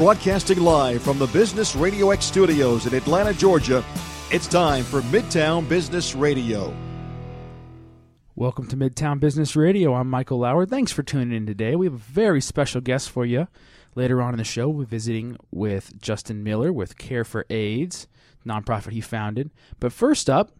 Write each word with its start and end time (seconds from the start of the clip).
Broadcasting 0.00 0.62
live 0.62 1.02
from 1.02 1.18
the 1.18 1.26
Business 1.26 1.76
Radio 1.76 2.10
X 2.10 2.24
studios 2.24 2.86
in 2.86 2.94
Atlanta, 2.94 3.34
Georgia, 3.34 3.84
it's 4.30 4.46
time 4.46 4.82
for 4.82 5.02
Midtown 5.02 5.68
Business 5.68 6.14
Radio. 6.14 6.74
Welcome 8.34 8.66
to 8.68 8.78
Midtown 8.78 9.20
Business 9.20 9.54
Radio. 9.56 9.92
I'm 9.92 10.08
Michael 10.08 10.38
Lauer. 10.38 10.64
Thanks 10.64 10.90
for 10.90 11.02
tuning 11.02 11.36
in 11.36 11.44
today. 11.44 11.76
We 11.76 11.84
have 11.84 11.92
a 11.92 11.98
very 11.98 12.40
special 12.40 12.80
guest 12.80 13.10
for 13.10 13.26
you. 13.26 13.46
Later 13.94 14.22
on 14.22 14.32
in 14.32 14.38
the 14.38 14.44
show, 14.44 14.70
we're 14.70 14.86
visiting 14.86 15.36
with 15.50 16.00
Justin 16.00 16.42
Miller 16.42 16.72
with 16.72 16.96
Care 16.96 17.22
for 17.22 17.44
AIDS, 17.50 18.08
nonprofit 18.46 18.92
he 18.92 19.02
founded. 19.02 19.50
But 19.80 19.92
first 19.92 20.30
up, 20.30 20.50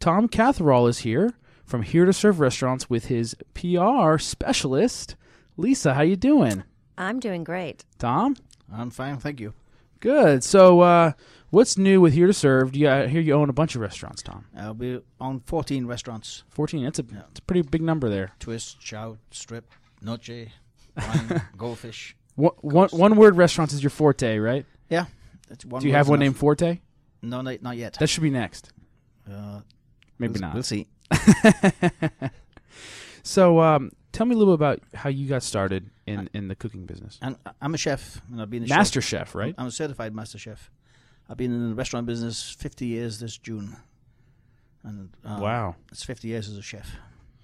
Tom 0.00 0.26
Catherall 0.26 0.88
is 0.88 0.98
here 0.98 1.34
from 1.64 1.82
Here 1.82 2.06
to 2.06 2.12
Serve 2.12 2.40
Restaurants 2.40 2.90
with 2.90 3.04
his 3.04 3.36
PR 3.54 4.18
specialist, 4.18 5.14
Lisa. 5.56 5.94
How 5.94 6.02
you 6.02 6.16
doing? 6.16 6.64
I'm 6.98 7.20
doing 7.20 7.44
great. 7.44 7.84
Tom? 8.00 8.34
I'm 8.72 8.90
fine, 8.90 9.18
thank 9.18 9.40
you. 9.40 9.52
Good. 10.00 10.42
So, 10.44 10.80
uh, 10.80 11.12
what's 11.50 11.76
new 11.76 12.00
with 12.00 12.14
Here 12.14 12.26
to 12.26 12.32
Serve? 12.32 12.74
You, 12.74 12.88
I 12.88 13.06
hear 13.06 13.20
you 13.20 13.34
own 13.34 13.50
a 13.50 13.52
bunch 13.52 13.74
of 13.74 13.80
restaurants, 13.82 14.22
Tom. 14.22 14.46
Uh, 14.56 14.72
we 14.72 15.00
own 15.20 15.40
14 15.40 15.84
restaurants. 15.86 16.44
14. 16.50 16.84
That's 16.84 16.98
a, 17.00 17.02
Yeah. 17.02 17.18
that's 17.26 17.38
a 17.40 17.42
pretty 17.42 17.62
big 17.62 17.82
number 17.82 18.08
there. 18.08 18.32
Twist, 18.38 18.80
Shout, 18.82 19.18
Strip, 19.30 19.70
Noche, 20.00 20.48
Wine, 20.96 21.42
Goldfish. 21.58 22.16
One, 22.36 22.52
one, 22.62 22.88
one 22.90 23.16
word 23.16 23.36
restaurants 23.36 23.74
is 23.74 23.82
your 23.82 23.90
forte, 23.90 24.38
right? 24.38 24.64
Yeah. 24.88 25.06
That's 25.48 25.64
one 25.66 25.82
Do 25.82 25.88
you 25.88 25.94
have 25.94 26.08
one 26.08 26.20
enough. 26.22 26.26
named 26.26 26.36
Forte? 26.38 26.78
No, 27.22 27.42
not, 27.42 27.60
not 27.60 27.76
yet. 27.76 27.94
That 28.00 28.06
should 28.08 28.22
be 28.22 28.30
next. 28.30 28.72
Uh, 29.30 29.60
Maybe 30.18 30.34
we'll, 30.34 30.40
not. 30.42 30.54
We'll 30.54 30.62
see. 30.62 30.86
so, 33.22 33.60
um, 33.60 33.90
tell 34.12 34.26
me 34.26 34.34
a 34.34 34.38
little 34.38 34.56
bit 34.56 34.60
about 34.64 34.80
how 34.94 35.10
you 35.10 35.28
got 35.28 35.42
started 35.42 35.90
in, 36.10 36.30
in 36.34 36.48
the 36.48 36.54
cooking 36.54 36.86
business. 36.86 37.18
And 37.22 37.36
I'm 37.60 37.74
a 37.74 37.78
chef, 37.78 38.20
and 38.30 38.40
I've 38.42 38.50
been 38.50 38.64
a 38.64 38.66
Master 38.68 39.00
chef. 39.00 39.28
chef, 39.28 39.34
right? 39.34 39.54
I'm 39.58 39.66
a 39.66 39.70
certified 39.70 40.14
master 40.14 40.38
chef. 40.38 40.70
I've 41.28 41.36
been 41.36 41.52
in 41.52 41.68
the 41.70 41.74
restaurant 41.74 42.06
business 42.06 42.50
50 42.58 42.86
years 42.86 43.20
this 43.20 43.38
June. 43.38 43.76
And 44.82 45.10
uh, 45.24 45.38
Wow. 45.40 45.76
It's 45.92 46.02
50 46.02 46.28
years 46.28 46.48
as 46.48 46.56
a 46.56 46.62
chef. 46.62 46.90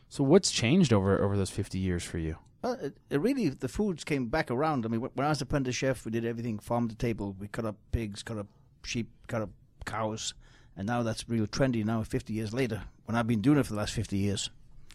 So, 0.08 0.24
what's 0.24 0.50
changed 0.50 0.92
over 0.92 1.22
over 1.22 1.36
those 1.36 1.50
fifty 1.50 1.78
years 1.78 2.04
for 2.04 2.18
you? 2.18 2.36
Well, 2.62 2.74
it, 2.74 2.96
it 3.10 3.20
really, 3.20 3.48
the 3.48 3.68
foods 3.68 4.04
came 4.04 4.26
back 4.26 4.50
around. 4.50 4.86
I 4.86 4.88
mean, 4.88 5.00
when 5.00 5.26
I 5.26 5.28
was 5.28 5.42
apprentice 5.42 5.74
chef, 5.76 6.04
we 6.04 6.10
did 6.12 6.24
everything 6.24 6.58
farm 6.58 6.88
to 6.88 6.94
table. 6.94 7.36
We 7.38 7.48
cut 7.48 7.64
up 7.64 7.76
pigs, 7.92 8.22
cut 8.22 8.38
up 8.38 8.46
sheep, 8.84 9.10
cut 9.26 9.42
up 9.42 9.50
cows. 9.84 10.32
And 10.76 10.86
now 10.86 11.02
that's 11.02 11.28
real 11.28 11.46
trendy 11.46 11.84
now, 11.84 12.02
50 12.02 12.32
years 12.32 12.52
later, 12.54 12.82
when 13.06 13.16
I've 13.16 13.26
been 13.26 13.40
doing 13.40 13.58
it 13.58 13.66
for 13.66 13.72
the 13.72 13.78
last 13.78 13.94
50 13.94 14.16
years. 14.16 14.48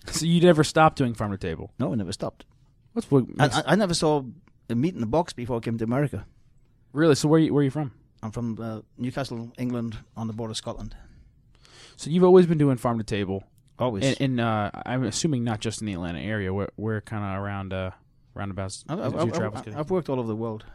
So, 0.08 0.26
you 0.26 0.42
never 0.42 0.64
stopped 0.64 0.98
doing 0.98 1.14
farm 1.14 1.32
to 1.32 1.38
table. 1.38 1.72
No, 1.78 1.92
I 1.92 1.96
never 1.96 2.14
stopped. 2.14 2.46
What's 2.94 3.10
what? 3.12 3.26
I, 3.40 3.44
makes- 3.44 3.58
I, 3.58 3.64
I 3.68 3.76
never 3.76 3.94
saw 3.94 4.24
a 4.70 4.76
meat 4.76 4.94
in 4.96 5.02
the 5.02 5.08
box 5.08 5.34
before 5.34 5.58
I 5.58 5.60
came 5.60 5.78
to 5.78 5.84
America. 5.84 6.26
really? 6.94 7.16
So, 7.16 7.28
where 7.28 7.40
you, 7.40 7.54
where 7.54 7.62
are 7.62 7.64
you 7.66 7.72
from? 7.72 7.92
I'm 8.24 8.32
from 8.32 8.60
uh, 8.62 8.82
Newcastle, 8.98 9.52
England, 9.58 9.98
on 10.16 10.28
the 10.28 10.34
border 10.34 10.52
of 10.52 10.58
Scotland. 10.58 10.96
So, 11.96 12.10
you've 12.10 12.24
always 12.24 12.46
been 12.46 12.58
doing 12.58 12.78
farm 12.78 12.98
to 12.98 13.04
table, 13.04 13.44
Always. 13.80 14.04
and, 14.04 14.22
and 14.22 14.40
uh, 14.42 14.72
I'm 14.86 15.04
assuming 15.04 15.44
not 15.44 15.60
just 15.60 15.82
in 15.82 15.88
the 15.88 15.94
Atlanta 15.94 16.20
area. 16.20 16.54
Where 16.54 16.70
where 16.76 17.02
kind 17.02 17.24
of 17.24 17.42
around 17.44 17.74
uh, 17.74 17.92
roundabouts 18.34 18.84
I've, 18.88 19.00
is 19.00 19.06
I've, 19.06 19.16
I've, 19.16 19.56
I've. 19.68 19.78
I've 19.78 19.90
worked 19.92 20.10
all 20.10 20.20
over 20.20 20.28
the 20.28 20.36
world. 20.36 20.66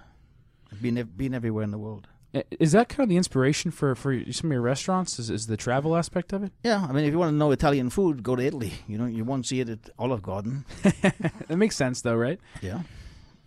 I've 0.73 0.83
been, 0.83 1.01
been 1.17 1.33
everywhere 1.35 1.63
in 1.65 1.71
the 1.71 1.79
world. 1.79 2.09
Is 2.33 2.73
that 2.73 2.89
kind 2.89 3.01
of 3.01 3.09
the 3.09 3.17
inspiration 3.17 3.71
for, 3.71 3.95
for 3.95 4.15
some 4.33 4.51
of 4.51 4.55
your 4.55 4.61
restaurants? 4.61 5.19
Is, 5.19 5.31
is 5.31 5.47
the 5.47 5.57
travel 5.57 5.97
aspect 5.97 6.33
of 6.33 6.43
it? 6.43 6.53
Yeah, 6.63 6.87
I 6.89 6.93
mean, 6.93 7.05
if 7.05 7.13
you 7.13 7.19
want 7.19 7.31
to 7.31 7.37
know 7.37 7.51
Italian 7.51 7.89
food, 7.89 8.23
go 8.23 8.37
to 8.37 8.43
Italy. 8.43 8.73
You 8.87 8.99
know, 8.99 9.07
you 9.07 9.25
won't 9.25 9.47
see 9.47 9.61
it 9.61 9.69
at 9.69 9.91
Olive 9.99 10.23
Garden. 10.23 10.65
That 11.49 11.57
makes 11.57 11.77
sense, 11.77 12.03
though, 12.03 12.17
right? 12.17 12.41
Yeah. 12.61 12.81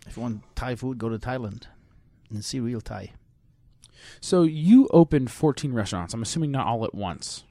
If 0.06 0.16
you 0.16 0.22
want 0.22 0.42
Thai 0.56 0.74
food, 0.74 0.98
go 0.98 1.08
to 1.08 1.18
Thailand 1.18 1.64
and 2.30 2.44
see 2.44 2.58
real 2.58 2.80
Thai. 2.80 3.12
So 4.20 4.42
you 4.42 4.88
opened 4.92 5.30
14 5.30 5.72
restaurants. 5.72 6.14
I'm 6.14 6.22
assuming 6.22 6.50
not 6.50 6.66
all 6.66 6.84
at 6.84 6.94
once. 6.94 7.44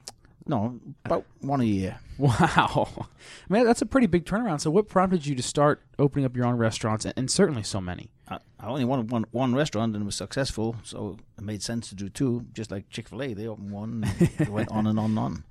No, 0.46 0.80
about 1.04 1.24
one 1.40 1.60
a 1.60 1.64
year. 1.64 1.98
Wow, 2.18 3.06
man, 3.48 3.64
that's 3.64 3.80
a 3.80 3.86
pretty 3.86 4.06
big 4.06 4.26
turnaround. 4.26 4.60
So, 4.60 4.70
what 4.70 4.88
prompted 4.88 5.24
you 5.24 5.34
to 5.34 5.42
start 5.42 5.80
opening 5.98 6.26
up 6.26 6.36
your 6.36 6.44
own 6.44 6.56
restaurants, 6.56 7.06
and, 7.06 7.14
and 7.16 7.30
certainly 7.30 7.62
so 7.62 7.80
many? 7.80 8.10
I, 8.28 8.40
I 8.62 8.66
only 8.66 8.84
wanted 8.84 9.10
one, 9.10 9.24
one 9.30 9.54
restaurant 9.54 9.94
and 9.94 10.02
it 10.02 10.04
was 10.06 10.16
successful, 10.16 10.76
so 10.82 11.16
it 11.38 11.42
made 11.44 11.62
sense 11.62 11.88
to 11.88 11.94
do 11.94 12.08
two, 12.10 12.44
just 12.52 12.70
like 12.70 12.88
Chick 12.90 13.08
fil 13.08 13.22
A. 13.22 13.32
They 13.32 13.46
opened 13.46 13.70
one 13.70 14.04
and 14.38 14.48
went 14.50 14.70
on 14.70 14.86
and 14.86 14.98
on 14.98 15.06
and 15.10 15.18
on. 15.18 15.44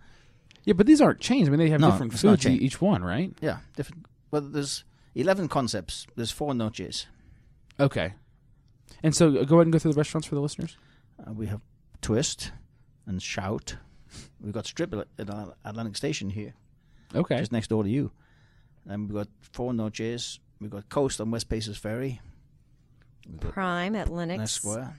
Yeah, 0.64 0.74
but 0.74 0.86
these 0.86 1.02
aren't 1.02 1.20
chains. 1.20 1.47
I 1.47 1.52
mean, 1.52 1.59
they 1.59 1.70
have 1.70 1.81
No, 1.81 1.90
different 1.92 2.14
it's 2.14 2.24
not 2.24 2.31
foods 2.34 2.46
e- 2.46 2.50
chain. 2.50 2.62
each 2.62 2.80
one, 2.81 3.03
right? 3.03 3.34
Yeah, 3.42 3.59
different. 3.75 4.06
Well, 4.30 4.42
there's 4.42 4.84
11 5.16 5.47
concepts, 5.47 6.06
there's 6.16 6.30
four 6.31 6.53
noches. 6.53 7.08
Okay. 7.80 8.14
And 9.02 9.16
so, 9.16 9.30
uh, 9.30 9.44
go 9.46 9.56
ahead 9.56 9.68
and 9.68 9.74
go 9.74 9.80
through 9.80 9.94
the 9.94 9.97
restaurants 9.97 10.28
for 10.28 10.36
the 10.36 10.41
listeners. 10.41 10.78
Uh, 11.26 11.34
we 11.34 11.47
have 11.47 11.62
Twist 12.02 12.52
and 13.08 13.22
Shout. 13.22 13.78
We've 14.41 14.53
got 14.53 14.66
Strip 14.68 14.94
at 14.94 15.08
at 15.18 15.30
Atlantic 15.66 15.96
Station 15.96 16.30
here, 16.31 16.53
Okay. 17.16 17.38
just 17.38 17.52
next 17.52 17.70
door 17.70 17.84
to 17.84 17.90
you. 17.90 18.12
And 18.86 19.08
we've 19.08 19.16
got 19.18 19.28
four 19.41 19.74
noches. 19.74 20.40
We've 20.59 20.70
got 20.72 20.90
Coast 20.90 21.22
on 21.22 21.31
West 21.31 21.47
Paces 21.50 21.78
Ferry. 21.78 22.20
We've 23.28 23.40
got 23.40 23.52
Prime 23.53 23.96
at 23.96 24.09
Lenox. 24.09 24.52
Square. 24.52 24.96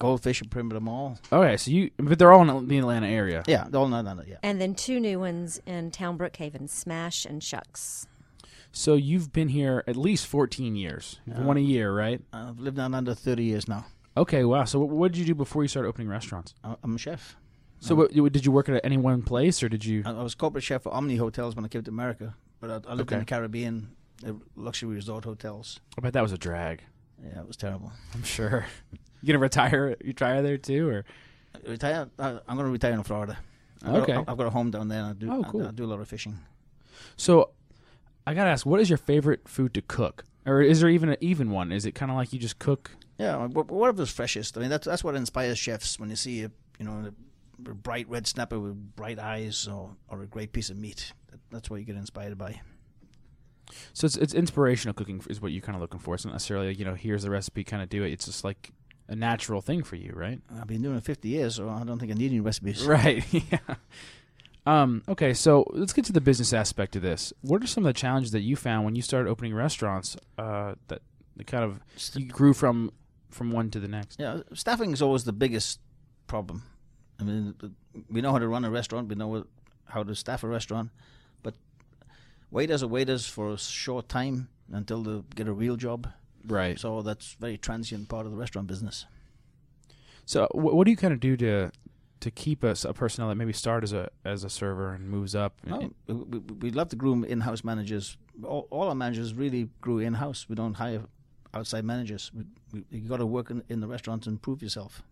Goldfish 0.00 0.42
at 0.42 0.50
Perimeter 0.50 0.80
Mall. 0.80 1.18
Okay. 1.32 1.56
So 1.56 1.70
you, 1.70 1.90
but 1.96 2.18
they're 2.18 2.32
all 2.32 2.48
in 2.48 2.68
the 2.68 2.78
Atlanta 2.78 3.08
area. 3.08 3.42
Yeah, 3.46 3.64
all 3.74 3.88
no, 3.88 4.00
no, 4.02 4.14
no, 4.14 4.22
yeah. 4.26 4.36
And 4.42 4.60
then 4.60 4.74
two 4.74 5.00
new 5.00 5.18
ones 5.18 5.60
in 5.66 5.90
Town 5.90 6.16
Brookhaven, 6.18 6.68
Smash 6.68 7.24
and 7.24 7.42
Shucks. 7.42 8.06
So 8.70 8.94
you've 8.94 9.32
been 9.32 9.48
here 9.48 9.82
at 9.86 9.96
least 9.96 10.26
14 10.26 10.76
years, 10.76 11.20
Yeah. 11.26 11.40
one 11.42 11.56
a 11.56 11.60
year, 11.60 11.92
right? 11.92 12.20
I've 12.32 12.60
lived 12.60 12.76
down 12.76 12.94
under 12.94 13.14
30 13.14 13.42
years 13.44 13.66
now. 13.66 13.86
Okay. 14.16 14.44
Wow. 14.44 14.64
So, 14.64 14.78
what, 14.80 14.88
what 14.90 15.12
did 15.12 15.18
you 15.18 15.24
do 15.24 15.34
before 15.34 15.62
you 15.62 15.68
started 15.68 15.88
opening 15.88 16.08
restaurants? 16.08 16.54
I- 16.62 16.76
I'm 16.82 16.94
a 16.94 16.98
chef. 16.98 17.36
So, 17.80 17.94
what, 17.94 18.12
did 18.12 18.44
you 18.44 18.52
work 18.52 18.68
at 18.68 18.84
any 18.84 18.96
one 18.98 19.22
place, 19.22 19.62
or 19.62 19.68
did 19.68 19.84
you? 19.84 20.02
I 20.04 20.10
I 20.10 20.22
was 20.22 20.34
corporate 20.34 20.64
chef 20.64 20.82
for 20.82 20.92
Omni 20.92 21.16
Hotels 21.16 21.54
when 21.56 21.64
I 21.64 21.68
came 21.68 21.82
to 21.84 21.90
America, 21.90 22.34
but 22.60 22.70
I, 22.70 22.74
I 22.90 22.94
lived 22.94 23.08
Okay. 23.12 23.14
in 23.14 23.20
the 23.20 23.24
Caribbean, 23.24 23.90
uh, 24.26 24.32
luxury 24.56 24.94
resort 24.94 25.24
hotels. 25.24 25.78
I 25.96 26.00
bet 26.02 26.12
that 26.12 26.22
was 26.22 26.32
a 26.32 26.38
drag. 26.38 26.82
Yeah, 27.22 27.40
it 27.40 27.46
was 27.46 27.56
terrible. 27.56 27.92
I'm 28.14 28.22
sure. 28.22 28.66
You 29.20 29.26
gonna 29.26 29.38
retire? 29.40 29.90
You 30.00 30.08
retire 30.08 30.42
there 30.42 30.58
too, 30.58 30.88
or 30.88 31.04
Retire. 31.66 32.08
I, 32.18 32.28
I'm 32.46 32.56
going 32.56 32.66
to 32.66 32.70
retire 32.72 32.92
in 32.92 33.02
Florida. 33.02 33.36
I've 33.82 33.92
got 33.92 34.02
Okay. 34.02 34.12
a, 34.12 34.18
I've 34.20 34.36
got 34.36 34.46
a 34.46 34.50
home 34.50 34.70
down 34.70 34.88
there. 34.88 35.00
And 35.00 35.08
I 35.08 35.12
do. 35.14 35.32
Oh, 35.32 35.42
cool. 35.50 35.66
I, 35.66 35.70
do 35.72 35.84
a 35.84 35.86
lot 35.88 35.98
of 36.00 36.06
fishing. 36.08 36.38
so? 37.16 37.50
I 38.26 38.34
gotta 38.34 38.50
ask, 38.50 38.66
what 38.66 38.78
is 38.80 38.90
your 38.90 38.98
favorite 38.98 39.48
food 39.48 39.72
to 39.74 39.80
cook, 39.82 40.24
or 40.44 40.60
is 40.60 40.80
there 40.80 40.90
even 40.90 41.08
an 41.08 41.16
even 41.20 41.50
one? 41.50 41.72
Is 41.72 41.86
it 41.86 41.92
kind 41.92 42.10
of 42.10 42.16
like 42.16 42.32
you 42.32 42.38
just 42.38 42.58
cook? 42.58 42.90
Yeah, 43.18 43.48
wh- 43.48 43.70
whatever's 43.72 44.10
freshest. 44.10 44.56
I 44.58 44.60
mean, 44.60 44.68
that's 44.70 44.86
that's 44.86 45.02
what 45.02 45.14
inspires 45.16 45.58
chefs 45.58 45.98
when 45.98 46.10
you 46.10 46.16
see 46.16 46.44
a 46.44 46.50
you 46.78 46.84
know 46.84 47.10
a 47.66 47.74
bright 47.74 48.06
red 48.08 48.26
snapper 48.26 48.60
with 48.60 48.94
bright 48.94 49.18
eyes 49.18 49.66
or 49.66 49.96
or 50.08 50.22
a 50.22 50.26
great 50.26 50.52
piece 50.52 50.68
of 50.68 50.76
meat. 50.76 51.12
That, 51.30 51.40
that's 51.50 51.70
what 51.70 51.80
you 51.80 51.86
get 51.86 51.96
inspired 51.96 52.36
by. 52.36 52.60
So 53.92 54.06
it's 54.06 54.16
it's 54.16 54.34
inspirational 54.34 54.94
cooking 54.94 55.22
is 55.28 55.40
what 55.40 55.52
you're 55.52 55.62
kind 55.62 55.76
of 55.76 55.82
looking 55.82 56.00
for. 56.00 56.14
It's 56.14 56.24
not 56.24 56.32
necessarily 56.32 56.74
you 56.74 56.84
know 56.84 56.94
here's 56.94 57.22
the 57.22 57.30
recipe, 57.30 57.64
kind 57.64 57.82
of 57.82 57.88
do 57.88 58.02
it. 58.02 58.12
It's 58.12 58.26
just 58.26 58.44
like 58.44 58.70
a 59.08 59.16
natural 59.16 59.60
thing 59.60 59.82
for 59.82 59.96
you, 59.96 60.12
right? 60.14 60.40
I've 60.54 60.66
been 60.66 60.82
doing 60.82 60.96
it 60.96 61.04
50 61.04 61.28
years, 61.28 61.56
so 61.56 61.68
I 61.68 61.82
don't 61.84 61.98
think 61.98 62.12
I 62.12 62.14
need 62.14 62.30
any 62.30 62.40
recipes. 62.40 62.86
Right. 62.86 63.24
yeah. 63.32 63.76
Um, 64.66 65.02
okay, 65.08 65.32
so 65.32 65.64
let's 65.70 65.94
get 65.94 66.04
to 66.06 66.12
the 66.12 66.20
business 66.20 66.52
aspect 66.52 66.94
of 66.94 67.00
this. 67.00 67.32
What 67.40 67.62
are 67.64 67.66
some 67.66 67.86
of 67.86 67.88
the 67.88 67.98
challenges 67.98 68.32
that 68.32 68.42
you 68.42 68.54
found 68.54 68.84
when 68.84 68.94
you 68.94 69.00
started 69.00 69.30
opening 69.30 69.54
restaurants 69.54 70.14
uh, 70.36 70.74
that, 70.88 71.00
that 71.36 71.46
kind 71.46 71.64
of 71.64 71.80
you 72.14 72.26
grew 72.26 72.52
from 72.52 72.92
from 73.30 73.50
one 73.50 73.70
to 73.70 73.80
the 73.80 73.88
next? 73.88 74.20
Yeah, 74.20 74.40
staffing 74.52 74.92
is 74.92 75.00
always 75.00 75.24
the 75.24 75.32
biggest 75.32 75.80
problem. 76.26 76.64
I 77.18 77.24
mean, 77.24 77.54
we 78.10 78.20
know 78.20 78.32
how 78.32 78.38
to 78.38 78.46
run 78.46 78.64
a 78.66 78.70
restaurant, 78.70 79.08
we 79.08 79.14
know 79.14 79.46
how 79.86 80.02
to 80.02 80.14
staff 80.14 80.44
a 80.44 80.48
restaurant, 80.48 80.90
but 82.50 82.56
waiters 82.56 82.82
are 82.82 82.88
waiters 82.88 83.26
for 83.26 83.52
a 83.52 83.58
short 83.58 84.08
time 84.08 84.48
until 84.72 85.02
they 85.02 85.22
get 85.34 85.48
a 85.48 85.52
real 85.52 85.76
job. 85.76 86.08
Right. 86.46 86.78
So 86.78 87.02
that's 87.02 87.34
very 87.34 87.58
transient 87.58 88.08
part 88.08 88.26
of 88.26 88.32
the 88.32 88.38
restaurant 88.38 88.68
business. 88.68 89.06
So 90.24 90.46
wh- 90.52 90.74
what 90.74 90.84
do 90.84 90.90
you 90.90 90.96
kind 90.96 91.12
of 91.12 91.20
do 91.20 91.36
to 91.36 91.70
to 92.20 92.30
keep 92.32 92.64
us 92.64 92.84
a 92.84 92.92
personnel 92.92 93.28
that 93.28 93.36
maybe 93.36 93.52
start 93.52 93.84
as 93.84 93.92
a 93.92 94.10
as 94.24 94.44
a 94.44 94.50
server 94.50 94.92
and 94.92 95.08
moves 95.08 95.34
up? 95.34 95.54
No, 95.64 95.90
we, 96.06 96.38
we, 96.38 96.70
love 96.70 96.88
to 96.90 96.96
groom 96.96 97.24
in-house 97.24 97.64
managers. 97.64 98.16
All, 98.44 98.66
all 98.70 98.88
our 98.88 98.94
managers 98.94 99.34
really 99.34 99.68
grew 99.80 99.98
in-house. 99.98 100.46
We 100.48 100.54
don't 100.54 100.74
hire 100.74 101.02
outside 101.54 101.84
managers. 101.84 102.30
We, 102.34 102.44
we, 102.72 102.84
you 102.90 103.08
got 103.08 103.18
to 103.18 103.26
work 103.26 103.50
in, 103.50 103.62
in 103.68 103.80
the 103.80 103.86
restaurant 103.86 104.26
and 104.26 104.40
prove 104.40 104.62
yourself. 104.62 105.02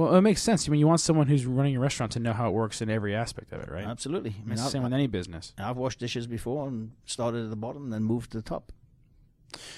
Well, 0.00 0.14
it 0.16 0.22
makes 0.22 0.40
sense. 0.40 0.66
I 0.66 0.70
mean, 0.70 0.80
you 0.80 0.86
want 0.86 1.00
someone 1.00 1.26
who's 1.26 1.44
running 1.44 1.76
a 1.76 1.80
restaurant 1.80 2.12
to 2.12 2.20
know 2.20 2.32
how 2.32 2.48
it 2.48 2.52
works 2.52 2.80
in 2.80 2.88
every 2.88 3.14
aspect 3.14 3.52
of 3.52 3.60
it, 3.60 3.70
right? 3.70 3.84
Absolutely. 3.84 4.34
I 4.40 4.44
mean, 4.44 4.52
It's 4.52 4.62
the 4.62 4.66
I've, 4.66 4.72
same 4.72 4.82
with 4.82 4.94
any 4.94 5.06
business. 5.08 5.52
I've 5.58 5.76
washed 5.76 5.98
dishes 5.98 6.26
before 6.26 6.68
and 6.68 6.92
started 7.04 7.44
at 7.44 7.50
the 7.50 7.56
bottom 7.56 7.84
and 7.84 7.92
then 7.92 8.02
moved 8.04 8.30
to 8.32 8.38
the 8.38 8.42
top. 8.42 8.72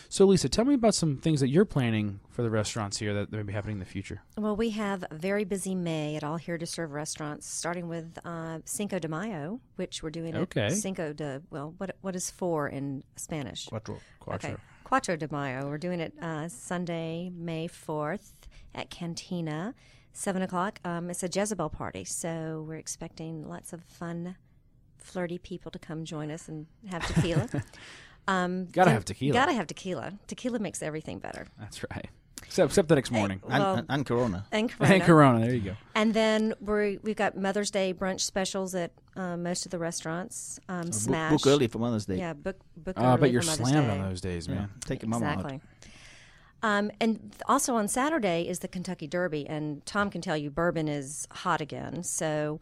So, 0.08 0.26
Lisa, 0.26 0.48
tell 0.48 0.64
me 0.64 0.74
about 0.74 0.94
some 0.94 1.16
things 1.16 1.40
that 1.40 1.48
you're 1.48 1.64
planning 1.64 2.20
for 2.30 2.42
the 2.42 2.50
restaurants 2.50 2.98
here 2.98 3.12
that 3.14 3.32
may 3.32 3.42
be 3.42 3.52
happening 3.52 3.76
in 3.76 3.78
the 3.80 3.84
future. 3.84 4.22
Well, 4.38 4.54
we 4.54 4.70
have 4.70 5.02
a 5.10 5.14
very 5.16 5.42
busy 5.44 5.74
May 5.74 6.14
at 6.14 6.22
All 6.22 6.36
Here 6.36 6.56
to 6.58 6.66
Serve 6.66 6.92
restaurants, 6.92 7.48
starting 7.48 7.88
with 7.88 8.16
uh, 8.24 8.58
Cinco 8.64 9.00
de 9.00 9.08
Mayo, 9.08 9.60
which 9.74 10.04
we're 10.04 10.10
doing 10.10 10.36
Okay. 10.36 10.66
at 10.66 10.72
Cinco 10.74 11.12
de, 11.12 11.42
well, 11.50 11.74
what 11.78 11.96
what 12.02 12.14
is 12.14 12.30
four 12.30 12.68
in 12.68 13.02
Spanish? 13.16 13.64
Quattro. 13.66 13.98
Quattro. 14.20 14.50
Okay. 14.50 14.62
Quattro 14.84 15.16
de 15.16 15.26
Mayo. 15.32 15.66
We're 15.68 15.78
doing 15.78 15.98
it 16.00 16.12
uh, 16.22 16.48
Sunday, 16.48 17.32
May 17.34 17.66
4th 17.66 18.30
at 18.74 18.88
Cantina, 18.90 19.74
7 20.12 20.42
o'clock. 20.42 20.78
Um, 20.84 21.10
it's 21.10 21.22
a 21.22 21.28
Jezebel 21.32 21.70
party, 21.70 22.04
so 22.04 22.64
we're 22.66 22.76
expecting 22.76 23.48
lots 23.48 23.72
of 23.72 23.82
fun, 23.84 24.36
flirty 24.98 25.38
people 25.38 25.70
to 25.70 25.78
come 25.78 26.04
join 26.04 26.30
us 26.30 26.48
and 26.48 26.66
have 26.90 27.06
tequila. 27.06 27.48
um, 28.28 28.66
Gotta 28.66 28.90
have 28.90 29.04
tequila. 29.04 29.32
Gotta 29.34 29.52
have 29.52 29.66
tequila. 29.66 30.12
Tequila 30.26 30.58
makes 30.58 30.82
everything 30.82 31.18
better. 31.18 31.46
That's 31.58 31.82
right. 31.90 32.08
Except, 32.44 32.70
except 32.70 32.88
the 32.88 32.96
next 32.96 33.10
morning. 33.10 33.40
And, 33.48 33.62
Well- 33.62 33.74
and, 33.76 33.86
and 33.88 34.04
Corona. 34.06 34.44
And 34.52 34.68
Corona. 34.78 34.94
And 34.94 35.02
Corona. 35.04 35.40
There 35.46 35.54
you 35.54 35.60
go. 35.60 35.76
And 35.94 36.12
then 36.12 36.54
we 36.60 36.98
we've 37.02 37.16
got 37.16 37.36
Mother's 37.36 37.70
Day 37.70 37.94
brunch 37.94 38.20
specials 38.20 38.74
at 38.74 38.90
um, 39.16 39.42
most 39.44 39.64
of 39.64 39.70
the 39.70 39.78
restaurants. 39.78 40.58
Um, 40.68 40.82
Book, 40.86 40.94
Smash. 40.94 41.30
book 41.32 41.46
early 41.46 41.68
for 41.68 41.78
Mother's 41.78 42.04
Day. 42.04 42.18
Yeah, 42.18 42.32
book 42.34 42.56
book 42.76 42.98
I 42.98 43.12
early 43.12 43.20
bet 43.22 43.30
you're 43.30 43.42
slammed 43.42 43.86
Day. 43.86 43.98
on 43.98 44.08
those 44.08 44.20
days, 44.20 44.48
Yeah. 44.48 44.54
man. 44.56 44.70
Take 44.84 45.02
your 45.02 45.08
mama 45.08 45.26
out. 45.26 45.60
Um, 46.62 46.92
and 47.00 47.34
also 47.48 47.74
on 47.74 47.88
Saturday 47.88 48.48
is 48.48 48.60
the 48.60 48.68
Kentucky 48.68 49.06
Derby, 49.06 49.48
and 49.48 49.84
Tom 49.84 50.10
can 50.10 50.20
tell 50.20 50.36
you 50.36 50.50
bourbon 50.50 50.86
is 50.86 51.26
hot 51.30 51.60
again. 51.60 52.04
So 52.04 52.60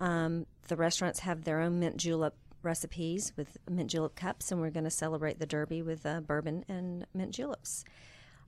um, 0.00 0.46
the 0.68 0.76
restaurants 0.76 1.20
have 1.20 1.44
their 1.44 1.60
own 1.60 1.78
mint 1.78 1.98
julep 1.98 2.34
recipes 2.62 3.32
with 3.36 3.58
mint 3.68 3.90
julep 3.90 4.16
cups, 4.16 4.50
and 4.50 4.60
we're 4.60 4.70
going 4.70 4.84
to 4.84 4.90
celebrate 4.90 5.38
the 5.38 5.46
Derby 5.46 5.82
with 5.82 6.06
uh, 6.06 6.20
bourbon 6.20 6.64
and 6.68 7.06
mint 7.12 7.32
juleps. 7.32 7.84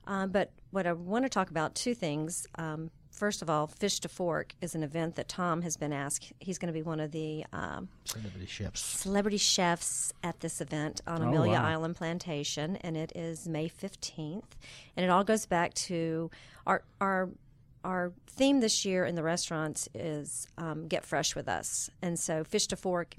Uh, 0.07 0.27
but 0.27 0.53
what 0.71 0.87
I 0.87 0.93
want 0.95 1.27
to 1.27 1.29
talk 1.29 1.51
about 1.51 1.75
two 1.75 1.95
things. 1.95 2.47
Um, 2.55 2.91
first 3.19 3.43
of 3.43 3.51
all, 3.51 3.67
Fish 3.67 4.01
to 4.01 4.09
Fork 4.09 4.55
is 4.61 4.75
an 4.75 4.83
event 4.83 5.17
that 5.17 5.29
Tom 5.29 5.63
has 5.63 5.77
been 5.77 5.93
asked. 5.93 6.33
He's 6.39 6.59
going 6.59 6.73
to 6.73 6.79
be 6.79 6.83
one 6.83 7.01
of 7.01 7.11
the 7.13 7.45
um, 7.53 7.89
Celebrity 8.05 8.47
chefs. 8.47 8.81
celebrity 8.81 9.37
chefs 9.39 10.13
at 10.23 10.41
this 10.41 10.61
event 10.61 11.01
on 11.07 11.23
Oh, 11.23 11.27
Amelia 11.29 11.53
wow. 11.59 11.65
Island 11.67 11.97
Plantation, 11.97 12.77
and 12.77 12.97
it 12.97 13.13
is 13.15 13.49
May 13.49 13.69
fifteenth. 13.69 14.57
And 14.97 15.05
it 15.05 15.11
all 15.11 15.25
goes 15.25 15.47
back 15.47 15.75
to 15.75 16.31
our 16.67 16.83
our 17.01 17.29
our 17.85 18.13
theme 18.27 18.61
this 18.61 18.85
year 18.85 19.05
in 19.05 19.15
the 19.15 19.23
restaurants 19.23 19.89
is 19.95 20.47
um, 20.59 20.87
get 20.89 21.05
fresh 21.05 21.35
with 21.37 21.49
us, 21.49 21.91
and 22.03 22.19
so 22.19 22.45
Fish 22.45 22.67
to 22.69 22.77
Fork 22.77 23.15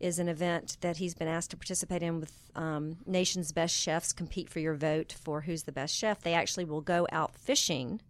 is 0.00 0.18
an 0.18 0.28
event 0.28 0.76
that 0.80 0.96
he's 0.96 1.14
been 1.14 1.28
asked 1.28 1.50
to 1.52 1.56
participate 1.56 2.02
in 2.02 2.18
with 2.18 2.32
um, 2.56 2.96
nation's 3.06 3.52
best 3.52 3.72
chefs 3.74 4.12
compete 4.12 4.50
for 4.50 4.58
your 4.58 4.74
vote 4.74 5.14
for 5.22 5.42
who's 5.42 5.62
the 5.62 5.70
best 5.70 5.94
chef. 5.94 6.20
They 6.22 6.34
actually 6.34 6.64
will 6.64 6.80
go 6.80 7.06
out 7.12 7.36
fishing, 7.36 8.00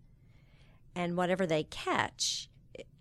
and 0.94 1.16
whatever 1.16 1.46
they 1.46 1.64
catch, 1.64 2.48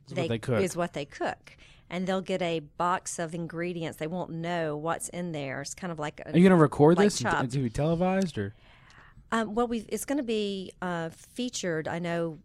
what 0.09 0.27
they 0.27 0.39
cook. 0.39 0.61
is 0.61 0.75
what 0.75 0.93
they 0.93 1.05
cook. 1.05 1.57
And 1.89 2.07
they'll 2.07 2.21
get 2.21 2.41
a 2.41 2.59
box 2.59 3.19
of 3.19 3.35
ingredients. 3.35 3.97
They 3.97 4.07
won't 4.07 4.31
know 4.31 4.77
what's 4.77 5.09
in 5.09 5.33
there. 5.33 5.61
It's 5.61 5.73
kind 5.73 5.91
of 5.91 5.99
like 5.99 6.21
a, 6.21 6.29
Are 6.29 6.37
you 6.37 6.43
going 6.43 6.51
to 6.57 6.61
record 6.61 6.97
like 6.97 7.07
this 7.07 7.19
chopped. 7.19 7.51
t- 7.51 7.57
to 7.57 7.63
be 7.63 7.69
televised 7.69 8.37
or? 8.37 8.53
um, 9.33 9.55
well, 9.55 9.67
we 9.67 9.79
it's 9.89 10.05
going 10.05 10.17
to 10.17 10.23
be 10.23 10.71
uh, 10.81 11.09
featured. 11.09 11.87
I 11.89 11.99
know 11.99 12.39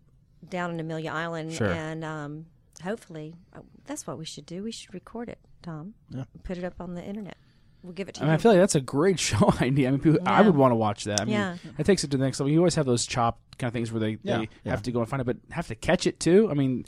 down 0.48 0.70
in 0.72 0.80
Amelia 0.80 1.12
Island, 1.12 1.52
Sure. 1.52 1.68
and 1.72 2.04
um, 2.04 2.46
hopefully 2.82 3.34
uh, 3.54 3.60
that's 3.84 4.04
what 4.06 4.18
we 4.18 4.24
should 4.24 4.46
do. 4.46 4.64
We 4.64 4.72
should 4.72 4.92
record 4.92 5.28
it, 5.28 5.38
Tom. 5.62 5.94
Yeah. 6.10 6.24
Put 6.42 6.58
it 6.58 6.64
up 6.64 6.80
on 6.80 6.94
the 6.94 7.04
internet. 7.04 7.36
We'll 7.82 7.92
give 7.92 8.08
it 8.08 8.14
to 8.16 8.20
I 8.22 8.24
mean, 8.24 8.30
you. 8.30 8.34
I 8.34 8.38
feel 8.38 8.52
like 8.52 8.60
that's 8.60 8.74
a 8.74 8.80
great 8.80 9.18
show 9.28 9.52
idea. 9.60 9.88
I 9.88 9.90
mean, 9.92 10.00
people, 10.00 10.18
I 10.26 10.40
Yeah. 10.40 10.46
would 10.46 10.56
want 10.56 10.72
to 10.72 10.76
watch 10.76 11.04
that. 11.04 11.20
I 11.20 11.24
mean, 11.24 11.34
Yeah. 11.34 11.56
it 11.78 11.84
takes 11.86 12.02
it 12.04 12.10
to 12.10 12.16
the 12.16 12.24
next 12.24 12.40
level. 12.40 12.50
You 12.52 12.58
always 12.58 12.74
have 12.74 12.86
those 12.86 13.06
chopped 13.06 13.58
kind 13.58 13.68
of 13.68 13.72
things 13.74 13.92
where 13.92 14.00
they, 14.00 14.18
Yeah, 14.22 14.38
they 14.38 14.48
yeah. 14.64 14.70
have 14.72 14.82
to 14.82 14.92
go 14.92 15.00
and 15.00 15.08
find 15.08 15.20
it, 15.20 15.24
but 15.24 15.36
have 15.50 15.66
to 15.68 15.74
catch 15.74 16.06
it 16.06 16.18
too. 16.20 16.48
I 16.50 16.54
mean, 16.54 16.84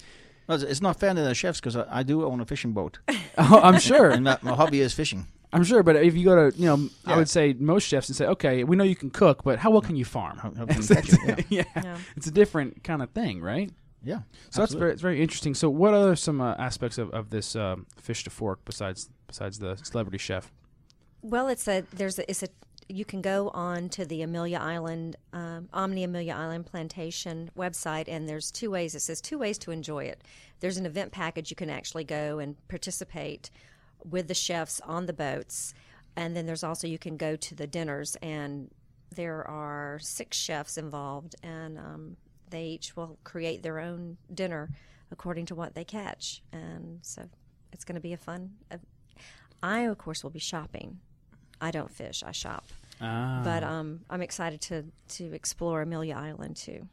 Well, 0.49 0.56
it's- 0.56 0.70
it's 0.73 0.81
not 0.82 0.99
fair 0.99 1.12
to 1.14 1.20
the 1.20 1.35
chefs 1.35 1.61
because 1.61 1.76
I, 1.76 1.85
I 2.00 2.02
do 2.02 2.25
own 2.25 2.40
a 2.40 2.44
fishing 2.46 2.73
boat, 2.73 2.99
oh, 3.38 3.61
I'm 3.62 3.79
sure, 3.79 4.11
and 4.11 4.25
my, 4.25 4.38
my 4.43 4.55
hobby 4.55 4.81
is 4.81 4.94
fishing. 4.94 5.26
I'm 5.52 5.64
sure. 5.64 5.82
But 5.82 5.96
if 5.96 6.14
you 6.14 6.25
go 6.26 6.50
to, 6.50 6.56
you 6.58 6.67
know, 6.67 6.88
I 7.06 7.11
Yeah. 7.12 7.17
would 7.17 7.29
say 7.29 7.55
most 7.58 7.85
chefs 7.85 8.08
and 8.11 8.17
say, 8.17 8.26
okay, 8.26 8.64
we 8.64 8.76
know 8.76 8.85
you 8.85 8.96
can 8.96 9.08
cook, 9.11 9.44
but 9.44 9.58
how 9.58 9.70
well 9.70 9.81
can 9.81 9.96
you 9.96 10.05
farm? 10.05 10.37
How, 10.38 10.52
how 10.55 10.67
can 10.70 10.82
you 10.82 10.88
catch 10.88 11.08
it? 11.12 11.46
Yeah, 11.50 11.64
yeah. 11.75 11.82
Yeah. 11.85 11.99
it's 12.17 12.26
a 12.26 12.31
different 12.31 12.82
kind 12.85 13.00
of 13.02 13.11
thing, 13.11 13.40
right? 13.40 13.70
yeah. 14.05 14.20
So 14.50 14.61
that's 14.62 14.75
very, 14.75 14.93
it's 14.93 15.02
very 15.02 15.20
interesting. 15.23 15.55
So, 15.55 15.69
what 15.70 15.93
are 15.94 16.14
some 16.17 16.40
uh, 16.40 16.55
aspects 16.58 16.99
of, 16.99 17.11
of 17.12 17.31
this 17.31 17.56
um, 17.56 17.87
fish 18.00 18.25
to 18.25 18.31
fork 18.31 18.61
besides 18.64 19.08
besides 19.26 19.58
the 19.58 19.76
celebrity 19.76 20.19
chef? 20.19 20.52
Well, 21.29 21.49
it's 21.49 21.69
a 21.69 21.85
there's 21.93 22.19
a 22.19 22.31
it's 22.31 22.43
a 22.43 22.49
you 22.89 23.05
can 23.05 23.21
go 23.21 23.51
on 23.51 23.91
to 23.91 24.07
the 24.07 24.23
Amelia 24.23 24.57
Island 24.57 25.17
um, 25.35 25.69
Omni 25.75 26.03
Amelia 26.03 26.33
Island 26.33 26.65
Plantation 26.65 27.51
website, 27.55 28.09
and 28.09 28.27
there's 28.27 28.51
two 28.51 28.71
ways. 28.71 28.95
It 28.95 29.01
says 29.01 29.21
two 29.21 29.39
ways 29.39 29.59
to 29.59 29.71
enjoy 29.71 30.05
it. 30.05 30.23
There's 30.61 30.79
an 30.79 30.87
event 30.87 31.13
package 31.13 31.51
you 31.51 31.57
can 31.57 31.69
actually 31.69 32.05
go 32.05 32.39
and 32.39 32.57
participate 32.69 33.51
with 34.09 34.27
the 34.27 34.33
chefs 34.33 34.81
on 34.81 35.05
the 35.05 35.13
boats, 35.13 35.75
and 36.17 36.35
then 36.35 36.47
there's 36.47 36.65
also 36.65 36.87
you 36.87 36.99
can 36.99 37.19
go 37.19 37.37
to 37.37 37.55
the 37.55 37.67
dinners, 37.67 38.17
and 38.23 38.71
there 39.15 39.47
are 39.47 39.99
six 40.01 40.39
chefs 40.39 40.79
involved, 40.79 41.37
and 41.43 41.77
um, 41.77 42.17
they 42.49 42.65
each 42.69 42.97
will 42.97 43.19
create 43.25 43.63
their 43.63 43.81
own 43.81 44.17
dinner 44.33 44.71
according 45.11 45.45
to 45.45 45.55
what 45.55 45.75
they 45.75 45.85
catch, 45.85 46.43
and 46.55 47.01
so 47.03 47.29
it's 47.71 47.85
going 47.85 47.97
to 47.97 48.01
be 48.01 48.15
a 48.15 48.17
fun. 48.17 48.53
Uh, 48.71 48.79
I 49.63 49.81
of 49.81 49.99
course 49.99 50.23
will 50.23 50.31
be 50.31 50.39
shopping. 50.39 51.01
I 51.61 51.71
don't 51.71 51.91
fish; 51.91 52.23
I 52.27 52.33
shop. 52.33 52.65
Ah. 53.01 53.43
But 53.45 53.63
um, 53.63 54.01
I'm 54.11 54.23
excited 54.23 54.61
to 54.63 54.85
to 55.17 55.33
explore 55.35 55.83
Amelia 55.83 56.15
Island 56.17 56.57
too. 56.57 56.89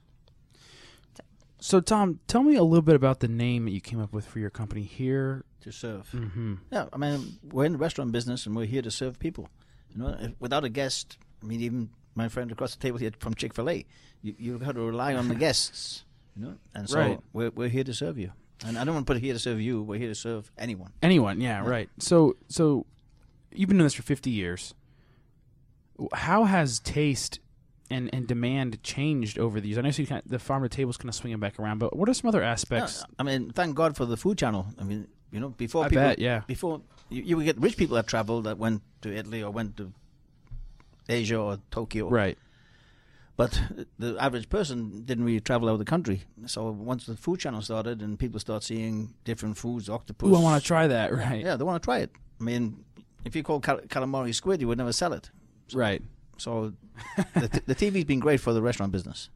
So, 1.60 1.80
Tom, 1.80 2.20
tell 2.28 2.44
me 2.44 2.56
a 2.56 2.64
little 2.64 2.82
bit 2.84 2.96
about 2.96 3.22
the 3.22 3.28
name 3.28 3.66
that 3.66 3.72
you 3.72 3.82
came 3.82 4.00
up 4.00 4.14
with 4.14 4.28
for 4.28 4.40
your 4.40 4.50
company 4.52 4.84
here. 4.84 5.46
to 5.62 5.72
serve. 5.72 6.08
Mm-hmm. 6.12 6.56
Yeah, 6.72 6.86
I 6.94 6.98
mean, 6.98 7.40
we're 7.52 7.66
in 7.66 7.72
the 7.72 7.78
restaurant 7.80 8.12
business 8.12 8.46
and 8.46 8.56
we're 8.56 8.66
here 8.66 8.84
to 8.84 8.92
serve 8.92 9.18
people. 9.18 9.50
You 9.96 10.04
know, 10.04 10.16
if, 10.20 10.34
without 10.40 10.64
a 10.64 10.70
guest, 10.70 11.18
I 11.42 11.46
mean, 11.48 11.62
even 11.62 11.90
my 12.14 12.28
friend 12.28 12.52
across 12.52 12.76
the 12.76 12.82
table 12.82 13.00
here 13.00 13.12
from 13.18 13.34
Chick 13.34 13.54
Fil 13.56 13.70
A, 13.70 13.86
you 14.22 14.36
you've 14.38 14.60
got 14.60 14.76
to 14.76 14.82
rely 14.82 15.16
on 15.16 15.28
the 15.28 15.36
guests. 15.46 16.04
You 16.36 16.46
know, 16.46 16.56
and 16.76 16.88
so 16.90 17.00
Right. 17.00 17.20
we're 17.34 17.50
we're 17.52 17.70
here 17.70 17.86
to 17.86 17.94
serve 17.94 18.20
you. 18.20 18.32
And 18.66 18.78
I 18.78 18.84
don't 18.84 18.94
want 18.94 19.08
to 19.08 19.14
put 19.14 19.22
here 19.22 19.34
to 19.34 19.40
serve 19.40 19.60
you. 19.60 19.82
We're 19.82 19.98
here 20.00 20.10
to 20.10 20.16
serve 20.16 20.52
anyone. 20.58 20.92
Anyone, 21.02 21.42
yeah, 21.42 21.66
right. 21.68 21.90
So, 22.00 22.36
so 22.48 22.86
you've 23.58 23.70
been 23.70 23.78
doing 23.78 23.86
this 23.86 23.94
for 23.94 24.04
fifty 24.04 24.30
years. 24.30 24.74
How 26.14 26.44
has 26.44 26.80
taste 26.80 27.40
and, 27.90 28.10
and 28.14 28.28
demand 28.28 28.84
changed 28.84 29.40
over 29.40 29.62
the 29.62 29.70
years? 29.70 29.78
I 29.78 29.82
know 29.82 29.90
you 29.90 30.06
kind 30.06 30.22
of, 30.24 30.30
the 30.30 30.40
farm 30.40 30.64
to 30.64 30.70
table 30.70 30.90
is 30.90 30.98
kind 30.98 31.08
of 31.08 31.16
swinging 31.16 31.40
back 31.40 31.58
around, 31.58 31.80
but 31.80 31.96
what 31.96 32.10
are 32.10 32.14
some 32.14 32.28
other 32.28 32.44
aspects? 32.44 33.00
Yeah, 33.02 33.16
I 33.20 33.24
mean, 33.24 33.52
thank 33.52 33.76
God 33.76 33.96
for 33.96 34.06
the 34.06 34.18
Food 34.18 34.38
Channel. 34.38 34.68
I 34.78 34.84
mean, 34.84 35.08
you 35.32 35.40
know, 35.40 35.50
before 35.50 35.86
I 35.86 35.90
people, 35.90 36.04
bet, 36.04 36.20
yeah. 36.20 36.42
before 36.48 36.82
you, 37.10 37.24
you 37.24 37.38
would 37.38 37.46
get 37.46 37.58
rich 37.60 37.78
people 37.78 37.96
that 37.96 38.08
traveled 38.08 38.44
that 38.44 38.58
went 38.58 38.82
to 39.02 39.16
Italy 39.16 39.42
or 39.42 39.52
went 39.52 39.78
to 39.78 39.94
Asia 41.08 41.38
or 41.38 41.60
Tokyo, 41.72 42.10
Right. 42.10 42.38
But 43.38 43.62
the 44.00 44.16
average 44.18 44.48
person 44.48 45.04
didn't 45.04 45.26
really 45.26 45.42
travel 45.42 45.68
out 45.68 45.74
of 45.74 45.80
the 45.80 45.86
country. 45.86 46.24
So 46.46 46.70
once 46.72 47.06
the 47.06 47.18
Food 47.18 47.42
Channel 47.42 47.62
started 47.62 48.02
and 48.02 48.18
people 48.18 48.40
start 48.40 48.64
seeing 48.64 49.14
different 49.26 49.58
foods, 49.58 49.90
octopus, 49.90 50.30
Ooh, 50.30 50.36
I 50.36 50.40
want 50.40 50.62
to 50.62 50.66
try 50.66 50.88
that. 50.88 51.12
Right. 51.16 51.44
yeah, 51.44 51.58
they 51.58 51.66
want 51.66 51.82
to 51.82 51.86
try 51.86 52.00
it. 52.00 52.12
I 52.40 52.44
mean, 52.44 52.86
if 53.26 53.36
you 53.36 53.44
call 53.44 53.60
cal- 53.60 53.80
calamari 53.82 54.34
squid, 54.34 54.62
you 54.62 54.68
would 54.68 54.78
never 54.78 54.94
sell 54.94 55.12
it. 55.12 55.32
Right. 55.74 56.02
So 56.38 56.74
the, 57.34 57.50
t- 57.50 57.62
the 57.66 57.76
TV's 57.76 58.06
been 58.06 58.20
great 58.20 58.40
for 58.40 58.54
the 58.54 58.62
restaurant 58.62 58.92
business. 58.92 59.30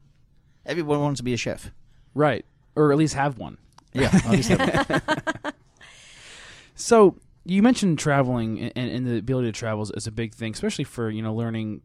Everyone 0.64 1.00
wants 1.00 1.18
to 1.18 1.24
be 1.24 1.34
a 1.34 1.36
chef. 1.36 1.70
Right. 2.14 2.44
Or 2.76 2.92
at 2.92 2.98
least 2.98 3.14
have 3.14 3.38
one. 3.38 3.58
Yeah, 3.92 4.10
at 4.12 4.30
least 4.30 4.48
have- 4.50 5.54
So 6.74 7.16
you 7.44 7.62
mentioned 7.62 7.98
traveling 7.98 8.60
and, 8.60 8.90
and 8.90 9.06
the 9.06 9.18
ability 9.18 9.48
to 9.48 9.52
travel 9.52 9.82
is, 9.82 9.90
is 9.90 10.06
a 10.06 10.12
big 10.12 10.34
thing, 10.34 10.52
especially 10.52 10.84
for 10.84 11.10
you 11.10 11.22
know 11.22 11.34
learning 11.34 11.82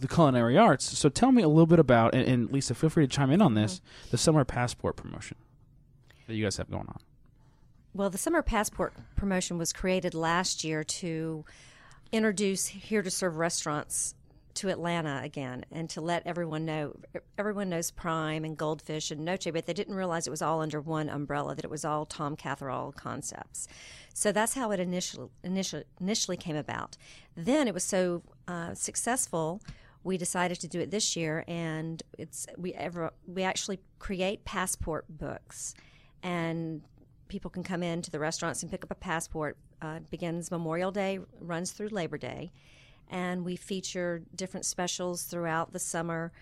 the 0.00 0.08
culinary 0.08 0.56
arts. 0.56 0.98
So 0.98 1.08
tell 1.08 1.32
me 1.32 1.42
a 1.42 1.48
little 1.48 1.66
bit 1.66 1.78
about, 1.78 2.14
and, 2.14 2.26
and 2.26 2.50
Lisa, 2.50 2.74
feel 2.74 2.90
free 2.90 3.06
to 3.06 3.08
chime 3.08 3.30
in 3.30 3.42
on 3.42 3.54
this, 3.54 3.76
mm-hmm. 3.76 4.10
the 4.12 4.18
summer 4.18 4.44
passport 4.44 4.96
promotion 4.96 5.36
that 6.26 6.34
you 6.34 6.44
guys 6.44 6.56
have 6.58 6.70
going 6.70 6.86
on. 6.86 6.98
Well, 7.92 8.08
the 8.08 8.18
summer 8.18 8.42
passport 8.42 8.92
promotion 9.16 9.58
was 9.58 9.72
created 9.72 10.14
last 10.14 10.62
year 10.62 10.84
to 10.84 11.44
introduce 12.12 12.68
here 12.68 13.02
to 13.02 13.10
serve 13.10 13.36
restaurants 13.36 14.14
to 14.54 14.68
Atlanta 14.68 15.20
again 15.24 15.64
and 15.72 15.90
to 15.90 16.00
let 16.00 16.24
everyone 16.24 16.64
know 16.64 16.96
everyone 17.36 17.68
knows 17.68 17.90
Prime 17.90 18.44
and 18.44 18.56
Goldfish 18.56 19.10
and 19.10 19.24
Noche, 19.24 19.48
but 19.52 19.66
they 19.66 19.72
didn't 19.72 19.94
realize 19.94 20.26
it 20.26 20.30
was 20.30 20.42
all 20.42 20.60
under 20.60 20.80
one 20.80 21.08
umbrella, 21.08 21.54
that 21.56 21.64
it 21.64 21.70
was 21.70 21.84
all 21.84 22.06
Tom 22.06 22.36
Catherall 22.36 22.92
concepts. 22.92 23.66
So 24.14 24.30
that's 24.30 24.54
how 24.54 24.70
it 24.70 24.78
initially 24.78 25.28
initially, 25.42 25.84
initially 26.00 26.36
came 26.36 26.56
about. 26.56 26.96
Then 27.36 27.66
it 27.66 27.74
was 27.74 27.84
so 27.84 28.22
uh, 28.46 28.74
successful, 28.74 29.62
we 30.04 30.16
decided 30.16 30.60
to 30.60 30.68
do 30.68 30.80
it 30.80 30.92
this 30.92 31.16
year, 31.16 31.44
and 31.48 32.02
it's 32.18 32.46
we 32.56 32.72
ever 32.74 33.12
we 33.26 33.42
actually 33.42 33.80
create 33.98 34.44
passport 34.44 35.06
books, 35.08 35.74
and 36.22 36.82
people 37.30 37.50
can 37.50 37.62
come 37.62 37.82
in 37.82 38.02
to 38.02 38.10
the 38.10 38.18
restaurants 38.18 38.62
and 38.62 38.70
pick 38.70 38.84
up 38.84 38.90
a 38.90 38.94
passport. 38.94 39.56
Uh, 39.80 40.00
begins 40.10 40.50
Memorial 40.50 40.90
Day, 40.92 41.18
runs 41.40 41.70
through 41.72 41.88
Labor 41.88 42.18
Day, 42.18 42.52
and 43.08 43.44
we 43.44 43.56
feature 43.56 44.22
different 44.34 44.66
specials 44.66 45.22
throughout 45.22 45.72
the 45.72 45.78
summer. 45.78 46.32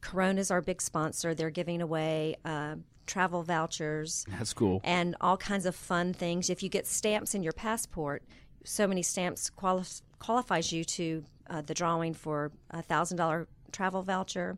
Corona 0.00 0.40
is 0.40 0.50
our 0.50 0.62
big 0.62 0.80
sponsor. 0.80 1.34
They're 1.34 1.50
giving 1.50 1.82
away 1.82 2.36
uh, 2.44 2.76
travel 3.06 3.42
vouchers 3.42 4.24
That's 4.30 4.54
cool. 4.54 4.80
and 4.84 5.14
all 5.20 5.36
kinds 5.36 5.66
of 5.66 5.76
fun 5.76 6.14
things. 6.14 6.48
If 6.48 6.62
you 6.62 6.68
get 6.70 6.86
stamps 6.86 7.34
in 7.34 7.42
your 7.42 7.52
passport, 7.52 8.22
so 8.64 8.86
many 8.86 9.02
stamps 9.02 9.50
quali- 9.50 9.84
qualifies 10.18 10.72
you 10.72 10.84
to 10.84 11.24
uh, 11.50 11.60
the 11.60 11.74
drawing 11.74 12.14
for 12.14 12.50
a 12.70 12.82
thousand 12.82 13.18
dollar 13.18 13.46
travel 13.72 14.02
voucher. 14.02 14.56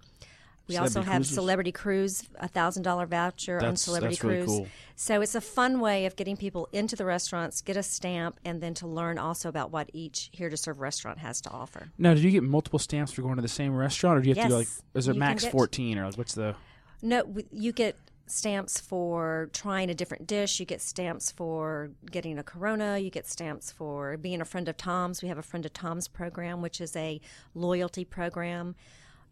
We 0.69 0.77
also 0.77 1.01
have 1.03 1.15
cruises. 1.17 1.35
Celebrity 1.35 1.73
Cruise, 1.73 2.29
a 2.37 2.49
thousand 2.49 2.83
dollar 2.83 3.07
voucher 3.07 3.65
on 3.65 3.77
Celebrity 3.77 4.15
that's 4.17 4.25
really 4.25 4.37
Cruise. 4.45 4.49
cool. 4.49 4.67
So 4.97 5.21
it's 5.21 5.35
a 5.35 5.41
fun 5.41 5.81
way 5.81 6.07
of 6.07 6.17
getting 6.17 6.37
people 6.37 6.69
into 6.73 6.97
the 6.97 7.05
restaurants, 7.05 7.61
get 7.63 7.77
a 7.77 7.83
stamp, 7.83 8.39
and 8.45 8.61
then 8.61 8.75
to 8.75 8.87
learn 8.87 9.19
also 9.19 9.49
about 9.49 9.71
what 9.71 9.91
each 9.93 10.29
here 10.33 10.51
to 10.51 10.57
serve 10.57 10.81
restaurant 10.81 11.19
has 11.19 11.41
to 11.43 11.51
offer. 11.51 11.91
Now, 11.99 12.15
did 12.15 12.23
you 12.23 12.31
get 12.31 12.43
multiple 12.43 12.79
stamps 12.79 13.13
for 13.13 13.23
going 13.23 13.37
to 13.37 13.43
the 13.43 13.49
same 13.49 13.75
restaurant, 13.75 14.19
or 14.19 14.23
do 14.23 14.29
you 14.29 14.35
have 14.35 14.45
to 14.45 14.49
go 14.51 14.57
like? 14.59 14.69
Is 14.95 15.09
it 15.09 15.17
max 15.17 15.45
get- 15.45 15.53
fourteen, 15.53 15.99
or 15.99 16.07
like 16.07 16.17
what's 16.19 16.35
the? 16.35 16.55
No, 17.01 17.23
you 17.53 17.73
get 17.73 17.97
stamps 18.27 18.79
for 18.79 19.49
trying 19.55 19.89
a 19.89 19.95
different 19.95 20.27
dish. 20.27 20.61
You 20.61 20.67
get 20.67 20.83
stamps 20.83 21.31
for 21.31 21.91
getting 22.11 22.39
a 22.39 22.43
Corona. 22.43 22.99
You 22.99 23.09
get 23.09 23.27
stamps 23.27 23.71
for 23.71 24.17
being 24.19 24.41
a 24.43 24.45
friend 24.45 24.69
of 24.69 24.77
Tom's. 24.77 25.23
We 25.23 25.29
have 25.29 25.39
a 25.39 25.43
friend 25.43 25.65
of 25.65 25.73
Tom's 25.73 26.09
program, 26.09 26.61
which 26.61 26.81
is 26.81 26.95
a 26.97 27.21
loyalty 27.55 28.05
program, 28.05 28.75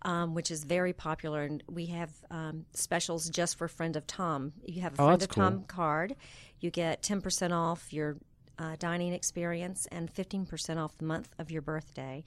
um, 0.06 0.32
which 0.32 0.50
is 0.50 0.64
very 0.64 0.94
popular. 0.94 1.42
And 1.42 1.62
we 1.68 1.86
have 1.86 2.10
um, 2.30 2.64
specials 2.72 3.28
just 3.28 3.58
for 3.58 3.68
friend 3.68 3.94
of 3.96 4.06
Tom. 4.06 4.52
You 4.64 4.80
have 4.80 4.98
a 4.98 5.02
Oh, 5.02 5.06
friend 5.08 5.22
of 5.22 5.28
Tom 5.28 5.52
cool. 5.58 5.64
card. 5.66 6.16
You 6.60 6.70
get 6.70 7.02
ten 7.02 7.20
percent 7.20 7.52
off 7.52 7.92
your 7.92 8.16
uh, 8.58 8.76
dining 8.78 9.12
experience 9.12 9.86
and 9.92 10.10
fifteen 10.10 10.46
percent 10.46 10.78
off 10.78 10.96
the 10.96 11.04
month 11.04 11.34
of 11.38 11.50
your 11.50 11.60
birthday. 11.60 12.25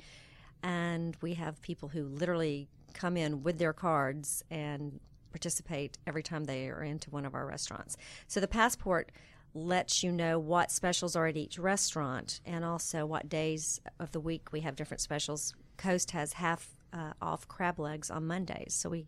And 0.62 1.16
we 1.22 1.34
have 1.36 1.60
people 1.62 1.90
who 1.90 2.04
literally 2.04 2.68
come 2.94 3.18
in 3.18 3.44
with 3.44 3.58
their 3.58 3.74
cards 3.74 4.44
and 4.52 5.00
participate 5.32 5.98
every 6.06 6.24
time 6.24 6.44
they 6.46 6.68
are 6.70 6.84
into 6.84 7.10
one 7.12 7.26
of 7.26 7.34
our 7.34 7.46
restaurants. 7.46 7.96
So 8.28 8.40
the 8.40 8.48
passport 8.48 9.12
lets 9.54 10.04
you 10.04 10.12
know 10.12 10.38
what 10.38 10.72
specials 10.72 11.16
are 11.16 11.28
at 11.28 11.38
each 11.38 11.58
restaurant 11.58 12.42
and 12.46 12.66
also 12.66 13.06
what 13.06 13.30
days 13.30 13.80
of 14.00 14.12
the 14.12 14.20
week 14.20 14.52
we 14.52 14.62
have 14.62 14.76
different 14.76 15.02
specials. 15.02 15.56
Coast 15.78 16.12
has 16.12 16.34
half 16.34 16.76
uh, 16.94 17.14
off 17.22 17.48
crab 17.48 17.80
legs 17.80 18.10
on 18.10 18.28
Mondays, 18.28 18.74
so 18.74 18.90
we 18.90 19.06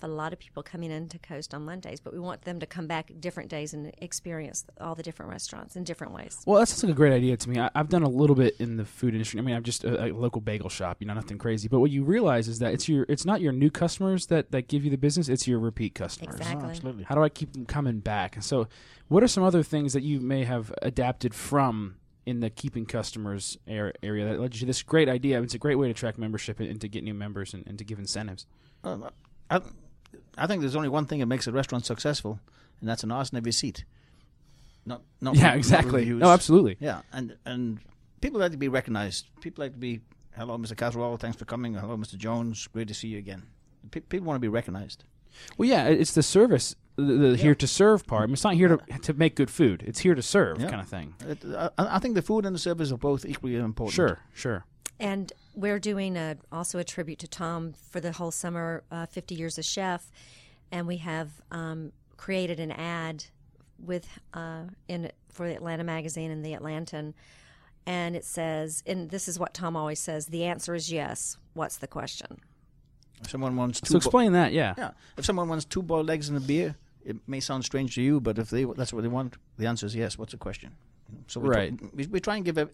have 0.00 0.08
a 0.08 0.12
lot 0.12 0.32
of 0.32 0.38
people 0.38 0.62
coming 0.62 0.90
into 0.90 1.18
Coast 1.18 1.54
on 1.54 1.64
Mondays, 1.64 2.00
but 2.00 2.12
we 2.12 2.18
want 2.18 2.42
them 2.42 2.60
to 2.60 2.66
come 2.66 2.86
back 2.86 3.10
different 3.20 3.48
days 3.48 3.72
and 3.74 3.92
experience 3.98 4.64
all 4.80 4.94
the 4.94 5.02
different 5.02 5.30
restaurants 5.30 5.76
in 5.76 5.84
different 5.84 6.12
ways. 6.12 6.42
Well, 6.46 6.60
that 6.60 6.66
sounds 6.66 6.84
like 6.84 6.92
a 6.92 6.94
great 6.94 7.12
idea 7.12 7.36
to 7.36 7.48
me. 7.48 7.58
I, 7.58 7.70
I've 7.74 7.88
done 7.88 8.02
a 8.02 8.08
little 8.08 8.36
bit 8.36 8.56
in 8.58 8.76
the 8.76 8.84
food 8.84 9.14
industry. 9.14 9.40
I 9.40 9.42
mean, 9.42 9.56
I'm 9.56 9.62
just 9.62 9.84
a, 9.84 10.06
a 10.06 10.08
local 10.12 10.40
bagel 10.40 10.68
shop, 10.68 10.98
you 11.00 11.06
know, 11.06 11.14
nothing 11.14 11.38
crazy. 11.38 11.68
But 11.68 11.80
what 11.80 11.90
you 11.90 12.04
realize 12.04 12.48
is 12.48 12.58
that 12.58 12.74
it's 12.74 12.88
your, 12.88 13.06
it's 13.08 13.24
not 13.24 13.40
your 13.40 13.52
new 13.52 13.70
customers 13.70 14.26
that 14.26 14.50
that 14.52 14.68
give 14.68 14.84
you 14.84 14.90
the 14.90 14.98
business; 14.98 15.28
it's 15.28 15.48
your 15.48 15.58
repeat 15.58 15.94
customers. 15.94 16.36
Exactly. 16.36 16.66
Oh, 16.66 16.70
absolutely. 16.70 17.04
How 17.04 17.14
do 17.14 17.22
I 17.22 17.28
keep 17.28 17.52
them 17.52 17.66
coming 17.66 18.00
back? 18.00 18.36
And 18.36 18.44
so, 18.44 18.68
what 19.08 19.22
are 19.22 19.28
some 19.28 19.42
other 19.42 19.62
things 19.62 19.92
that 19.92 20.02
you 20.02 20.20
may 20.20 20.44
have 20.44 20.72
adapted 20.82 21.34
from 21.34 21.96
in 22.26 22.40
the 22.40 22.50
keeping 22.50 22.84
customers 22.84 23.56
area 23.66 23.94
that 24.02 24.40
led 24.40 24.54
you 24.54 24.60
to 24.60 24.66
this 24.66 24.82
great 24.82 25.08
idea? 25.08 25.40
It's 25.40 25.54
a 25.54 25.58
great 25.58 25.76
way 25.76 25.88
to 25.88 25.94
track 25.94 26.18
membership 26.18 26.60
and, 26.60 26.68
and 26.68 26.80
to 26.80 26.88
get 26.88 27.04
new 27.04 27.14
members 27.14 27.54
and, 27.54 27.66
and 27.66 27.78
to 27.78 27.84
give 27.84 27.98
incentives. 27.98 28.46
Um, 28.84 29.08
I, 29.48 29.60
I 30.36 30.46
think 30.46 30.60
there's 30.60 30.76
only 30.76 30.88
one 30.88 31.06
thing 31.06 31.20
that 31.20 31.26
makes 31.26 31.46
a 31.46 31.52
restaurant 31.52 31.86
successful, 31.86 32.40
and 32.80 32.88
that's 32.88 33.04
an 33.04 33.12
every 33.12 33.52
seat. 33.52 33.84
Not, 34.84 35.02
not 35.20 35.36
yeah, 35.36 35.54
exactly. 35.54 36.00
reviews. 36.00 36.20
No, 36.20 36.30
absolutely. 36.30 36.76
Yeah, 36.78 37.02
and 37.12 37.36
and 37.44 37.80
people 38.20 38.40
like 38.40 38.52
to 38.52 38.56
be 38.56 38.68
recognized. 38.68 39.26
People 39.40 39.64
like 39.64 39.72
to 39.72 39.78
be, 39.78 40.00
hello, 40.36 40.56
Mr. 40.58 40.76
Caswell, 40.76 41.16
thanks 41.16 41.36
for 41.36 41.44
coming. 41.44 41.74
Hello, 41.74 41.96
Mr. 41.96 42.16
Jones, 42.16 42.66
great 42.68 42.88
to 42.88 42.94
see 42.94 43.08
you 43.08 43.18
again. 43.18 43.42
Pe- 43.90 44.00
people 44.00 44.26
want 44.26 44.36
to 44.36 44.40
be 44.40 44.48
recognized. 44.48 45.04
Well, 45.58 45.68
yeah, 45.68 45.86
it's 45.88 46.12
the 46.14 46.22
service, 46.22 46.76
the, 46.96 47.02
the 47.02 47.36
here 47.36 47.54
to 47.54 47.66
serve 47.66 48.06
part. 48.06 48.22
I 48.22 48.26
mean, 48.26 48.32
it's 48.34 48.44
not 48.44 48.54
here 48.54 48.68
to 48.68 48.98
to 49.02 49.12
make 49.14 49.36
good 49.36 49.50
food. 49.50 49.82
It's 49.86 50.00
here 50.00 50.14
to 50.14 50.22
serve, 50.22 50.60
Yeah. 50.60 50.68
kind 50.68 50.80
of 50.80 50.88
thing. 50.88 51.14
It, 51.26 51.44
I, 51.56 51.70
I 51.78 51.98
think 51.98 52.14
the 52.14 52.22
food 52.22 52.44
and 52.46 52.54
the 52.54 52.58
service 52.58 52.90
are 52.92 52.96
both 52.98 53.24
equally 53.24 53.56
important. 53.56 53.94
Sure, 53.94 54.20
sure. 54.34 54.64
And 54.98 55.32
we're 55.54 55.78
doing 55.78 56.16
a, 56.16 56.36
also 56.50 56.78
a 56.78 56.84
tribute 56.84 57.18
to 57.18 57.28
Tom 57.28 57.74
for 57.90 58.00
the 58.00 58.12
whole 58.12 58.30
summer, 58.30 58.82
uh, 58.90 59.04
50 59.06 59.34
years 59.34 59.58
as 59.58 59.66
chef, 59.66 60.10
and 60.72 60.86
we 60.86 60.96
have 60.98 61.28
um, 61.50 61.92
created 62.16 62.58
an 62.60 62.72
ad 62.72 63.24
with 63.78 64.06
uh, 64.32 64.62
in 64.88 65.10
for 65.30 65.46
the 65.48 65.54
Atlanta 65.54 65.84
Magazine 65.84 66.30
and 66.30 66.42
the 66.42 66.52
Atlantan, 66.54 67.12
and 67.84 68.16
it 68.16 68.24
says, 68.24 68.82
and 68.86 69.10
this 69.10 69.28
is 69.28 69.38
what 69.38 69.52
Tom 69.52 69.76
always 69.76 69.98
says: 70.00 70.26
the 70.28 70.44
answer 70.44 70.74
is 70.74 70.90
yes. 70.90 71.36
What's 71.52 71.76
the 71.76 71.86
question? 71.86 72.38
If 73.22 73.30
someone 73.30 73.54
wants 73.56 73.80
two, 73.80 73.88
So 73.88 73.92
bo- 73.94 73.98
explain 73.98 74.32
that. 74.32 74.52
Yeah. 74.52 74.74
yeah, 74.78 74.90
if 75.18 75.24
someone 75.26 75.48
wants 75.48 75.64
two 75.66 75.82
boiled 75.82 76.08
eggs 76.10 76.28
and 76.30 76.36
a 76.38 76.40
beer, 76.40 76.76
it 77.06 77.16
may 77.26 77.40
sound 77.40 77.64
strange 77.64 77.94
to 77.94 78.02
you, 78.02 78.20
but 78.20 78.38
if 78.38 78.50
they 78.50 78.64
that's 78.64 78.92
what 78.92 79.02
they 79.02 79.08
want, 79.08 79.36
the 79.58 79.66
answer 79.66 79.86
is 79.86 79.94
yes. 79.94 80.18
What's 80.18 80.32
the 80.32 80.38
question? 80.38 80.72
So 81.28 81.40
we 81.40 81.48
Right. 81.48 81.78
Try, 81.78 81.88
we, 81.94 82.06
we 82.06 82.20
try 82.20 82.36
and 82.36 82.44
give 82.44 82.58
a. 82.58 82.68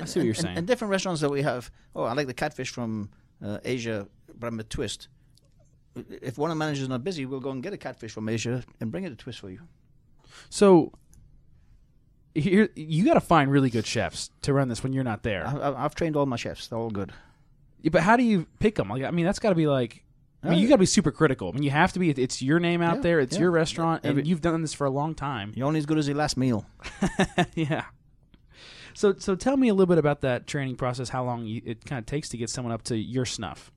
I 0.00 0.04
see 0.04 0.20
what 0.20 0.26
you're 0.26 0.34
in- 0.34 0.42
saying. 0.42 0.56
In 0.58 0.66
different 0.66 0.90
restaurants 0.90 1.20
that 1.22 1.30
we 1.30 1.42
have, 1.42 1.70
oh, 1.96 2.04
I 2.04 2.12
like 2.12 2.26
the 2.26 2.34
catfish 2.34 2.70
from 2.70 3.10
uh, 3.44 3.58
Asia, 3.64 4.06
but 4.38 4.46
I'm 4.46 4.60
a 4.60 4.64
twist. 4.64 5.08
If 5.96 6.38
one 6.38 6.50
of 6.50 6.56
the 6.56 6.58
managers 6.58 6.82
is 6.82 6.88
not 6.88 7.02
busy, 7.02 7.26
we'll 7.26 7.40
go 7.40 7.50
and 7.50 7.62
get 7.62 7.72
a 7.72 7.76
catfish 7.78 8.12
from 8.12 8.28
Asia 8.28 8.62
and 8.80 8.92
bring 8.92 9.04
it 9.04 9.12
a 9.12 9.16
twist 9.16 9.40
for 9.40 9.50
you. 9.50 9.60
So 10.50 10.92
here 12.34 12.68
you 12.76 13.04
got 13.04 13.14
to 13.14 13.20
find 13.20 13.50
really 13.50 13.70
good 13.70 13.86
chefs 13.86 14.30
to 14.42 14.52
run 14.52 14.68
this 14.68 14.82
when 14.84 14.92
you're 14.92 15.02
not 15.02 15.22
there. 15.22 15.46
I, 15.46 15.84
I've 15.84 15.94
trained 15.94 16.14
all 16.16 16.26
my 16.26 16.36
chefs; 16.36 16.68
they're 16.68 16.78
all 16.78 16.90
good. 16.90 17.12
Yeah, 17.82 17.90
but 17.90 18.02
how 18.02 18.16
do 18.16 18.22
you 18.22 18.46
pick 18.58 18.74
them? 18.76 18.90
Like, 18.90 19.02
I 19.02 19.10
mean, 19.10 19.24
that's 19.24 19.38
got 19.38 19.48
to 19.48 19.54
be 19.54 19.66
like. 19.66 20.04
I 20.42 20.50
mean, 20.50 20.58
you 20.60 20.68
got 20.68 20.74
to 20.76 20.78
be 20.78 20.86
super 20.86 21.10
critical. 21.10 21.48
I 21.48 21.52
mean, 21.52 21.62
you 21.62 21.70
have 21.70 21.92
to 21.92 21.98
be. 21.98 22.10
It's 22.10 22.40
your 22.40 22.58
name 22.60 22.80
out 22.80 22.96
Yeah, 22.96 23.02
there. 23.02 23.20
It's 23.20 23.34
yeah. 23.34 23.40
your 23.42 23.50
restaurant, 23.50 24.04
and 24.04 24.12
Every- 24.12 24.24
you've 24.24 24.40
done 24.40 24.62
this 24.62 24.72
for 24.72 24.86
a 24.86 24.90
long 24.90 25.14
time. 25.14 25.52
You're 25.54 25.66
only 25.66 25.78
as 25.78 25.86
good 25.86 25.98
as 25.98 26.08
your 26.08 26.16
last 26.16 26.36
meal. 26.38 26.64
yeah. 27.54 27.84
So, 28.94 29.14
so 29.18 29.34
tell 29.36 29.56
me 29.56 29.68
a 29.68 29.74
little 29.74 29.86
bit 29.86 29.98
about 29.98 30.22
that 30.22 30.46
training 30.46 30.76
process. 30.76 31.10
How 31.10 31.24
long 31.24 31.44
you, 31.46 31.60
it 31.64 31.84
kind 31.84 31.98
of 31.98 32.06
takes 32.06 32.28
to 32.30 32.36
get 32.36 32.50
someone 32.50 32.72
up 32.72 32.82
to 32.84 32.96
your 32.96 33.24
snuff? 33.24 33.70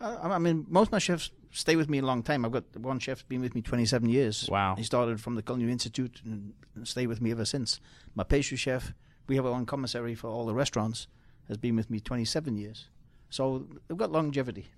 I 0.00 0.14
I 0.34 0.38
mean, 0.38 0.66
most 0.68 0.88
of 0.88 0.92
my 0.92 0.98
chefs 0.98 1.30
stay 1.52 1.74
with 1.76 1.88
me 1.88 1.98
a 1.98 2.02
long 2.02 2.22
time. 2.22 2.44
I've 2.44 2.52
got 2.52 2.64
one 2.76 2.98
chef's 2.98 3.22
been 3.22 3.40
with 3.40 3.54
me 3.54 3.62
27 3.62 4.08
years. 4.08 4.48
Wow. 4.50 4.74
He 4.76 4.82
started 4.84 5.20
from 5.20 5.34
the 5.36 5.42
Culinary 5.42 5.72
Institute 5.72 6.20
and 6.24 6.52
and 6.74 6.86
stayed 6.86 7.06
with 7.06 7.20
me 7.20 7.30
ever 7.30 7.44
since. 7.44 7.80
My 8.14 8.24
pastry 8.24 8.56
chef, 8.56 8.92
we 9.26 9.36
have 9.36 9.46
our 9.46 9.52
own 9.52 9.64
commissary 9.66 10.14
for 10.14 10.28
all 10.28 10.44
the 10.46 10.54
restaurants, 10.54 11.06
has 11.48 11.56
been 11.56 11.76
with 11.76 11.88
me 11.90 12.00
27 12.00 12.56
years. 12.56 12.88
So 13.30 13.66
they've 13.88 13.96
got 13.96 14.12
longevity. 14.12 14.68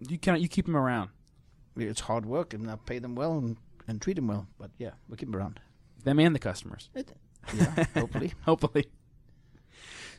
You 0.00 0.18
kind 0.18 0.36
of 0.36 0.42
you 0.42 0.48
keep 0.48 0.66
them 0.66 0.76
around. 0.76 1.10
It's 1.76 2.00
hard 2.00 2.26
work, 2.26 2.54
and 2.54 2.70
I 2.70 2.76
pay 2.76 2.98
them 2.98 3.14
well 3.14 3.38
and, 3.38 3.56
and 3.88 4.00
treat 4.00 4.16
them 4.16 4.28
well. 4.28 4.46
But 4.58 4.70
yeah, 4.78 4.90
we 5.08 5.16
keep 5.16 5.30
them 5.30 5.38
around. 5.38 5.60
Them 6.04 6.20
and 6.20 6.34
the 6.34 6.38
customers, 6.38 6.90
It, 6.94 7.12
yeah, 7.54 7.84
hopefully. 7.94 8.34
hopefully. 8.44 8.86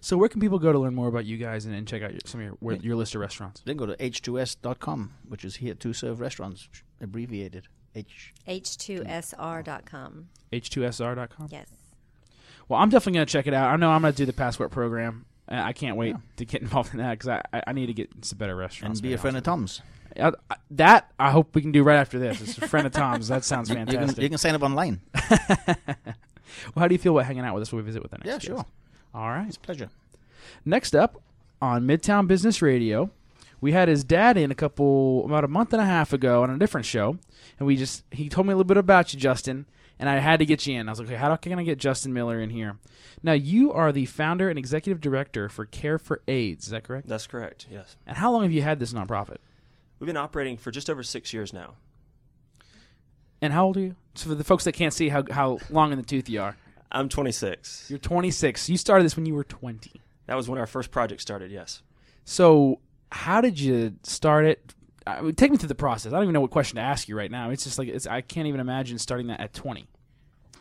So, 0.02 0.18
where 0.18 0.30
can 0.30 0.42
people 0.42 0.60
go 0.60 0.72
to 0.72 0.80
learn 0.80 0.96
more 0.96 1.08
about 1.08 1.26
you 1.26 1.38
guys 1.38 1.66
and, 1.66 1.74
and 1.74 1.88
check 1.88 2.02
out 2.02 2.12
your, 2.12 2.20
some 2.26 2.42
of 2.42 2.46
your 2.46 2.56
where, 2.60 2.76
your 2.76 2.96
list 2.96 3.16
of 3.16 3.22
restaurants? 3.22 3.62
Then 3.66 3.78
go 3.78 3.86
to 3.86 3.96
h2s.com, 3.96 5.14
which 5.28 5.46
is 5.46 5.58
here 5.58 5.74
to 5.76 5.94
serve 5.94 6.20
restaurants, 6.20 6.68
abbreviated. 7.02 7.68
H. 7.96 8.34
H2SR.com. 8.48 10.28
H2SR.com. 10.52 11.48
Yes. 11.50 11.70
Well, 12.68 12.80
I'm 12.80 12.90
definitely 12.90 13.14
going 13.14 13.28
to 13.28 13.32
check 13.32 13.48
it 13.48 13.54
out. 13.54 13.72
I 13.72 13.76
know 13.78 13.90
I'm 13.90 14.02
going 14.02 14.14
to 14.14 14.18
do 14.18 14.26
the 14.26 14.34
passport 14.34 14.72
program. 14.72 15.26
I 15.48 15.74
can't 15.74 15.96
wait 15.98 16.10
Yeah. 16.10 16.18
to 16.38 16.46
get 16.46 16.62
involved 16.64 16.94
in 16.94 17.00
that 17.00 17.12
because 17.20 17.30
I, 17.30 17.42
I, 17.54 17.64
I 17.68 17.74
need 17.74 17.88
to 17.88 17.94
get 17.94 18.10
some 18.22 18.38
better 18.38 18.56
restaurants. 18.56 19.00
And 19.00 19.04
be 19.08 19.14
a 19.14 19.18
friend 19.18 19.38
of 19.38 19.44
Tom's. 19.44 19.82
you. 20.16 20.24
Uh, 20.24 20.32
that 20.72 21.12
I 21.20 21.32
hope 21.32 21.54
we 21.56 21.62
can 21.62 21.72
do 21.72 21.84
right 21.84 21.98
after 21.98 22.18
this. 22.18 22.42
It's 22.42 22.58
a 22.58 22.68
friend 22.68 22.88
of 22.88 22.94
Tom's. 22.94 23.28
That 23.28 23.44
sounds 23.44 23.70
You 23.70 23.76
can, 23.76 23.86
fantastic. 23.88 24.24
you 24.24 24.30
can 24.30 24.38
sign 24.38 24.56
up 24.56 24.64
online. 24.64 25.02
well, 25.68 25.86
how 26.78 26.88
do 26.88 26.94
you 26.96 27.00
feel 27.00 27.14
about 27.18 27.26
hanging 27.26 27.44
out 27.44 27.54
with 27.54 27.64
us 27.64 27.72
when 27.72 27.84
we 27.84 27.86
visit 27.86 28.02
with 28.02 28.12
the 28.12 28.18
next 28.18 28.28
Yeah, 28.28 28.34
guest? 28.34 28.46
sure. 28.46 28.66
All 29.14 29.30
right. 29.30 29.48
It's 29.48 29.58
a 29.58 29.60
pleasure. 29.60 29.90
Next 30.64 30.96
up 30.96 31.22
on 31.62 31.84
Midtown 31.86 32.28
Business 32.28 32.62
Radio, 32.62 33.10
we 33.62 33.72
had 33.72 33.88
his 33.88 34.04
dad 34.04 34.38
in 34.38 34.52
a 34.52 34.56
couple 34.56 35.26
about 35.26 35.44
a 35.44 35.48
month 35.48 35.74
and 35.74 35.82
a 35.82 35.86
half 35.86 36.14
ago 36.14 36.44
on 36.44 36.50
a 36.50 36.58
different 36.58 36.86
show, 36.86 37.18
and 37.60 37.68
we 37.68 37.76
just 37.78 38.04
he 38.12 38.30
told 38.30 38.48
me 38.48 38.54
a 38.54 38.56
little 38.56 38.68
bit 38.68 38.78
about 38.78 39.14
you, 39.14 39.20
Justin, 39.20 39.66
and 40.00 40.10
I 40.10 40.20
had 40.20 40.40
to 40.40 40.46
get 40.46 40.66
you 40.68 40.80
in. 40.80 40.88
I 40.88 40.92
was 40.92 41.00
like, 41.00 41.08
okay, 41.08 41.16
how 41.18 41.36
can 41.36 41.58
I 41.60 41.64
get 41.64 41.78
Justin 41.78 42.14
Miller 42.14 42.40
in 42.40 42.50
here? 42.50 42.78
Now 43.24 43.34
you 43.34 43.72
are 43.72 43.92
the 43.92 44.06
founder 44.06 44.50
and 44.50 44.60
executive 44.60 45.02
director 45.02 45.50
for 45.50 45.66
Care 45.66 45.98
for 45.98 46.22
AIDS. 46.28 46.66
Is 46.66 46.72
that 46.72 46.84
correct? 46.84 47.08
That's 47.08 47.28
correct. 47.28 47.68
Yes, 47.72 47.96
And 48.06 48.18
how 48.18 48.32
long 48.32 48.44
have 48.44 48.52
you 48.52 48.62
had 48.62 48.80
this 48.80 48.94
nonprofit? 48.94 49.38
we've 50.00 50.08
been 50.08 50.18
operating 50.18 50.58
for 50.58 50.72
just 50.72 50.90
over 50.90 51.02
six 51.04 51.34
years 51.34 51.54
now. 51.54 51.76
And 53.42 53.54
how 53.54 53.66
old 53.66 53.78
are 53.78 53.82
you? 53.82 53.96
So 54.16 54.30
for 54.30 54.36
the 54.36 54.44
folks 54.44 54.64
that 54.66 54.74
can't 54.74 54.94
see 54.94 55.10
how 55.10 55.24
how 55.32 55.60
long 55.70 55.92
in 55.92 55.98
the 55.98 56.04
tooth 56.06 56.30
you 56.30 56.42
are, 56.42 56.56
I'm 56.92 57.10
26. 57.10 57.88
you're 57.90 58.00
26. 58.00 58.70
You 58.70 58.78
started 58.78 59.04
this 59.06 59.16
when 59.16 59.26
you 59.26 59.34
were 59.36 59.44
20. 59.44 59.92
That 60.28 60.36
was 60.36 60.50
when 60.50 60.58
our 60.60 60.68
first 60.68 60.92
project 60.92 61.22
started. 61.22 61.52
Yes. 61.52 61.82
So, 62.24 62.80
how 63.12 63.42
did 63.42 63.60
you 63.60 63.96
start 64.04 64.46
it? 64.46 64.74
I 65.08 65.22
mean, 65.22 65.36
take 65.36 65.52
me 65.52 65.58
through 65.58 65.70
the 65.70 65.76
process. 65.76 66.12
I 66.12 66.16
don't 66.16 66.24
even 66.24 66.34
know 66.34 66.42
what 66.42 66.52
question 66.52 66.78
to 66.78 66.82
ask 66.82 67.08
you 67.08 67.18
right 67.18 67.30
now. 67.30 67.50
It's 67.52 67.64
just 67.64 67.78
like 67.78 67.88
it's, 67.88 68.08
I 68.08 68.22
can't 68.22 68.48
even 68.48 68.60
imagine 68.60 68.98
starting 68.98 69.28
that 69.28 69.40
at 69.40 69.54
20. 69.54 69.88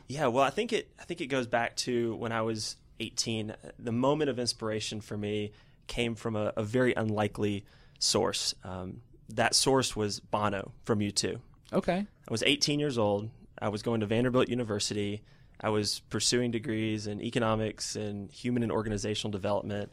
Yeah. 0.09 0.27
Well, 0.27 0.45
I 0.45 0.51
think 0.51 0.73
it. 0.73 0.91
I 1.01 1.05
think 1.05 1.21
it 1.21 1.27
goes 1.27 1.47
back 1.47 1.77
to 1.77 2.15
when 2.17 2.33
I 2.33 2.43
was 2.43 2.77
18. 3.01 3.55
The 3.79 3.93
moment 3.93 4.31
of 4.31 4.39
inspiration 4.39 5.01
for 5.01 5.17
me 5.17 5.53
came 5.87 6.15
from 6.15 6.37
a, 6.37 6.53
a 6.57 6.63
very 6.63 6.95
unlikely 6.95 7.65
source. 7.99 8.55
Um, 8.65 9.01
that 9.31 9.55
source 9.55 9.97
was 9.97 10.21
Bono 10.21 10.73
from 10.85 11.01
U2. 11.01 11.39
Okay. 11.73 12.07
I 12.07 12.31
was 12.31 12.43
18 12.43 12.79
years 12.79 12.99
old. 12.99 13.31
I 13.59 13.69
was 13.69 13.83
going 13.83 14.01
to 14.01 14.07
Vanderbilt 14.07 14.49
University. 14.49 15.23
I 15.61 15.71
was 15.71 16.01
pursuing 16.11 16.51
degrees 16.51 17.07
in 17.07 17.23
economics 17.23 17.97
and 17.97 18.31
human 18.31 18.63
and 18.63 18.73
organizational 18.73 19.33
development. 19.33 19.91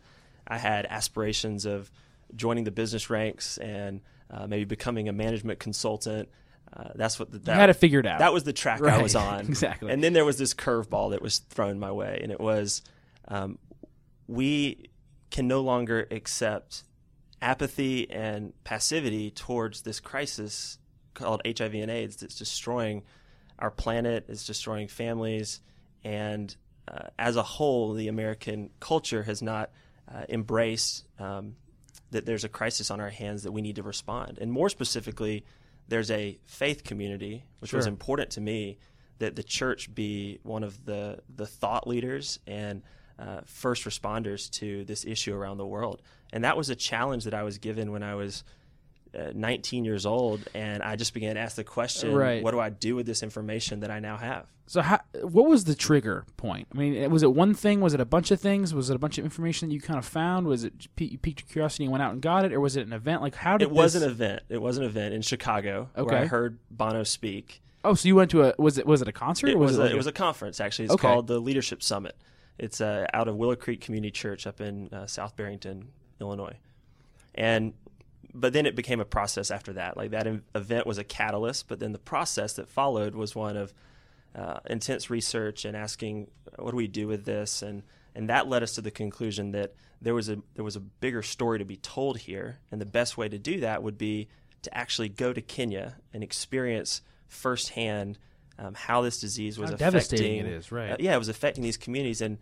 I 0.48 0.58
had 0.58 0.86
aspirations 0.86 1.66
of 1.66 1.92
joining 2.36 2.64
the 2.64 2.72
business 2.72 3.10
ranks 3.10 3.58
and 3.58 4.02
uh, 4.32 4.48
maybe 4.48 4.66
becoming 4.66 5.10
a 5.10 5.14
management 5.14 5.60
consultant. 5.60 6.30
Uh, 6.74 6.90
that's 6.96 7.20
what 7.20 7.32
the, 7.32 7.40
that, 7.40 7.54
you 7.54 7.60
had 7.60 7.70
it 7.70 7.74
figured 7.74 8.08
out. 8.08 8.20
That 8.20 8.34
was 8.34 8.44
the 8.44 8.54
track 8.54 8.80
Right. 8.80 8.94
I 8.94 9.02
was 9.02 9.16
on. 9.16 9.42
Exactly. 9.42 9.92
And 9.92 10.04
then 10.04 10.14
there 10.14 10.26
was 10.26 10.38
this 10.38 10.54
curveball 10.54 11.12
that 11.12 11.22
was 11.22 11.40
thrown 11.40 11.80
my 11.80 11.92
way, 11.92 12.20
and 12.24 12.32
it 12.32 12.40
was 12.40 12.82
um, 13.28 13.60
we 14.28 14.90
can 15.30 15.48
no 15.48 15.62
longer 15.62 16.08
accept 16.12 16.84
apathy 17.42 18.10
and 18.10 18.54
passivity 18.64 19.32
towards 19.32 19.82
this 19.82 20.00
crisis 20.00 20.78
called 21.14 21.42
HIV 21.46 21.74
and 21.74 21.92
AIDS 21.92 22.18
that's 22.18 22.36
destroying 22.36 23.04
our 23.60 23.72
planet, 23.72 24.26
it's 24.28 24.46
destroying 24.46 24.88
families, 24.88 25.62
and 26.04 26.56
uh, 26.88 27.08
as 27.20 27.36
a 27.36 27.44
whole, 27.44 27.94
the 27.94 28.08
American 28.08 28.70
culture 28.80 29.24
has 29.24 29.42
not 29.42 29.72
uh, 30.14 30.24
embraced 30.30 31.06
um, 31.20 31.56
that 32.12 32.26
there's 32.26 32.44
a 32.44 32.50
crisis 32.50 32.92
on 32.92 33.00
our 33.00 33.10
hands 33.10 33.44
that 33.44 33.52
we 33.52 33.62
need 33.62 33.76
to 33.78 33.84
respond. 33.84 34.38
And 34.40 34.52
more 34.52 34.70
specifically, 34.70 35.46
there's 35.88 36.12
a 36.12 36.40
faith 36.46 36.84
community, 36.84 37.44
which 37.60 37.74
was 37.74 37.86
important 37.88 38.30
to 38.32 38.42
me, 38.42 38.78
that 39.20 39.36
the 39.36 39.44
church 39.44 39.94
be 39.94 40.40
one 40.44 40.64
of 40.64 40.86
the, 40.86 41.20
the 41.36 41.46
thought 41.46 41.88
leaders 41.88 42.40
and 42.48 42.82
uh, 43.20 43.42
first 43.46 43.86
responders 43.86 44.50
to 44.52 44.84
this 44.86 45.06
issue 45.06 45.34
around 45.34 45.58
the 45.58 45.66
world. 45.66 46.02
And 46.34 46.44
that 46.44 46.58
was 46.58 46.70
a 46.70 46.76
challenge 46.76 47.26
that 47.26 47.34
I 47.34 47.44
was 47.44 47.58
given 47.58 47.92
when 47.92 48.04
I 48.04 48.16
was 48.16 48.44
uh, 49.18 49.32
19 49.36 49.84
years 49.86 50.06
old, 50.06 50.48
and 50.54 50.82
I 50.82 50.96
just 50.96 51.14
began 51.14 51.36
to 51.36 51.42
ask 51.42 51.56
the 51.56 51.64
question, 51.66 52.14
Right. 52.14 52.42
what 52.42 52.52
do 52.52 52.60
I 52.60 52.70
do 52.70 52.96
with 52.96 53.06
this 53.06 53.24
information 53.24 53.82
that 53.82 53.92
I 53.92 54.00
now 54.00 54.18
have? 54.18 54.48
So, 54.72 54.82
how, 54.82 55.02
what 55.22 55.48
was 55.50 55.66
the 55.66 55.76
trigger 55.76 56.26
point? 56.38 56.70
I 56.74 56.78
mean, 56.78 57.12
was 57.12 57.24
it 57.24 57.34
one 57.34 57.54
thing? 57.54 57.82
Was 57.82 57.94
it 57.94 58.00
a 58.00 58.06
bunch 58.06 58.32
of 58.32 58.40
things? 58.40 58.74
Was 58.74 58.90
it 58.90 58.96
a 58.96 59.00
bunch 59.00 59.18
of 59.18 59.26
information 59.26 59.68
that 59.68 59.76
you 59.76 59.82
kind 59.82 60.00
of 60.00 60.06
found? 60.06 60.48
Was 60.48 60.64
it 60.64 60.88
you 60.98 61.18
piqued 61.18 61.42
your 61.42 61.48
curiosity 61.50 61.84
and 61.84 61.92
went 61.92 62.02
out 62.02 62.14
and 62.14 62.22
got 62.22 62.46
it, 62.46 62.54
or 62.54 62.62
was 62.62 62.78
it 62.78 62.88
an 62.88 62.94
event? 62.94 63.22
Like, 63.22 63.36
how 63.36 63.58
did 63.58 63.66
It 63.66 63.72
was 63.72 63.92
this- 63.92 64.04
an 64.04 64.10
event. 64.10 64.44
It 64.48 64.62
was 64.62 64.78
an 64.78 64.86
event 64.86 65.14
in 65.14 65.24
Chicago 65.24 65.90
where 65.94 66.16
I 66.16 66.26
heard 66.26 66.58
Bono 66.70 67.04
speak. 67.04 67.62
Oh, 67.84 67.96
so 67.96 68.08
you 68.08 68.16
went 68.16 68.32
to 68.32 68.44
a 68.44 68.54
was 68.58 68.78
it 68.78 68.86
was 68.88 69.02
it 69.02 69.10
a 69.10 69.12
concert? 69.12 69.50
It 69.50 69.56
or 69.56 69.58
was, 69.58 69.78
it 69.78 69.82
a, 69.82 69.84
like 69.84 69.92
it 69.92 69.98
was 69.98 70.08
a 70.08 70.14
conference 70.14 70.62
actually. 70.62 70.86
It's 70.86 70.94
Okay. 70.94 71.06
called 71.06 71.28
the 71.28 71.40
Leadership 71.40 71.84
Summit. 71.84 72.16
It's 72.58 72.80
uh, 72.80 73.08
out 73.14 73.28
of 73.28 73.36
Willow 73.36 73.58
Creek 73.58 73.82
Community 73.82 74.12
Church 74.12 74.48
up 74.48 74.62
in 74.62 74.88
uh, 74.94 75.06
South 75.06 75.36
Barrington, 75.36 75.90
Illinois, 76.22 76.56
and 77.36 77.74
but 78.34 78.54
then 78.54 78.66
it 78.66 78.78
became 78.78 79.02
a 79.02 79.06
process 79.06 79.52
after 79.52 79.74
that. 79.74 79.98
Like 79.98 80.12
that 80.12 80.28
event 80.56 80.88
was 80.88 80.98
a 80.98 81.04
catalyst, 81.04 81.68
but 81.68 81.82
then 81.82 81.92
the 81.92 82.00
process 82.00 82.54
that 82.54 82.70
followed 82.70 83.16
was 83.16 83.36
one 83.36 83.58
of 83.58 83.74
uh, 84.36 84.60
intense 84.70 85.10
research 85.10 85.66
and 85.66 85.76
asking, 85.76 86.28
what 86.58 86.72
do 86.72 86.78
we 86.78 86.88
do 86.88 87.08
with 87.08 87.26
this? 87.26 87.62
And 87.62 87.84
and 88.14 88.30
that 88.30 88.48
led 88.48 88.62
us 88.62 88.74
to 88.74 88.82
the 88.82 88.92
conclusion 88.92 89.52
that 89.52 89.74
there 90.02 90.14
was 90.14 90.30
a 90.30 90.38
there 90.56 90.66
was 90.66 90.76
a 90.76 90.80
bigger 90.80 91.22
story 91.22 91.60
to 91.60 91.66
be 91.66 91.78
told 91.78 92.18
here, 92.18 92.60
and 92.72 92.82
the 92.82 92.86
best 92.86 93.18
way 93.18 93.30
to 93.30 93.38
do 93.38 93.62
that 93.62 93.84
would 93.84 93.98
be 93.98 94.28
to 94.64 94.78
actually 94.78 95.10
go 95.10 95.34
to 95.34 95.42
Kenya 95.42 95.98
and 96.14 96.24
experience 96.24 97.02
firsthand 97.28 98.18
um, 98.60 98.74
how 98.74 99.02
this 99.02 99.20
disease 99.20 99.58
was 99.58 99.70
How 99.70 99.76
affecting. 99.76 99.94
devastating 99.94 100.40
it 100.40 100.46
is, 100.48 100.72
right. 100.72 100.92
uh, 100.92 100.98
yeah, 101.00 101.16
it 101.16 101.18
was 101.18 101.30
affecting 101.30 101.64
these 101.64 101.78
communities, 101.78 102.22
and 102.22 102.38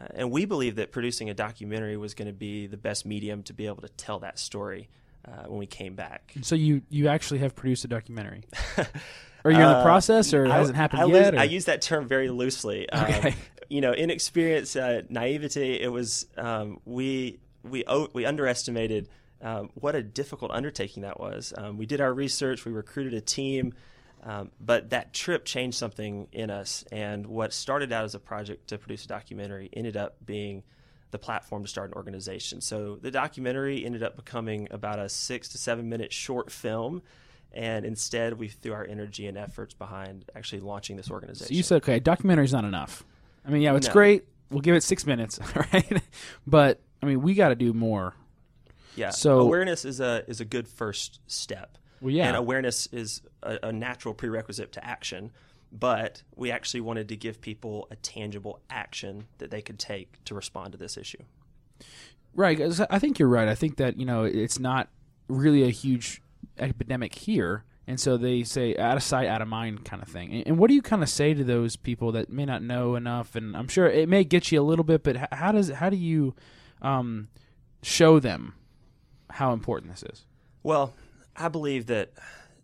uh, 0.00 0.06
and 0.14 0.30
we 0.30 0.44
believe 0.44 0.76
that 0.76 0.92
producing 0.92 1.30
a 1.30 1.34
documentary 1.34 1.96
was 1.96 2.14
going 2.14 2.28
to 2.28 2.34
be 2.34 2.66
the 2.66 2.76
best 2.76 3.06
medium 3.06 3.42
to 3.44 3.52
be 3.52 3.66
able 3.66 3.82
to 3.82 3.88
tell 3.88 4.18
that 4.20 4.38
story 4.38 4.88
uh, 5.26 5.44
when 5.48 5.58
we 5.58 5.66
came 5.66 5.94
back. 5.94 6.32
So 6.42 6.54
you 6.54 6.82
you 6.90 7.08
actually 7.08 7.38
have 7.40 7.54
produced 7.54 7.84
a 7.84 7.88
documentary? 7.88 8.44
Are 9.44 9.50
you 9.50 9.58
in 9.58 9.62
the 9.68 9.76
Uh, 9.76 9.82
process, 9.82 10.32
or 10.32 10.44
it 10.46 10.50
I- 10.50 10.56
hasn't 10.56 10.76
happened 10.76 11.02
I, 11.02 11.06
yet? 11.06 11.34
lose- 11.34 11.40
I 11.40 11.44
use 11.44 11.64
that 11.66 11.82
term 11.82 12.06
very 12.08 12.30
loosely. 12.30 12.88
Um, 12.92 13.32
You 13.70 13.80
know, 13.80 13.92
inexperience, 13.94 14.76
uh, 14.76 15.02
naivety. 15.08 15.80
It 15.80 15.88
was 15.90 16.26
um, 16.36 16.80
we 16.84 17.40
we 17.62 17.82
o- 17.86 18.10
we 18.12 18.26
underestimated 18.26 19.08
um, 19.40 19.70
what 19.74 19.94
a 19.94 20.02
difficult 20.02 20.50
undertaking 20.50 21.02
that 21.02 21.18
was. 21.18 21.52
Um, 21.56 21.78
we 21.78 21.86
did 21.86 22.00
our 22.00 22.12
research. 22.12 22.64
We 22.66 22.72
recruited 22.72 23.14
a 23.14 23.20
team. 23.22 23.72
Um, 24.22 24.50
but 24.60 24.90
that 24.90 25.12
trip 25.12 25.44
changed 25.44 25.76
something 25.78 26.28
in 26.32 26.50
us, 26.50 26.84
and 26.92 27.26
what 27.26 27.52
started 27.52 27.92
out 27.92 28.04
as 28.04 28.14
a 28.14 28.18
project 28.20 28.68
to 28.68 28.78
produce 28.78 29.04
a 29.04 29.08
documentary 29.08 29.68
ended 29.74 29.96
up 29.98 30.16
being 30.24 30.62
the 31.14 31.18
platform 31.18 31.62
to 31.62 31.68
start 31.68 31.88
an 31.90 31.94
organization. 31.94 32.60
So 32.60 32.96
the 33.00 33.10
documentary 33.10 33.84
ended 33.86 34.02
up 34.02 34.16
becoming 34.16 34.68
about 34.70 34.98
a 34.98 35.08
six 35.08 35.48
to 35.50 35.58
seven 35.58 35.88
minute 35.88 36.12
short 36.12 36.50
film, 36.52 37.00
and 37.52 37.86
instead 37.86 38.34
we 38.34 38.48
threw 38.48 38.72
our 38.72 38.84
energy 38.84 39.26
and 39.26 39.38
efforts 39.38 39.72
behind 39.74 40.24
actually 40.34 40.60
launching 40.60 40.96
this 40.96 41.10
organization. 41.10 41.46
So 41.48 41.56
you 41.56 41.62
said, 41.62 41.76
okay, 41.76 42.00
documentary's 42.00 42.52
not 42.52 42.64
enough. 42.64 43.04
I 43.46 43.50
mean, 43.50 43.62
yeah, 43.62 43.74
it's 43.76 43.86
No. 43.86 43.92
great. 43.92 44.24
We'll 44.50 44.60
give 44.60 44.74
it 44.74 44.82
six 44.82 45.06
minutes, 45.06 45.38
right? 45.72 46.02
But 46.46 46.80
I 47.02 47.06
mean, 47.06 47.22
we 47.22 47.34
got 47.34 47.48
to 47.50 47.54
do 47.54 47.72
more. 47.72 48.14
yeah. 48.96 49.10
so- 49.10 49.40
awareness 49.40 49.84
is 49.84 50.00
a 50.00 50.24
is 50.28 50.40
a 50.40 50.44
good 50.44 50.68
first 50.68 51.20
step. 51.26 51.78
Well, 52.00 52.10
yeah. 52.12 52.26
and 52.26 52.36
awareness 52.36 52.86
is 52.92 53.22
a, 53.42 53.58
a 53.68 53.72
natural 53.72 54.12
prerequisite 54.14 54.72
to 54.72 54.84
action. 54.84 55.30
But 55.76 56.22
we 56.36 56.52
actually 56.52 56.82
wanted 56.82 57.08
to 57.08 57.16
give 57.16 57.40
people 57.40 57.88
a 57.90 57.96
tangible 57.96 58.60
action 58.70 59.26
that 59.38 59.50
they 59.50 59.60
could 59.60 59.78
take 59.78 60.24
to 60.24 60.34
respond 60.34 60.72
to 60.72 60.78
this 60.78 60.96
issue. 60.96 61.22
Right. 62.34 62.60
I 62.90 62.98
think 62.98 63.18
you're 63.18 63.28
right. 63.28 63.48
I 63.48 63.54
think 63.54 63.76
that 63.76 63.98
you 63.98 64.06
know 64.06 64.24
it's 64.24 64.58
not 64.58 64.88
really 65.28 65.64
a 65.64 65.70
huge 65.70 66.22
epidemic 66.58 67.14
here, 67.14 67.64
and 67.86 68.00
so 68.00 68.16
they 68.16 68.42
say 68.44 68.76
out 68.76 68.96
of 68.96 69.02
sight, 69.02 69.28
out 69.28 69.42
of 69.42 69.48
mind 69.48 69.84
kind 69.84 70.02
of 70.02 70.08
thing. 70.08 70.42
And, 70.44 70.58
what 70.58 70.68
do 70.68 70.74
you 70.74 70.82
kind 70.82 71.02
of 71.02 71.08
say 71.08 71.34
to 71.34 71.44
those 71.44 71.76
people 71.76 72.12
that 72.12 72.30
may 72.30 72.44
not 72.44 72.62
know 72.62 72.96
enough? 72.96 73.34
And 73.36 73.56
I'm 73.56 73.68
sure 73.68 73.86
it 73.86 74.08
may 74.08 74.24
get 74.24 74.50
you 74.50 74.60
a 74.60 74.62
little 74.64 74.84
bit, 74.84 75.02
but 75.02 75.16
how 75.32 75.52
does 75.52 75.68
how 75.68 75.90
do 75.90 75.96
you 75.96 76.34
um, 76.82 77.28
show 77.82 78.18
them 78.18 78.54
how 79.30 79.52
important 79.52 79.92
this 79.92 80.02
is? 80.02 80.24
Well, 80.62 80.94
I 81.36 81.48
believe 81.48 81.86
that 81.86 82.12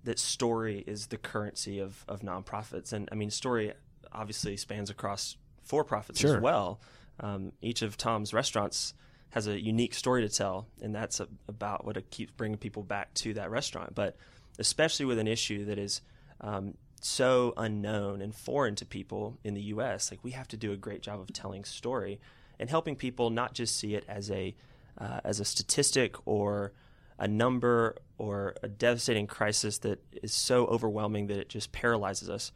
that 0.04 0.18
story 0.18 0.82
is 0.86 1.08
the 1.08 1.16
currency 1.18 1.78
of, 1.78 2.04
of 2.08 2.20
nonprofits, 2.20 2.92
and 2.92 3.08
I 3.12 3.14
mean, 3.14 3.30
story 3.30 3.72
obviously 4.12 4.56
spans 4.56 4.90
across 4.90 5.36
for 5.62 5.84
profits 5.84 6.20
Sure. 6.20 6.36
as 6.36 6.42
well. 6.42 6.80
Um, 7.20 7.52
each 7.60 7.82
of 7.82 7.96
Tom's 7.96 8.32
restaurants 8.32 8.94
has 9.30 9.46
a 9.46 9.60
unique 9.60 9.94
story 9.94 10.22
to 10.22 10.28
tell, 10.28 10.66
and 10.82 10.94
that's 10.94 11.20
a, 11.20 11.28
about 11.48 11.84
what 11.84 11.96
it 11.96 12.10
keeps 12.10 12.32
bringing 12.32 12.58
people 12.58 12.82
back 12.82 13.12
to 13.14 13.34
that 13.34 13.50
restaurant. 13.50 13.94
But 13.94 14.16
especially 14.58 15.06
with 15.06 15.18
an 15.18 15.28
issue 15.28 15.66
that 15.66 15.78
is 15.78 16.00
um, 16.40 16.74
so 17.00 17.54
unknown 17.56 18.22
and 18.22 18.34
foreign 18.34 18.74
to 18.76 18.86
people 18.86 19.38
in 19.44 19.54
the 19.54 19.60
U.S., 19.62 20.10
like 20.10 20.24
we 20.24 20.32
have 20.32 20.48
to 20.48 20.56
do 20.56 20.72
a 20.72 20.76
great 20.76 21.02
job 21.02 21.20
of 21.20 21.32
telling 21.32 21.64
story 21.64 22.20
and 22.58 22.68
helping 22.68 22.96
people 22.96 23.30
not 23.30 23.54
just 23.54 23.76
see 23.76 23.94
it 23.94 24.04
as 24.08 24.30
a 24.30 24.54
uh, 24.98 25.20
as 25.24 25.40
a 25.40 25.44
statistic 25.44 26.16
or 26.26 26.72
a 27.20 27.28
number 27.28 27.96
or 28.16 28.54
a 28.62 28.68
devastating 28.68 29.26
crisis 29.26 29.78
that 29.78 30.02
is 30.22 30.32
so 30.32 30.66
overwhelming 30.66 31.26
that 31.26 31.36
it 31.36 31.50
just 31.50 31.70
paralyzes 31.70 32.30
us. 32.30 32.50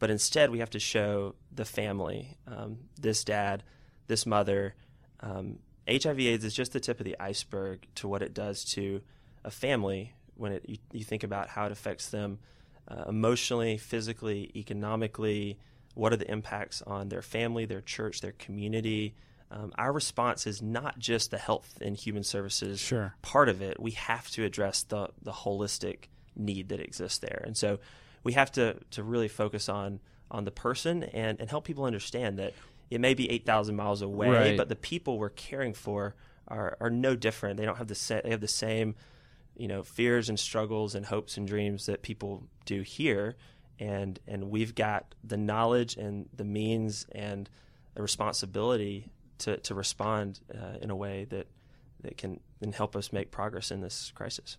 But 0.00 0.10
instead, 0.10 0.50
we 0.50 0.58
have 0.58 0.70
to 0.70 0.80
show 0.80 1.36
the 1.52 1.64
family, 1.64 2.36
um, 2.46 2.78
this 3.00 3.22
dad, 3.24 3.62
this 4.08 4.26
mother. 4.26 4.74
Um, 5.20 5.60
HIV/AIDS 5.88 6.44
is 6.44 6.54
just 6.54 6.72
the 6.72 6.80
tip 6.80 6.98
of 6.98 7.04
the 7.04 7.16
iceberg 7.18 7.86
to 7.94 8.08
what 8.08 8.22
it 8.22 8.34
does 8.34 8.64
to 8.72 9.00
a 9.44 9.50
family 9.50 10.14
when 10.34 10.52
it, 10.52 10.64
you, 10.68 10.78
you 10.92 11.04
think 11.04 11.22
about 11.22 11.48
how 11.48 11.66
it 11.66 11.72
affects 11.72 12.10
them 12.10 12.40
uh, 12.88 13.04
emotionally, 13.08 13.78
physically, 13.78 14.50
economically. 14.54 15.58
What 15.94 16.12
are 16.12 16.16
the 16.16 16.30
impacts 16.30 16.82
on 16.82 17.08
their 17.08 17.22
family, 17.22 17.66
their 17.66 17.80
church, 17.80 18.20
their 18.20 18.32
community? 18.32 19.14
Um, 19.50 19.72
our 19.78 19.92
response 19.92 20.46
is 20.46 20.60
not 20.60 20.98
just 20.98 21.30
the 21.30 21.38
health 21.38 21.78
and 21.80 21.96
human 21.96 22.22
services 22.22 22.78
Sure. 22.80 23.14
part 23.22 23.48
of 23.48 23.62
it. 23.62 23.80
We 23.80 23.92
have 23.92 24.28
to 24.32 24.44
address 24.44 24.82
the 24.82 25.08
the 25.22 25.32
holistic 25.32 26.04
need 26.36 26.68
that 26.68 26.80
exists 26.80 27.18
there, 27.18 27.42
and 27.46 27.56
so 27.56 27.78
we 28.24 28.34
have 28.34 28.52
to 28.52 28.76
to 28.90 29.02
really 29.02 29.28
focus 29.28 29.68
on 29.68 30.00
on 30.30 30.44
the 30.44 30.50
person 30.50 31.02
and 31.04 31.40
and 31.40 31.48
help 31.48 31.64
people 31.64 31.84
understand 31.84 32.38
that 32.38 32.52
it 32.90 33.00
may 33.00 33.14
be 33.14 33.30
eight 33.30 33.46
thousand 33.46 33.76
miles 33.76 34.02
away, 34.02 34.28
Right. 34.30 34.56
but 34.56 34.68
the 34.68 34.76
people 34.76 35.18
we're 35.18 35.30
caring 35.30 35.72
for 35.72 36.14
are 36.46 36.76
are 36.80 36.90
no 36.90 37.16
different. 37.16 37.56
They 37.58 37.64
don't 37.64 37.78
have 37.78 37.88
the 37.88 37.94
sa- 37.94 38.20
they 38.22 38.30
have 38.30 38.40
the 38.42 38.48
same 38.48 38.94
you 39.56 39.66
know 39.66 39.82
fears 39.82 40.28
and 40.28 40.38
struggles 40.38 40.94
and 40.94 41.06
hopes 41.06 41.36
and 41.38 41.46
dreams 41.48 41.86
that 41.86 42.02
people 42.02 42.46
do 42.66 42.82
here 42.82 43.34
and 43.80 44.20
and 44.28 44.50
we've 44.50 44.74
got 44.74 45.14
the 45.24 45.36
knowledge 45.36 45.96
and 45.96 46.28
the 46.36 46.44
means 46.44 47.06
and 47.12 47.48
the 47.94 48.02
responsibility 48.02 49.10
to, 49.38 49.56
to 49.58 49.74
respond 49.74 50.40
uh, 50.54 50.78
in 50.80 50.90
a 50.90 50.96
way 50.96 51.26
that 51.30 51.46
that 52.02 52.16
can, 52.16 52.40
can 52.62 52.72
help 52.72 52.94
us 52.94 53.12
make 53.12 53.30
progress 53.30 53.70
in 53.70 53.80
this 53.80 54.12
crisis. 54.14 54.56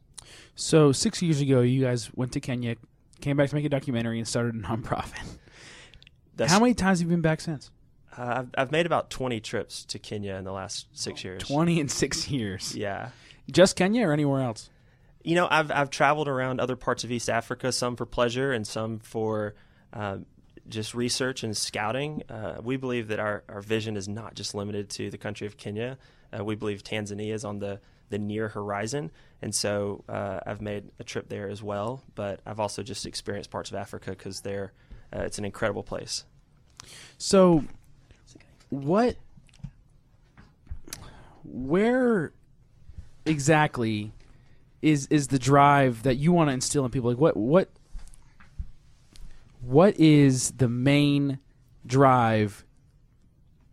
So 0.55 0.91
six 0.91 1.21
years 1.21 1.39
ago, 1.39 1.61
you 1.61 1.81
guys 1.81 2.09
went 2.13 2.33
to 2.33 2.39
Kenya, 2.39 2.75
came 3.21 3.37
back 3.37 3.49
to 3.49 3.55
make 3.55 3.65
a 3.65 3.69
documentary, 3.69 4.17
and 4.17 4.27
started 4.27 4.55
a 4.55 4.57
nonprofit. 4.67 5.37
That's, 6.35 6.51
How 6.51 6.59
many 6.59 6.73
times 6.73 6.99
have 6.99 7.09
you 7.09 7.13
been 7.13 7.21
back 7.21 7.41
since? 7.41 7.71
Uh, 8.17 8.35
I've, 8.37 8.49
I've 8.57 8.71
made 8.71 8.85
about 8.85 9.09
20 9.09 9.39
trips 9.39 9.85
to 9.85 9.99
Kenya 9.99 10.35
in 10.35 10.43
the 10.43 10.51
last 10.51 10.87
six 10.91 11.23
years. 11.23 11.43
Twenty 11.43 11.79
in 11.79 11.87
six 11.89 12.29
years. 12.29 12.75
Yeah. 12.75 13.09
Just 13.51 13.75
Kenya 13.75 14.07
or 14.07 14.13
anywhere 14.13 14.41
else? 14.41 14.69
You 15.23 15.35
know, 15.35 15.47
I've 15.49 15.69
I've 15.69 15.89
traveled 15.89 16.27
around 16.27 16.59
other 16.59 16.75
parts 16.75 17.03
of 17.03 17.11
East 17.11 17.29
Africa, 17.29 17.71
some 17.71 17.95
for 17.95 18.05
pleasure 18.05 18.51
and 18.51 18.65
some 18.65 18.99
for 18.99 19.53
uh, 19.91 20.19
just 20.69 20.93
research 20.93 21.43
and 21.43 21.55
scouting. 21.55 22.23
Uh, 22.29 22.57
we 22.61 22.77
believe 22.77 23.07
that 23.09 23.19
our, 23.19 23.43
our 23.49 23.61
vision 23.61 23.97
is 23.97 24.07
not 24.07 24.35
just 24.35 24.53
limited 24.53 24.89
to 24.91 25.09
the 25.09 25.17
country 25.17 25.47
of 25.47 25.57
Kenya. 25.57 25.97
Uh, 26.37 26.43
we 26.43 26.55
believe 26.55 26.83
Tanzania 26.83 27.33
is 27.33 27.43
on 27.43 27.59
the 27.59 27.79
the 28.09 28.17
near 28.17 28.47
horizon, 28.47 29.11
and 29.39 29.53
so 29.53 30.03
uh, 30.09 30.39
I've 30.45 30.61
made 30.61 30.89
a 30.99 31.03
trip 31.03 31.29
there 31.29 31.47
as 31.47 31.61
well. 31.61 32.01
But 32.15 32.39
I've 32.45 32.59
also 32.59 32.81
just 32.81 33.05
experienced 33.05 33.51
parts 33.51 33.69
of 33.69 33.75
Africa 33.75 34.11
because 34.11 34.41
there, 34.41 34.73
uh, 35.15 35.19
it's 35.19 35.37
an 35.37 35.45
incredible 35.45 35.83
place. 35.83 36.25
So, 37.19 37.65
what, 38.69 39.15
where 41.43 42.31
exactly 43.25 44.11
is 44.81 45.07
is 45.07 45.27
the 45.27 45.39
drive 45.39 46.03
that 46.03 46.15
you 46.15 46.31
want 46.31 46.49
to 46.49 46.53
instill 46.53 46.83
in 46.85 46.91
people? 46.91 47.11
Like, 47.11 47.19
what 47.19 47.37
what 47.37 47.69
what 49.61 49.99
is 49.99 50.51
the 50.51 50.67
main 50.69 51.39
drive 51.85 52.63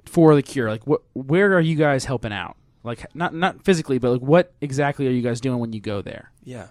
for 0.05 0.35
the 0.35 0.43
cure? 0.43 0.69
Like, 0.71 0.87
what 0.87 1.03
where 1.15 1.55
are 1.57 1.61
you 1.61 1.77
guys 1.77 2.05
helping 2.05 2.33
out? 2.33 2.57
Like, 2.83 3.05
not 3.15 3.35
not 3.35 3.65
physically, 3.65 3.99
but 3.99 4.13
like, 4.13 4.21
what 4.21 4.53
exactly 4.61 5.07
are 5.07 5.11
you 5.11 5.23
guys 5.23 5.41
doing 5.41 5.59
when 5.59 5.73
you 5.73 5.81
go 5.81 6.03
there? 6.03 6.31
Yeah. 6.45 6.69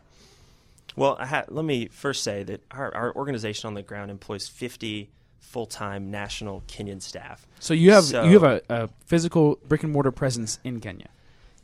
Well, 0.95 1.17
ha- 1.17 1.43
let 1.49 1.65
me 1.65 1.87
first 1.87 2.23
say 2.23 2.43
that 2.43 2.63
our, 2.71 2.93
our 2.95 3.13
organization 3.15 3.67
on 3.67 3.73
the 3.73 3.81
ground 3.83 4.09
employs 4.09 4.47
50 4.47 5.09
full-time 5.39 6.09
national 6.09 6.63
Kenyan 6.69 7.01
staff. 7.01 7.45
So 7.59 7.73
you 7.73 7.91
have 7.91 8.05
So- 8.05 8.23
you 8.23 8.39
have 8.39 8.43
a, 8.43 8.61
a 8.69 8.87
physical 9.05 9.59
brick 9.67 9.83
and 9.83 9.91
mortar 9.91 10.11
presence 10.11 10.57
in 10.63 10.79
Kenya. 10.79 11.07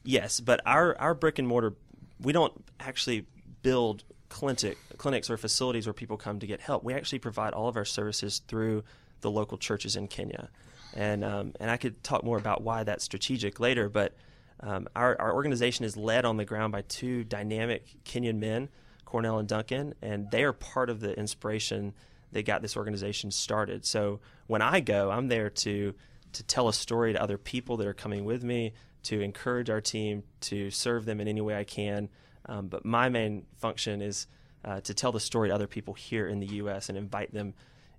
Yes, 0.04 0.42
but 0.42 0.60
our, 0.66 0.98
our 1.00 1.14
brick 1.14 1.40
and 1.40 1.48
mortar, 1.48 1.76
we 2.20 2.34
don't 2.34 2.52
actually 2.82 3.26
build 3.62 4.04
clinic, 4.32 4.78
clinics 4.98 5.30
or 5.30 5.38
facilities 5.38 5.86
where 5.86 5.94
people 5.94 6.17
come 6.17 6.39
to 6.39 6.48
get 6.48 6.62
help. 6.62 6.84
We 6.84 6.94
actually 6.94 7.20
provide 7.20 7.54
all 7.54 7.67
of 7.67 7.76
our 7.76 7.86
services 7.86 8.41
through 8.48 8.84
the 9.20 9.30
local 9.30 9.58
churches 9.58 9.96
in 9.96 10.08
Kenya. 10.08 10.50
And, 10.96 11.24
um, 11.24 11.54
and 11.60 11.70
I 11.70 11.78
could 11.78 12.04
talk 12.04 12.24
more 12.24 12.38
about 12.38 12.63
why 12.63 12.84
that's 12.84 13.04
strategic 13.04 13.60
later, 13.60 13.89
but 13.89 14.15
um, 14.62 14.88
our, 14.96 15.20
our 15.20 15.34
organization 15.34 15.86
is 15.86 15.96
led 15.96 16.26
on 16.26 16.38
the 16.38 16.46
ground 16.46 16.72
by 16.72 16.82
two 16.84 17.24
dynamic 17.24 17.86
Kenyan 18.06 18.39
men, 18.39 18.70
Cornell 19.06 19.38
and 19.38 19.48
Duncan, 19.48 19.94
and 20.02 20.32
they 20.32 20.44
are 20.44 20.54
part 20.54 20.89
of 20.89 21.02
the 21.02 21.17
inspiration 21.17 21.94
that 22.32 22.46
got 22.46 22.62
this 22.62 22.78
organization 22.78 23.32
started. 23.32 23.86
So 23.86 24.22
when 24.48 24.62
I 24.62 24.80
go, 24.80 25.12
I'm 25.12 25.28
there 25.28 25.50
to 25.50 25.94
to 26.34 26.44
tell 26.44 26.70
a 26.70 26.74
story 26.74 27.12
to 27.12 27.22
other 27.22 27.38
people 27.38 27.76
that 27.76 27.86
are 27.86 27.94
coming 27.94 28.24
with 28.24 28.41
me, 28.41 28.72
to 29.04 29.20
encourage 29.20 29.70
our 29.70 29.82
team, 29.82 30.24
to 30.39 30.72
serve 30.72 31.04
them 31.04 31.20
in 31.20 31.28
any 31.28 31.41
way 31.41 31.58
I 31.58 31.65
can. 31.65 32.08
Um, 32.45 32.67
but 32.67 32.86
my 32.86 33.10
main 33.10 33.45
function 33.58 34.01
is 34.01 34.27
uh, 34.63 34.82
to 34.82 34.93
tell 34.93 35.12
the 35.12 35.19
story 35.19 35.49
to 35.49 35.56
other 35.56 35.67
people 35.67 35.93
here 35.93 36.27
in 36.27 36.39
the 36.39 36.47
U.S. 36.47 36.89
and 36.89 36.97
invite 36.97 37.34
them 37.34 37.54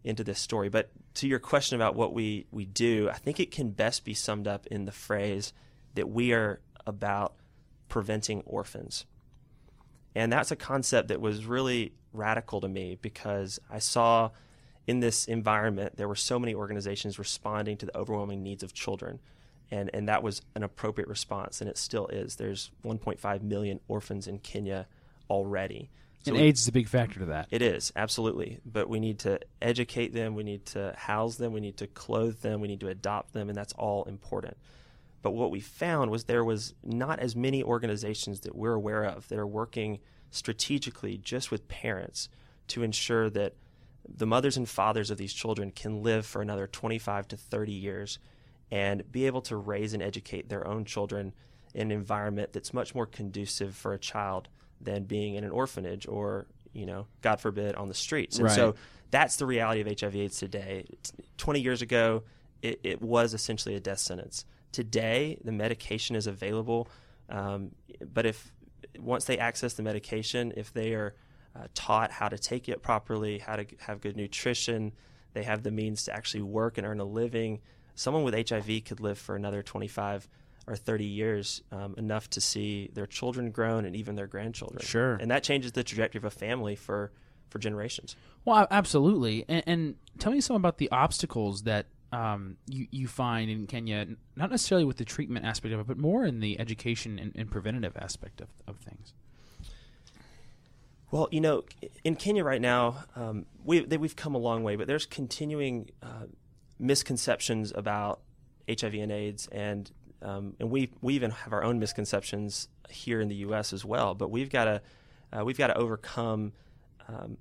into 0.05 0.24
this 0.24 0.38
story. 0.38 0.68
But 0.68 0.90
to 1.14 1.28
your 1.28 1.38
question 1.38 1.76
about 1.76 1.94
what 1.94 2.12
we, 2.12 2.46
we 2.50 2.64
do, 2.64 3.09
I 3.11 3.16
think 3.18 3.40
it 3.40 3.50
can 3.50 3.70
best 3.70 4.05
be 4.05 4.14
summed 4.14 4.48
up 4.48 4.66
in 4.66 4.85
the 4.85 4.92
phrase 4.92 5.52
that 5.94 6.09
we 6.09 6.33
are 6.33 6.61
about 6.87 7.35
preventing 7.88 8.42
orphans. 8.42 9.07
And 10.14 10.33
that's 10.33 10.50
a 10.50 10.57
concept 10.57 11.09
that 11.09 11.20
was 11.20 11.46
really 11.46 11.92
radical 12.12 12.61
to 12.61 12.68
me 12.68 12.98
because 13.00 13.59
I 13.70 13.78
saw 13.78 14.31
in 14.87 15.00
this 15.00 15.26
environment 15.26 15.96
there 15.96 16.09
were 16.09 16.16
so 16.16 16.38
many 16.38 16.55
organizations 16.55 17.18
responding 17.18 17.76
to 17.78 17.87
the 17.87 17.96
overwhelming 17.96 18.42
needs 18.42 18.62
of 18.62 18.72
children. 18.72 19.20
And, 19.73 19.91
and 19.95 20.07
that 20.09 20.23
was 20.23 20.43
an 20.55 20.63
appropriate 20.63 21.09
response, 21.09 21.63
and 21.63 21.71
it 21.71 21.79
still 21.79 22.07
is. 22.09 22.37
There's 22.37 22.71
1.5 22.85 23.43
million 23.43 23.81
orphans 23.89 24.29
in 24.29 24.39
Kenya 24.39 24.87
already. 25.31 25.89
So 26.25 26.33
and 26.33 26.41
we- 26.41 26.47
AIDS 26.47 26.61
is 26.61 26.69
a 26.69 26.73
big 26.73 26.89
factor 26.89 27.19
to 27.21 27.27
that. 27.27 27.49
it 27.51 27.63
is 27.63 27.91
absolutely, 27.97 28.61
but 28.67 28.91
we 28.91 29.01
need 29.01 29.19
to 29.21 29.41
educate 29.63 30.13
them. 30.13 30.35
We 30.35 30.45
need 30.45 30.67
to 30.67 30.95
house 30.97 31.37
them. 31.37 31.55
We 31.55 31.61
need 31.61 31.79
to 31.79 31.87
clothe 31.87 32.43
them. 32.43 32.61
We 32.61 32.69
need 32.69 32.81
to 32.81 32.89
adopt 32.89 33.33
them, 33.33 33.49
and 33.49 33.57
that's 33.57 33.73
all 33.73 34.05
important. 34.05 34.59
But 35.23 35.31
what 35.31 35.51
we 35.51 35.61
found 35.61 36.11
was 36.11 36.25
there 36.25 36.45
was 36.45 36.75
not 36.85 37.19
as 37.21 37.35
many 37.35 37.63
organizations 37.63 38.41
that 38.41 38.55
we're 38.55 38.75
aware 38.75 39.05
of 39.05 39.27
that 39.29 39.39
are 39.39 39.47
working 39.47 40.01
strategically 40.31 41.17
just 41.17 41.51
with 41.51 41.67
parents 41.69 42.29
to 42.69 42.83
ensure 42.83 43.31
that 43.31 43.55
the 44.09 44.27
mothers 44.27 44.57
and 44.57 44.69
fathers 44.69 45.11
of 45.11 45.19
these 45.19 45.33
children 45.33 45.71
can 45.71 46.03
live 46.03 46.27
for 46.27 46.43
another 46.43 46.67
25 46.67 47.29
to 47.29 47.37
30 47.37 47.73
years 47.73 48.19
and 48.73 49.13
be 49.13 49.27
able 49.27 49.43
to 49.43 49.55
raise 49.55 49.93
and 49.93 50.03
educate 50.03 50.49
their 50.49 50.67
own 50.67 50.87
children 50.87 51.35
in 51.75 51.91
an 51.91 51.93
environment 51.93 52.55
that's 52.55 52.73
much 52.73 52.95
more 52.95 53.05
conducive 53.05 53.77
for 53.77 53.93
a 53.93 53.99
child 53.99 54.49
than 54.81 55.05
being 55.05 55.35
in 55.35 55.45
an 55.45 55.51
orphanage 55.51 56.09
or, 56.09 56.47
you 56.73 56.87
know, 56.87 57.07
God 57.21 57.39
forbid, 57.39 57.75
on 57.75 57.89
the 57.89 57.95
streets. 57.95 58.39
And 58.39 58.47
Right. 58.47 58.57
so 58.57 58.75
that's 59.11 59.37
the 59.37 59.45
reality 59.45 59.83
of 59.83 59.87
HIV/AIDS 59.87 60.39
today. 60.39 60.87
T- 61.03 61.13
20 61.37 61.61
years 61.61 61.83
ago, 61.83 62.23
it, 62.63 62.81
it 62.83 63.03
was 63.03 63.35
essentially 63.35 63.75
a 63.75 63.81
death 63.81 63.99
sentence. 63.99 64.47
Today, 64.73 65.39
the 65.45 65.53
medication 65.53 66.17
is 66.17 66.27
available, 66.27 66.89
um, 67.29 67.73
but 68.13 68.25
if 68.25 68.55
once 68.99 69.27
they 69.27 69.37
access 69.39 69.75
the 69.75 69.83
medication, 69.83 70.51
if 70.57 70.73
they 70.73 70.95
are 70.95 71.15
uh, 71.55 71.67
taught 71.75 72.11
how 72.11 72.29
to 72.31 72.39
take 72.39 72.71
it 72.71 72.81
properly, 72.83 73.39
how 73.39 73.57
to 73.57 73.67
have 73.81 74.01
good 74.01 74.17
nutrition, 74.17 74.93
they 75.35 75.43
have 75.43 75.63
the 75.63 75.71
means 75.71 76.05
to 76.05 76.15
actually 76.15 76.43
work 76.43 76.79
and 76.79 76.87
earn 76.87 77.01
a 77.01 77.05
living. 77.05 77.61
Someone 77.94 78.22
with 78.22 78.48
HIV 78.48 78.85
could 78.85 79.00
live 79.00 79.18
for 79.18 79.37
another 79.37 79.62
25 79.62 80.28
or 80.66 80.76
30 80.76 81.05
years, 81.05 81.62
um, 81.72 81.94
enough 81.98 82.31
to 82.31 82.40
see 82.40 82.90
their 82.94 83.07
children 83.07 83.50
grown 83.50 83.85
and 83.85 83.96
even 83.96 84.14
their 84.14 84.26
grandchildren. 84.26 84.81
Sure. 84.85 85.14
And 85.14 85.31
that 85.31 85.42
changes 85.42 85.72
the 85.72 85.83
trajectory 85.83 86.18
of 86.18 86.24
a 86.24 86.31
family 86.31 86.76
for, 86.76 87.11
for 87.50 87.59
generations. 87.59 88.16
Well, 88.44 88.66
absolutely. 88.70 89.44
And, 89.48 89.62
and 89.66 89.94
tell 90.18 90.33
me 90.33 90.40
some 90.40 90.57
about 90.57 90.78
the 90.78 90.90
obstacles 90.90 91.62
that 91.62 91.87
um, 92.12 92.59
you 92.66 92.87
you 92.90 93.09
find 93.09 93.50
in 93.50 93.66
Kenya, 93.66 94.07
not 94.37 94.50
necessarily 94.50 94.85
with 94.85 94.98
the 94.98 95.05
treatment 95.05 95.46
aspect 95.46 95.72
of 95.72 95.81
it, 95.81 95.87
but 95.87 95.96
more 95.96 96.24
in 96.24 96.40
the 96.40 96.61
education 96.61 97.18
and, 97.18 97.33
and 97.35 97.50
preventative 97.50 97.96
aspect 97.96 98.42
of, 98.42 98.48
of 98.68 98.76
things. 98.76 99.14
Well, 101.11 101.28
you 101.31 101.40
know, 101.40 101.64
in 102.05 102.16
Kenya 102.16 102.44
right 102.44 102.61
now, 102.61 103.05
um, 103.16 103.46
we 103.64 103.81
they, 103.81 103.96
we've 103.96 104.16
come 104.16 104.35
a 104.35 104.38
long 104.38 104.62
way, 104.62 104.76
but 104.76 104.87
there's 104.87 105.07
continuing 105.07 105.90
uh, 106.02 106.26
misconceptions 106.83 107.73
about 107.75 108.21
HIV 108.68 108.95
and 108.95 109.12
AIDS, 109.12 109.49
and 109.51 109.90
um, 110.21 110.55
and 110.61 110.71
we 110.71 110.90
we 111.01 111.14
even 111.14 111.31
have 111.31 111.53
our 111.53 111.64
own 111.64 111.79
misconceptions 111.79 112.68
here 112.90 113.21
in 113.21 113.29
the 113.29 113.37
U.S. 113.37 113.73
as 113.73 113.85
well. 113.85 114.14
But 114.14 114.31
we've 114.31 114.51
got 114.51 114.64
to 114.64 114.83
uh, 115.33 115.45
we've 115.45 115.59
got 115.59 115.68
to 115.68 115.79
overcome. 115.79 116.53
Um, 117.09 117.38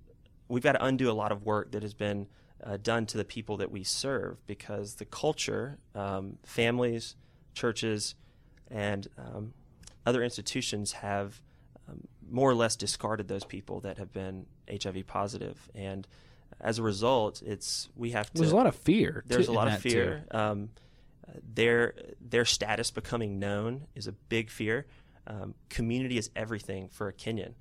we've 0.47 0.63
got 0.63 0.73
to 0.73 0.83
undo 0.83 1.09
a 1.09 1.13
lot 1.13 1.31
of 1.31 1.45
work 1.45 1.71
that 1.71 1.81
has 1.81 1.93
been 1.93 2.27
uh, 2.63 2.77
done 2.81 3.05
to 3.07 3.17
the 3.17 3.25
people 3.25 3.57
that 3.57 3.71
we 3.71 3.83
serve 3.83 4.45
because 4.47 4.95
the 4.95 5.05
culture, 5.05 5.77
um, 5.95 6.37
families, 6.43 7.15
churches, 7.53 8.15
and 8.69 9.07
um, 9.17 9.53
other 10.05 10.23
institutions 10.23 10.93
have 10.93 11.41
um, 11.89 12.07
more 12.29 12.49
or 12.49 12.55
less 12.55 12.75
discarded 12.75 13.27
those 13.27 13.43
people 13.43 13.79
that 13.81 13.97
have 13.97 14.11
been 14.11 14.45
HIV 14.69 15.07
positive, 15.07 15.69
and 15.75 16.07
as 16.61 16.79
a 16.79 16.83
result, 16.83 17.41
it's 17.45 17.89
we 17.95 18.11
have 18.11 18.31
to. 18.31 18.39
There's 18.39 18.51
a 18.51 18.55
lot 18.55 18.67
of 18.67 18.75
fear. 18.75 19.23
There's 19.27 19.47
too, 19.47 19.51
a 19.51 19.53
lot 19.53 19.67
of 19.67 19.79
fear. 19.79 20.25
Um, 20.31 20.69
their 21.53 21.93
their 22.19 22.45
status 22.45 22.91
becoming 22.91 23.39
known 23.39 23.87
is 23.95 24.07
a 24.07 24.11
big 24.11 24.49
fear. 24.49 24.85
Um, 25.27 25.55
community 25.69 26.17
is 26.17 26.29
everything 26.35 26.89
for 26.89 27.07
a 27.07 27.13
Kenyan, 27.13 27.53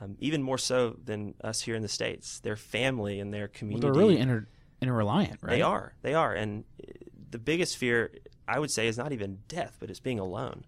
um, 0.00 0.16
even 0.20 0.42
more 0.42 0.58
so 0.58 0.96
than 1.04 1.34
us 1.42 1.60
here 1.60 1.74
in 1.74 1.82
the 1.82 1.88
states. 1.88 2.40
Their 2.40 2.56
family 2.56 3.20
and 3.20 3.32
their 3.32 3.42
Well, 3.42 3.50
community. 3.52 3.86
they're 3.86 3.98
really 3.98 4.18
inter 4.18 4.46
interreliant, 4.80 5.38
right? 5.42 5.50
They 5.50 5.62
are. 5.62 5.94
They 6.02 6.14
are. 6.14 6.34
And 6.34 6.64
uh, 6.82 6.92
the 7.30 7.38
biggest 7.38 7.76
fear, 7.76 8.12
I 8.46 8.58
would 8.58 8.70
say, 8.70 8.86
is 8.86 8.96
not 8.96 9.12
even 9.12 9.40
death, 9.48 9.76
but 9.80 9.90
it's 9.90 10.00
being 10.00 10.18
alone. 10.18 10.64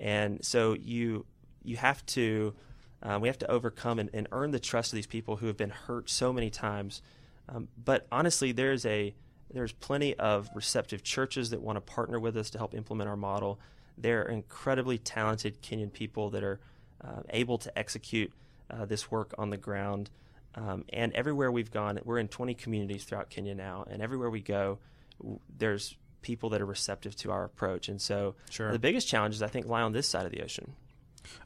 And 0.00 0.44
so 0.44 0.74
you 0.74 1.26
you 1.62 1.76
have 1.76 2.04
to 2.06 2.54
um, 3.02 3.20
we 3.20 3.28
have 3.28 3.38
to 3.38 3.50
overcome 3.50 3.98
and, 3.98 4.10
and 4.12 4.28
earn 4.32 4.50
the 4.50 4.60
trust 4.60 4.92
of 4.92 4.96
these 4.96 5.06
people 5.06 5.36
who 5.36 5.46
have 5.46 5.56
been 5.56 5.70
hurt 5.70 6.10
so 6.10 6.32
many 6.32 6.50
times. 6.50 7.02
Um, 7.48 7.68
but 7.82 8.06
honestly, 8.12 8.52
there's 8.52 8.86
a 8.86 9.14
there's 9.52 9.72
plenty 9.72 10.14
of 10.14 10.48
receptive 10.54 11.02
churches 11.02 11.50
that 11.50 11.60
want 11.60 11.76
to 11.76 11.80
partner 11.80 12.18
with 12.18 12.36
us 12.38 12.48
to 12.50 12.58
help 12.58 12.74
implement 12.74 13.10
our 13.10 13.16
model. 13.16 13.60
They're 13.98 14.22
incredibly 14.22 14.96
talented 14.96 15.60
Kenyan 15.60 15.92
people 15.92 16.30
that 16.30 16.42
are 16.42 16.58
uh, 17.04 17.20
able 17.30 17.58
to 17.58 17.78
execute 17.78 18.32
uh, 18.70 18.86
this 18.86 19.10
work 19.10 19.34
on 19.36 19.50
the 19.50 19.58
ground. 19.58 20.08
Um, 20.54 20.84
and 20.92 21.12
everywhere 21.12 21.52
we've 21.52 21.70
gone, 21.70 21.98
we're 22.04 22.18
in 22.18 22.28
20 22.28 22.54
communities 22.54 23.04
throughout 23.04 23.28
Kenya 23.28 23.54
now, 23.54 23.84
and 23.90 24.00
everywhere 24.00 24.30
we 24.30 24.40
go, 24.40 24.78
w- 25.20 25.38
there's 25.58 25.96
people 26.22 26.48
that 26.50 26.62
are 26.62 26.66
receptive 26.66 27.14
to 27.16 27.30
our 27.30 27.44
approach. 27.44 27.88
And 27.88 28.00
so 28.00 28.34
Sure. 28.50 28.70
the 28.72 28.78
biggest 28.78 29.06
challenges, 29.08 29.42
I 29.42 29.48
think, 29.48 29.66
lie 29.66 29.82
on 29.82 29.92
this 29.92 30.08
side 30.08 30.24
of 30.24 30.32
the 30.32 30.40
ocean. 30.42 30.72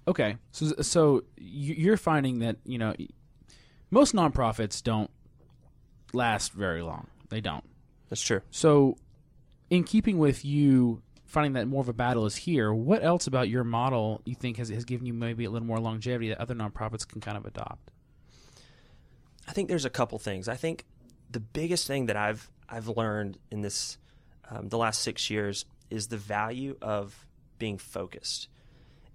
Okay, 0.07 0.37
so 0.53 0.67
so 0.83 1.25
you- 1.37 1.75
you're 1.75 1.97
finding 1.97 2.39
that 2.41 2.57
you 2.65 2.79
know 2.79 2.95
most 3.91 4.15
nonprofits 4.15 4.83
don't 4.83 5.11
last 6.17 6.53
very 6.53 6.83
long. 6.83 7.07
They 7.29 7.41
don't. 7.41 7.65
That's 8.09 8.23
true. 8.23 8.41
So, 8.51 8.97
in 9.71 9.85
keeping 9.85 10.19
with 10.19 10.45
you 10.45 11.03
finding 11.25 11.55
that 11.55 11.67
more 11.67 11.81
of 11.81 11.89
a 11.89 11.93
battle 11.93 12.25
is 12.25 12.37
here, 12.37 12.73
what 12.73 13.03
else 13.05 13.27
about 13.27 13.49
your 13.49 13.65
model 13.65 14.23
you 14.25 14.35
think 14.35 14.59
has, 14.59 14.69
has 14.69 14.85
given 14.85 15.07
you 15.07 15.13
maybe 15.13 15.45
a 15.45 15.51
little 15.51 15.67
more 15.67 15.81
longevity 15.81 16.29
that 16.29 16.41
other 16.41 16.55
nonprofits 16.55 17.07
can 17.07 17.21
kind 17.21 17.37
of 17.37 17.45
adopt? 17.45 17.91
I 19.49 19.53
think 19.53 19.69
there's 19.69 19.85
a 19.85 19.91
couple 19.91 20.19
things. 20.19 20.49
I 20.49 20.55
think 20.55 20.85
the 21.31 21.41
biggest 21.41 21.87
thing 21.87 22.07
that 22.07 22.17
I've 22.17 22.51
I've 22.69 22.89
learned 22.89 23.39
in 23.51 23.63
this 23.63 23.99
um, 24.51 24.69
the 24.69 24.79
last 24.79 25.03
six 25.03 25.31
years 25.31 25.65
is 25.91 26.09
the 26.09 26.17
value 26.17 26.77
of 26.81 27.27
being 27.59 27.79
focused. 27.79 28.49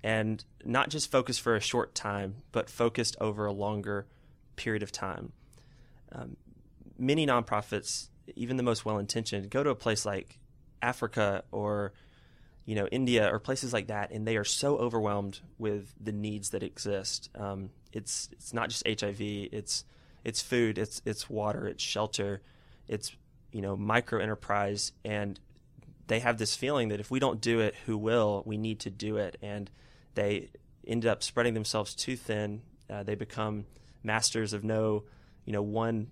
And 0.04 0.44
not 0.66 0.90
just 0.90 1.12
focused 1.12 1.42
for 1.42 1.56
a 1.56 1.60
short 1.60 1.94
time, 1.94 2.38
but 2.52 2.70
focused 2.70 3.16
over 3.22 3.46
a 3.46 3.52
longer 3.52 4.08
period 4.56 4.84
of 4.84 4.92
time. 4.92 5.32
Um, 6.12 6.38
many 7.02 7.26
nonprofits, 7.26 8.10
even 8.36 8.56
the 8.56 8.64
most 8.64 8.86
well 8.86 9.00
intentioned, 9.00 9.50
go 9.50 9.64
to 9.64 9.72
a 9.72 9.76
place 9.76 10.06
like 10.06 10.40
Africa 10.82 11.44
or 11.52 11.94
you 12.66 12.76
know 12.76 12.88
India 12.88 13.28
or 13.34 13.40
places 13.40 13.74
like 13.74 13.88
that, 13.88 14.12
and 14.12 14.26
they 14.26 14.38
are 14.38 14.44
so 14.46 14.78
overwhelmed 14.78 15.40
with 15.58 15.94
the 16.00 16.12
needs 16.12 16.52
that 16.52 16.64
exist. 16.64 17.30
Um, 17.36 17.72
it's 17.92 18.30
it's 18.32 18.54
not 18.54 18.70
just 18.70 18.88
HIV. 18.88 19.20
It's 19.20 19.84
it's 20.24 20.42
food. 20.42 20.78
It's 20.78 21.02
it's 21.04 21.30
water. 21.30 21.68
It's 21.68 21.84
shelter. 21.84 22.42
It's 22.88 23.16
you 23.52 23.62
know 23.62 23.76
micro 23.76 24.20
enterprise, 24.22 24.94
and 25.04 25.40
they 26.08 26.20
have 26.20 26.38
this 26.38 26.56
feeling 26.56 26.90
that 26.90 27.00
if 27.00 27.10
we 27.10 27.20
don't 27.20 27.42
do 27.42 27.60
it, 27.60 27.76
who 27.86 27.98
will? 27.98 28.44
We 28.46 28.58
need 28.58 28.80
to 28.82 28.90
do 28.90 29.18
it, 29.18 29.38
and 29.42 29.70
they 30.14 30.50
end 30.86 31.06
up 31.06 31.24
spreading 31.24 31.56
themselves 31.56 31.96
too 31.96 32.16
thin. 32.16 32.62
Uh, 32.90 33.04
they 33.04 33.16
become 33.16 33.66
masters 34.04 34.54
of 34.54 34.64
no, 34.64 35.04
you 35.46 35.54
know, 35.54 35.62
one 35.62 36.08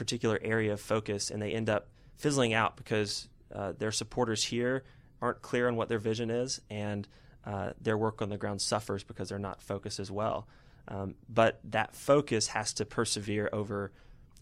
particular 0.00 0.38
area 0.40 0.72
of 0.72 0.80
focus, 0.80 1.30
and 1.30 1.42
they 1.42 1.52
end 1.52 1.68
up 1.68 1.88
fizzling 2.16 2.54
out 2.54 2.74
because 2.74 3.28
uh, 3.54 3.72
their 3.76 3.92
supporters 3.92 4.42
here 4.42 4.82
aren't 5.20 5.42
clear 5.42 5.68
on 5.68 5.76
what 5.76 5.90
their 5.90 5.98
vision 5.98 6.30
is, 6.30 6.58
and 6.70 7.06
uh, 7.44 7.72
their 7.78 7.98
work 7.98 8.22
on 8.22 8.30
the 8.30 8.38
ground 8.38 8.62
suffers 8.62 9.04
because 9.04 9.28
they're 9.28 9.38
not 9.38 9.60
focused 9.60 10.00
as 10.00 10.10
well. 10.10 10.48
Um, 10.88 11.16
but 11.28 11.60
that 11.64 11.94
focus 11.94 12.46
has 12.46 12.72
to 12.74 12.86
persevere 12.86 13.50
over 13.52 13.92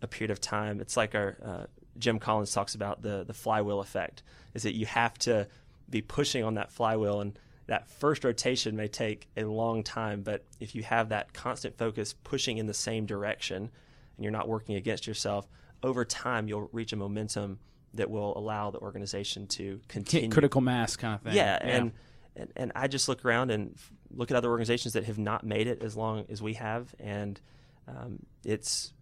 a 0.01 0.07
period 0.07 0.31
of 0.31 0.41
time. 0.41 0.81
It's 0.81 0.97
like 0.97 1.17
our 1.17 1.37
uh, 1.45 1.65
Jim 1.99 2.21
Collins 2.21 2.53
talks 2.53 2.77
about 2.77 3.03
the 3.03 3.25
the 3.25 3.35
flywheel 3.35 3.81
effect. 3.81 4.23
Is 4.55 4.63
that 4.63 4.77
you 4.77 4.87
have 4.87 5.19
to 5.19 5.49
be 5.91 6.03
pushing 6.03 6.45
on 6.45 6.55
that 6.55 6.71
flywheel, 6.71 7.21
and 7.21 7.37
that 7.67 7.91
first 7.91 8.23
rotation 8.23 8.77
may 8.77 8.87
take 8.87 9.27
a 9.37 9.43
long 9.43 9.83
time. 9.83 10.23
But 10.23 10.45
if 10.61 10.77
you 10.77 10.85
have 10.85 11.09
that 11.09 11.33
constant 11.33 11.77
focus 11.77 12.13
pushing 12.13 12.59
in 12.59 12.67
the 12.67 12.75
same 12.75 13.07
direction, 13.07 13.73
and 14.19 14.25
you're 14.25 14.33
not 14.33 14.49
working 14.49 14.75
against 14.75 15.07
yourself, 15.07 15.49
over 15.83 16.05
time 16.05 16.49
you'll 16.49 16.69
reach 16.73 16.93
a 16.93 16.97
momentum 16.97 17.59
that 17.95 18.11
will 18.11 18.37
allow 18.37 18.71
the 18.71 18.79
organization 18.79 19.47
to 19.47 19.81
continue. 19.89 20.29
Critical 20.29 20.61
mass 20.61 20.97
kind 20.97 21.15
of 21.15 21.23
thing. 21.23 21.35
Yeah, 21.35 21.59
yeah. 21.65 21.77
And, 21.77 21.93
and 22.37 22.53
and 22.57 22.73
I 22.75 22.89
just 22.89 23.09
look 23.09 23.25
around 23.25 23.51
and 23.51 23.77
look 24.11 24.31
at 24.31 24.37
other 24.37 24.51
organizations 24.51 24.95
that 24.95 25.05
have 25.05 25.19
not 25.19 25.45
made 25.45 25.67
it 25.67 25.83
as 25.83 25.97
long 25.97 26.27
as 26.29 26.43
we 26.43 26.55
have, 26.55 26.95
and 26.99 27.41
um, 27.89 28.19
it's 28.45 28.93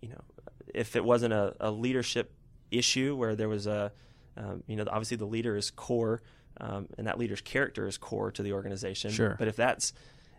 you 0.00 0.10
know 0.10 0.20
if 0.72 0.94
it 0.96 1.04
wasn't 1.04 1.34
a, 1.34 1.54
a, 1.60 1.70
leadership 1.70 2.32
issue 2.70 3.14
where 3.14 3.34
there 3.34 3.48
was 3.48 3.66
a 3.66 3.92
um, 4.36 4.62
you 4.66 4.76
know 4.76 4.84
obviously 4.86 5.16
the 5.16 5.26
leader 5.26 5.56
is 5.56 5.70
core 5.70 6.22
um, 6.60 6.88
and 6.96 7.06
that 7.06 7.18
leader's 7.18 7.40
character 7.40 7.86
is 7.86 7.98
core 7.98 8.30
to 8.30 8.42
the 8.42 8.52
organization. 8.52 9.10
Sure. 9.10 9.36
But 9.38 9.48
if 9.48 9.56
that's 9.56 9.92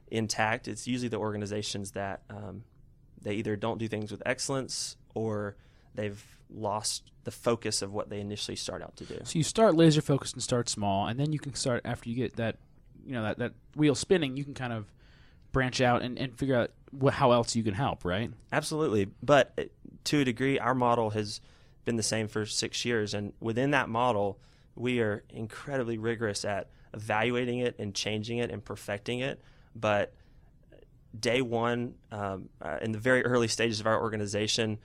intact, 0.07 0.67
it's 0.67 0.87
usually 0.87 1.09
the 1.09 1.17
organizations 1.17 1.91
that 1.91 2.21
um, 2.29 2.63
they 3.23 3.35
either 3.35 3.55
don't 3.55 3.77
do 3.77 3.87
things 3.87 4.11
with 4.11 4.21
excellence 4.25 4.97
or 5.13 5.55
they've 5.95 6.23
lost 6.53 7.11
the 7.23 7.31
focus 7.31 7.81
of 7.81 7.93
what 7.93 8.09
they 8.09 8.19
initially 8.19 8.55
start 8.55 8.81
out 8.81 8.95
to 8.97 9.05
do. 9.05 9.19
So 9.23 9.37
you 9.37 9.43
start 9.43 9.75
laser 9.75 10.01
focused 10.01 10.33
and 10.33 10.43
start 10.43 10.69
small, 10.69 11.07
and 11.07 11.19
then 11.19 11.33
you 11.33 11.39
can 11.39 11.53
start 11.55 11.81
after 11.85 12.09
you 12.09 12.15
get 12.15 12.35
that, 12.35 12.57
you 13.05 13.13
know, 13.13 13.23
that, 13.23 13.39
that 13.39 13.53
wheel 13.75 13.95
spinning. 13.95 14.37
You 14.37 14.43
can 14.43 14.53
kind 14.53 14.73
of 14.73 14.91
branch 15.51 15.81
out 15.81 16.01
and, 16.01 16.17
and 16.17 16.37
figure 16.37 16.55
out 16.55 16.71
what, 16.91 17.13
how 17.13 17.31
else 17.31 17.55
you 17.55 17.63
can 17.63 17.73
help, 17.73 18.05
right? 18.05 18.31
Absolutely, 18.51 19.07
but 19.21 19.53
uh, 19.57 19.63
to 20.05 20.19
a 20.19 20.25
degree, 20.25 20.59
our 20.59 20.75
model 20.75 21.11
has 21.11 21.41
been 21.85 21.95
the 21.95 22.03
same 22.03 22.27
for 22.27 22.45
six 22.45 22.85
years, 22.85 23.13
and 23.13 23.33
within 23.39 23.71
that 23.71 23.89
model, 23.89 24.37
we 24.75 24.99
are 24.99 25.23
incredibly 25.29 25.97
rigorous 25.97 26.43
at 26.45 26.69
evaluating 26.93 27.59
it 27.59 27.75
and 27.79 27.93
changing 27.93 28.37
it 28.37 28.51
and 28.51 28.63
perfecting 28.63 29.19
it. 29.19 29.41
But 29.75 30.13
day 31.17 31.41
one, 31.41 31.95
um, 32.11 32.49
uh, 32.61 32.77
in 32.81 32.91
the 32.91 32.99
very 32.99 33.23
early 33.25 33.47
stages 33.47 33.79
of 33.79 33.87
our 33.87 34.01
organization, 34.01 34.79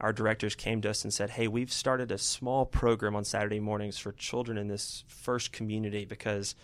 our 0.00 0.12
directors 0.12 0.54
came 0.54 0.80
to 0.82 0.90
us 0.90 1.04
and 1.04 1.12
said, 1.12 1.30
Hey, 1.30 1.48
we've 1.48 1.72
started 1.72 2.10
a 2.10 2.18
small 2.18 2.66
program 2.66 3.14
on 3.14 3.24
Saturday 3.24 3.60
mornings 3.60 3.98
for 3.98 4.12
children 4.12 4.58
in 4.58 4.68
this 4.68 5.04
first 5.06 5.52
community 5.52 6.04
because 6.04 6.54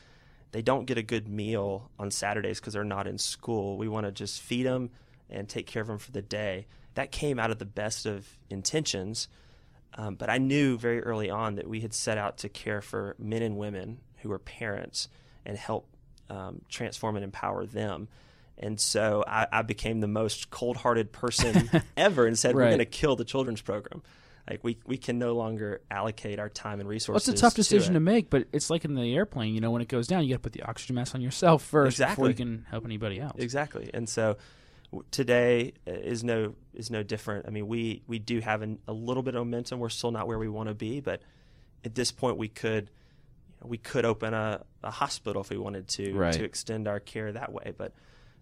they 0.53 0.63
don't 0.63 0.87
get 0.87 0.99
a 0.99 1.03
good 1.03 1.29
meal 1.29 1.91
on 1.99 2.11
Saturdays 2.11 2.61
because 2.61 2.75
they're 2.75 2.85
not 2.85 3.07
in 3.07 3.19
school. 3.19 3.77
We 3.77 3.89
want 3.89 4.07
to 4.07 4.13
just 4.13 4.41
feed 4.41 4.65
them 4.65 4.91
and 5.29 5.49
take 5.49 5.67
care 5.67 5.83
of 5.83 5.89
them 5.89 5.99
for 5.99 6.11
the 6.11 6.23
day. 6.23 6.67
That 6.95 7.13
came 7.13 7.39
out 7.39 7.51
of 7.51 7.59
the 7.59 7.65
best 7.65 8.05
of 8.05 8.27
intentions. 8.49 9.29
Um, 9.95 10.17
but 10.17 10.29
I 10.29 10.39
knew 10.39 10.77
very 10.77 11.03
early 11.03 11.31
on 11.31 11.57
that 11.57 11.69
we 11.69 11.81
had 11.81 11.95
set 11.95 12.19
out 12.19 12.39
to 12.39 12.49
care 12.49 12.81
for 12.81 13.15
men 13.19 13.43
and 13.43 13.57
women 13.57 14.01
who 14.19 14.33
are 14.33 14.39
parents 14.39 15.09
and 15.45 15.57
help 15.57 15.89
um, 16.29 16.63
transform 16.69 17.17
and 17.17 17.25
empower 17.25 17.67
them. 17.67 18.09
And 18.61 18.79
so 18.79 19.25
I, 19.27 19.47
I 19.51 19.63
became 19.63 20.01
the 20.01 20.09
most 20.09 20.51
cold 20.51 20.77
hearted 20.77 21.13
person 21.13 21.71
ever 21.97 22.27
and 22.27 22.39
said, 22.39 22.55
right. 22.55 22.65
We're 22.65 22.71
going 22.71 22.79
to 22.79 22.85
kill 22.85 23.17
the 23.17 23.25
children's 23.25 23.63
program. 23.63 24.03
Like 24.49 24.63
we, 24.63 24.79
we 24.87 24.99
can 24.99 25.19
no 25.19 25.35
longer 25.35 25.81
allocate 25.91 26.39
our 26.39 26.49
time 26.49 26.81
and 26.81 26.89
resources. 26.89 27.27
Well, 27.27 27.35
it's 27.35 27.41
a 27.41 27.43
tough 27.43 27.55
decision 27.55 27.95
to, 27.95 27.95
to, 27.95 28.01
make, 28.01 28.31
but 28.31 28.49
it's 28.53 28.69
like 28.69 28.85
in 28.85 28.95
the 28.95 29.15
airplane. 29.15 29.55
You 29.55 29.61
know, 29.61 29.71
when 29.71 29.81
it 29.81 29.89
goes 29.89 30.07
down, 30.07 30.25
you 30.25 30.31
got 30.31 30.37
to 30.37 30.43
put 30.43 30.53
the 30.53 30.63
oxygen 30.63 30.97
mask 30.97 31.15
on 31.15 31.21
yourself 31.21 31.63
first 31.63 31.95
exactly. 31.95 32.15
before 32.15 32.29
you 32.31 32.35
can 32.35 32.67
help 32.69 32.85
anybody 32.85 33.21
else. 33.21 33.39
Exactly. 33.39 33.91
And 33.95 34.09
so 34.09 34.37
today 35.11 35.75
is 35.87 36.25
no 36.25 36.55
is 36.75 36.91
no 36.91 37.03
different. 37.03 37.47
I 37.47 37.51
mean, 37.51 37.69
we 37.69 38.03
we 38.07 38.19
do 38.19 38.41
have 38.41 38.63
an, 38.63 38.79
a 38.89 38.93
little 38.93 39.23
bit 39.23 39.35
of 39.35 39.47
momentum. 39.47 39.79
We're 39.79 39.89
still 39.89 40.11
not 40.11 40.27
where 40.27 40.39
we 40.39 40.49
want 40.49 40.69
to 40.69 40.75
be, 40.75 41.01
but 41.01 41.23
at 41.85 41.95
this 41.95 42.11
point, 42.13 42.37
we 42.37 42.49
could 42.49 42.91
you 43.49 43.57
know, 43.61 43.69
we 43.69 43.79
could 43.79 44.05
open 44.05 44.35
a, 44.35 44.65
a 44.83 44.91
hospital 44.91 45.43
if 45.43 45.51
we 45.51 45.59
wanted 45.59 45.89
to 45.89 46.13
right. 46.15 46.33
to 46.33 46.45
extend 46.45 46.89
our 46.89 46.99
care 46.99 47.31
that 47.33 47.53
way. 47.53 47.73
But 47.77 47.95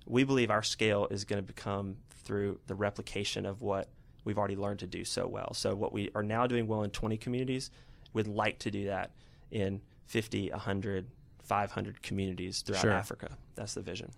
we 0.08 0.24
believe 0.24 0.50
our 0.50 0.62
scale 0.62 1.06
is 1.10 1.24
going 1.24 1.40
to 1.42 1.46
become 1.46 1.96
through 2.24 2.58
the 2.66 2.74
replication 2.74 3.46
of 3.46 3.60
what 3.60 3.88
we've 4.24 4.38
already 4.38 4.56
learned 4.56 4.80
to 4.80 4.86
do 4.86 5.04
so 5.04 5.26
well. 5.26 5.52
So 5.54 5.74
what 5.74 5.92
we 5.92 6.10
are 6.14 6.22
now 6.22 6.46
doing 6.46 6.66
well 6.66 6.82
in 6.82 6.90
20 6.90 7.16
communities, 7.18 7.70
we'd 8.12 8.26
like 8.26 8.58
to 8.60 8.70
do 8.70 8.86
that 8.86 9.12
in 9.50 9.80
50, 10.06 10.50
100, 10.50 11.06
500 11.44 12.02
communities 12.02 12.62
throughout 12.62 12.80
sure. 12.80 12.92
Africa. 12.92 13.28
That's 13.54 13.74
the 13.74 13.82
vision. 13.82 14.10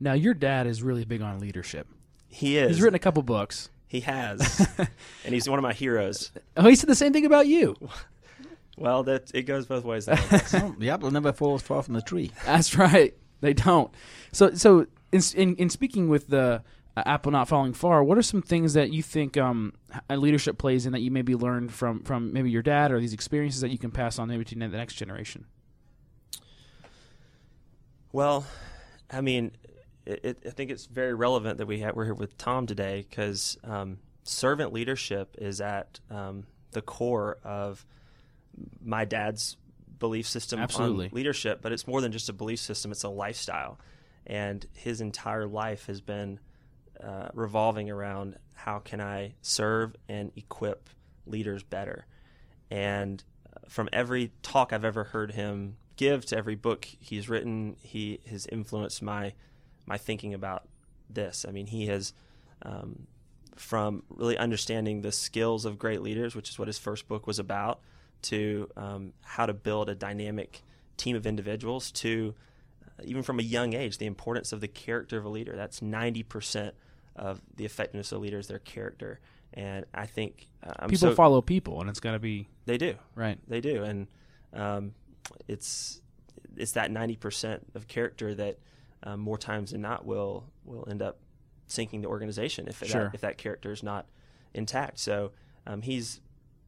Now, 0.00 0.14
your 0.14 0.34
dad 0.34 0.66
is 0.66 0.82
really 0.82 1.04
big 1.04 1.22
on 1.22 1.38
leadership. 1.38 1.86
He 2.28 2.56
is. 2.56 2.70
He's 2.70 2.80
written 2.80 2.94
a 2.94 3.00
couple 3.00 3.22
books. 3.22 3.68
He 3.86 4.00
has, 4.00 4.66
and 5.24 5.34
he's 5.34 5.48
one 5.48 5.58
of 5.58 5.62
my 5.62 5.74
heroes. 5.74 6.32
Oh, 6.56 6.66
he 6.66 6.76
said 6.76 6.88
the 6.88 6.94
same 6.94 7.12
thing 7.12 7.26
about 7.26 7.46
you. 7.46 7.76
Well, 8.78 9.02
that 9.02 9.30
it 9.34 9.42
goes 9.42 9.66
both 9.66 9.84
ways. 9.84 10.06
the 10.06 10.88
apple 10.90 11.10
never 11.10 11.32
falls 11.32 11.60
far 11.60 11.82
from 11.82 11.92
the 11.92 12.00
tree. 12.00 12.30
That's 12.46 12.74
right. 12.74 13.14
They 13.42 13.52
don't. 13.52 13.92
So, 14.32 14.54
so 14.54 14.86
in 15.12 15.22
in, 15.36 15.56
in 15.56 15.70
speaking 15.70 16.08
with 16.08 16.28
the 16.28 16.62
uh, 16.96 17.02
apple 17.06 17.32
not 17.32 17.48
falling 17.48 17.72
far, 17.72 18.02
what 18.02 18.18
are 18.18 18.22
some 18.22 18.42
things 18.42 18.74
that 18.74 18.92
you 18.92 19.02
think 19.02 19.36
um, 19.36 19.72
leadership 20.10 20.58
plays 20.58 20.86
in 20.86 20.92
that 20.92 21.00
you 21.00 21.10
maybe 21.10 21.34
learned 21.34 21.72
from 21.72 22.02
from 22.02 22.32
maybe 22.32 22.50
your 22.50 22.62
dad 22.62 22.90
or 22.90 23.00
these 23.00 23.12
experiences 23.12 23.60
that 23.60 23.70
you 23.70 23.78
can 23.78 23.90
pass 23.90 24.18
on 24.18 24.28
maybe 24.28 24.44
to 24.44 24.54
the 24.54 24.68
next 24.68 24.94
generation? 24.94 25.46
Well, 28.12 28.44
I 29.10 29.22
mean, 29.22 29.52
it, 30.04 30.20
it, 30.22 30.42
I 30.46 30.50
think 30.50 30.70
it's 30.70 30.86
very 30.86 31.14
relevant 31.14 31.58
that 31.58 31.66
we 31.66 31.80
have, 31.80 31.96
we're 31.96 32.04
here 32.04 32.14
with 32.14 32.36
Tom 32.36 32.66
today 32.66 33.06
because 33.08 33.56
um, 33.64 33.98
servant 34.24 34.72
leadership 34.72 35.36
is 35.38 35.60
at 35.60 36.00
um, 36.10 36.44
the 36.72 36.82
core 36.82 37.38
of 37.42 37.86
my 38.84 39.04
dad's 39.04 39.56
belief 39.98 40.26
system 40.26 40.60
Absolutely. 40.60 41.06
on 41.06 41.12
leadership. 41.14 41.60
But 41.62 41.72
it's 41.72 41.86
more 41.86 42.00
than 42.00 42.12
just 42.12 42.28
a 42.28 42.32
belief 42.32 42.60
system; 42.60 42.90
it's 42.90 43.04
a 43.04 43.08
lifestyle, 43.08 43.78
and 44.26 44.66
his 44.72 45.00
entire 45.00 45.46
life 45.46 45.86
has 45.86 46.00
been 46.00 46.38
uh, 47.02 47.28
revolving 47.34 47.90
around 47.90 48.36
how 48.54 48.78
can 48.78 49.00
I 49.00 49.34
serve 49.42 49.96
and 50.08 50.30
equip 50.36 50.88
leaders 51.26 51.62
better. 51.62 52.06
And 52.70 53.22
uh, 53.46 53.60
from 53.68 53.88
every 53.92 54.32
talk 54.42 54.72
I've 54.72 54.84
ever 54.84 55.04
heard 55.04 55.32
him 55.32 55.76
give 55.96 56.24
to 56.26 56.36
every 56.36 56.54
book 56.54 56.86
he's 56.98 57.28
written, 57.28 57.76
he 57.80 58.20
has 58.30 58.46
influenced 58.46 59.02
my 59.02 59.34
my 59.84 59.98
thinking 59.98 60.32
about 60.32 60.68
this. 61.10 61.44
I 61.46 61.50
mean, 61.50 61.66
he 61.66 61.86
has 61.86 62.12
um, 62.62 63.06
from 63.56 64.04
really 64.08 64.38
understanding 64.38 65.02
the 65.02 65.12
skills 65.12 65.64
of 65.64 65.78
great 65.78 66.02
leaders, 66.02 66.34
which 66.34 66.48
is 66.48 66.58
what 66.58 66.68
his 66.68 66.78
first 66.78 67.08
book 67.08 67.26
was 67.26 67.38
about, 67.38 67.80
to 68.22 68.70
um, 68.76 69.12
how 69.22 69.46
to 69.46 69.52
build 69.52 69.88
a 69.88 69.94
dynamic 69.94 70.62
team 70.96 71.16
of 71.16 71.26
individuals, 71.26 71.90
to 71.90 72.34
even 73.04 73.22
from 73.22 73.38
a 73.38 73.42
young 73.42 73.74
age, 73.74 73.98
the 73.98 74.06
importance 74.06 74.52
of 74.52 74.60
the 74.60 74.68
character 74.68 75.18
of 75.18 75.24
a 75.24 75.28
leader. 75.28 75.54
That's 75.56 75.82
ninety 75.82 76.22
percent 76.22 76.74
of 77.16 77.40
the 77.56 77.64
effectiveness 77.64 78.12
of 78.12 78.20
leaders, 78.20 78.48
their 78.48 78.58
character. 78.58 79.20
And 79.54 79.84
I 79.92 80.06
think 80.06 80.48
uh, 80.62 80.86
people 80.86 81.10
so, 81.10 81.14
follow 81.14 81.42
people, 81.42 81.80
and 81.80 81.90
it's 81.90 82.00
got 82.00 82.12
to 82.12 82.18
be 82.18 82.48
they 82.64 82.78
do 82.78 82.94
right. 83.14 83.38
They 83.48 83.60
do, 83.60 83.82
and 83.84 84.06
um, 84.54 84.94
it's 85.46 86.00
it's 86.56 86.72
that 86.72 86.90
ninety 86.90 87.16
percent 87.16 87.66
of 87.74 87.86
character 87.86 88.34
that 88.34 88.58
um, 89.02 89.20
more 89.20 89.38
times 89.38 89.72
than 89.72 89.82
not 89.82 90.06
will 90.06 90.44
will 90.64 90.86
end 90.88 91.02
up 91.02 91.18
sinking 91.66 92.02
the 92.02 92.08
organization 92.08 92.68
if 92.68 92.82
sure. 92.86 93.04
that, 93.04 93.14
if 93.14 93.20
that 93.22 93.38
character 93.38 93.72
is 93.72 93.82
not 93.82 94.06
intact. 94.54 94.98
So 94.98 95.32
um, 95.66 95.82
he's 95.82 96.20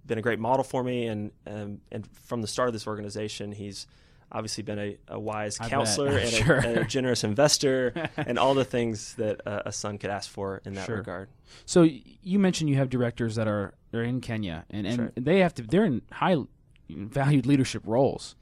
been 0.07 0.19
a 0.19 0.23
great 0.23 0.39
model 0.39 0.65
for 0.65 0.83
me, 0.83 1.07
and 1.07 1.31
um, 1.47 1.81
and 1.91 2.07
from 2.07 2.43
the 2.43 2.49
start 2.49 2.69
of 2.69 2.73
this 2.73 2.87
organization, 2.87 3.53
he's 3.53 3.87
obviously 4.33 4.63
been 4.65 4.79
a, 4.79 4.97
a 5.09 5.19
wise 5.19 5.59
counselor 5.59 6.19
and, 6.19 6.31
Sure. 6.31 6.57
a, 6.59 6.81
a 6.81 6.85
generous 6.85 7.25
investor, 7.25 7.93
and 8.17 8.39
all 8.39 8.55
the 8.55 8.65
things 8.65 9.15
that 9.15 9.41
a, 9.47 9.69
a 9.69 9.73
son 9.73 9.99
could 9.99 10.11
ask 10.11 10.31
for 10.31 10.61
in 10.65 10.75
that 10.75 10.87
Sure. 10.87 10.97
regard. 10.97 11.29
So 11.67 11.83
you 12.23 12.39
mentioned 12.39 12.71
you 12.71 12.77
have 12.77 12.91
directors 12.91 13.37
that 13.37 13.47
are 13.49 13.75
are 13.93 14.03
in 14.03 14.21
Kenya, 14.21 14.65
and 14.71 14.87
and 14.87 14.99
right. 14.99 15.13
they 15.17 15.39
have 15.41 15.55
to 15.55 15.63
they're 15.63 15.85
in 15.85 16.03
high 16.13 16.37
valued 16.89 17.47
leadership 17.47 17.83
roles. 17.87 18.35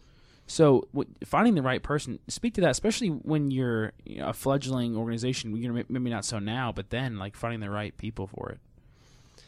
So 0.47 0.89
finding 1.25 1.55
the 1.55 1.63
right 1.63 1.83
person, 1.83 2.19
speak 2.29 2.55
to 2.55 2.61
that, 2.63 2.71
especially 2.71 3.09
when 3.09 3.51
you're 3.51 3.93
you 4.05 4.19
know, 4.19 4.29
a 4.29 4.33
fledgling 4.33 4.97
organization. 4.97 5.57
You 5.57 5.73
know, 5.73 5.83
maybe 5.89 6.11
not 6.11 6.25
so 6.25 6.39
now, 6.39 6.73
but 6.73 6.91
then 6.91 7.19
like 7.19 7.37
finding 7.37 7.61
the 7.61 7.71
right 7.71 7.97
people 7.97 8.27
for 8.27 8.51
it. 8.51 8.59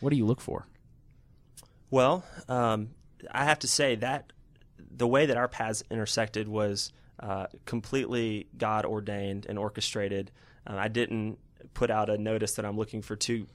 What 0.01 0.11
do 0.11 0.16
you 0.16 0.25
look 0.25 0.40
for? 0.40 0.66
Well, 1.90 2.25
um, 2.49 2.90
I 3.31 3.44
have 3.44 3.59
to 3.61 3.68
say 3.68 3.94
that 3.97 4.33
the 4.96 5.07
way 5.07 5.26
that 5.26 5.37
our 5.37 5.48
paths 5.48 5.83
intersected 5.90 6.48
was 6.48 6.92
uh, 7.20 7.46
completely 7.64 8.46
God 8.57 8.85
ordained 8.85 9.46
and 9.48 9.59
orchestrated. 9.59 10.30
Uh, 10.66 10.76
I 10.76 10.88
didn't 10.88 11.38
put 11.74 11.90
out 11.90 12.09
a 12.11 12.18
notice 12.18 12.54
that 12.54 12.64
I'm 12.64 12.76
looking 12.76 13.02
for 13.02 13.16
two 13.16 13.46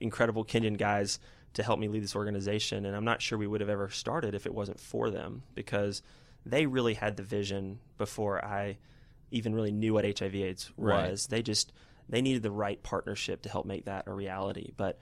incredible 0.00 0.44
Kenyan 0.44 0.76
guys 0.76 1.18
to 1.54 1.62
help 1.62 1.78
me 1.78 1.88
lead 1.88 2.02
this 2.02 2.14
organization, 2.14 2.84
and 2.84 2.94
I'm 2.94 3.04
not 3.04 3.22
sure 3.22 3.38
we 3.38 3.46
would 3.46 3.62
have 3.62 3.70
ever 3.70 3.88
started 3.88 4.34
if 4.34 4.44
it 4.44 4.52
wasn't 4.54 4.78
for 4.78 5.10
them 5.10 5.42
because 5.54 6.02
they 6.44 6.66
really 6.66 6.94
had 6.94 7.16
the 7.16 7.22
vision 7.22 7.78
before 7.96 8.44
I 8.44 8.76
even 9.30 9.54
really 9.54 9.72
knew 9.72 9.94
what 9.94 10.04
HIV/AIDS 10.04 10.70
Right. 10.76 11.10
was. 11.10 11.26
They 11.28 11.42
just 11.42 11.72
they 12.08 12.20
needed 12.22 12.42
the 12.42 12.50
right 12.50 12.80
partnership 12.82 13.42
to 13.42 13.48
help 13.48 13.64
make 13.66 13.86
that 13.86 14.04
a 14.06 14.12
reality. 14.12 14.70
But 14.76 14.98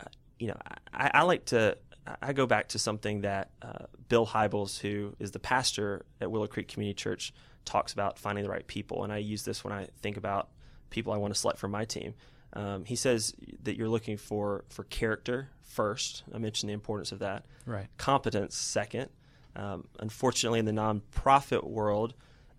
uh, 0.00 0.04
you 0.38 0.48
know, 0.48 0.56
I, 0.92 1.10
I 1.14 1.22
like 1.22 1.44
to. 1.46 1.78
I 2.20 2.32
go 2.32 2.46
back 2.46 2.68
to 2.68 2.78
something 2.78 3.20
that 3.20 3.50
uh, 3.60 3.86
Bill 4.08 4.26
Hybels, 4.26 4.80
who 4.80 5.14
is 5.18 5.30
the 5.30 5.38
pastor 5.38 6.04
at 6.20 6.30
Willow 6.30 6.46
Creek 6.46 6.68
Community 6.68 6.94
Church, 6.94 7.32
talks 7.64 7.92
about 7.92 8.18
finding 8.18 8.44
the 8.44 8.50
right 8.50 8.66
people, 8.66 9.04
and 9.04 9.12
I 9.12 9.18
use 9.18 9.44
this 9.44 9.62
when 9.62 9.72
I 9.72 9.88
think 10.00 10.16
about 10.16 10.48
people 10.90 11.12
I 11.12 11.16
want 11.16 11.32
to 11.32 11.38
select 11.38 11.58
for 11.58 11.68
my 11.68 11.84
team. 11.84 12.14
Um, 12.54 12.84
he 12.84 12.96
says 12.96 13.34
that 13.62 13.76
you're 13.76 13.88
looking 13.88 14.16
for 14.16 14.64
for 14.68 14.84
character 14.84 15.48
first. 15.62 16.24
I 16.34 16.38
mentioned 16.38 16.68
the 16.68 16.74
importance 16.74 17.12
of 17.12 17.20
that. 17.20 17.44
Right. 17.66 17.86
Competence 17.96 18.56
second. 18.56 19.08
Um, 19.54 19.86
unfortunately, 20.00 20.58
in 20.58 20.64
the 20.64 20.72
nonprofit 20.72 21.64
world, 21.64 22.14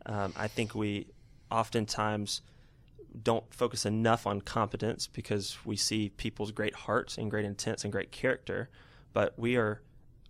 um, 0.06 0.34
I 0.36 0.48
think 0.48 0.74
we 0.74 1.08
oftentimes 1.52 2.42
don't 3.22 3.54
focus 3.54 3.86
enough 3.86 4.26
on 4.26 4.42
competence 4.42 5.08
because 5.08 5.58
we 5.66 5.76
see 5.76 6.10
people's 6.10 6.52
great 6.52 6.74
hearts 6.74 7.18
and 7.18 7.30
great 7.30 7.46
intents 7.46 7.84
and 7.84 7.92
great 7.92 8.12
character, 8.12 8.70
but 9.14 9.38
we 9.38 9.56
are 9.56 9.82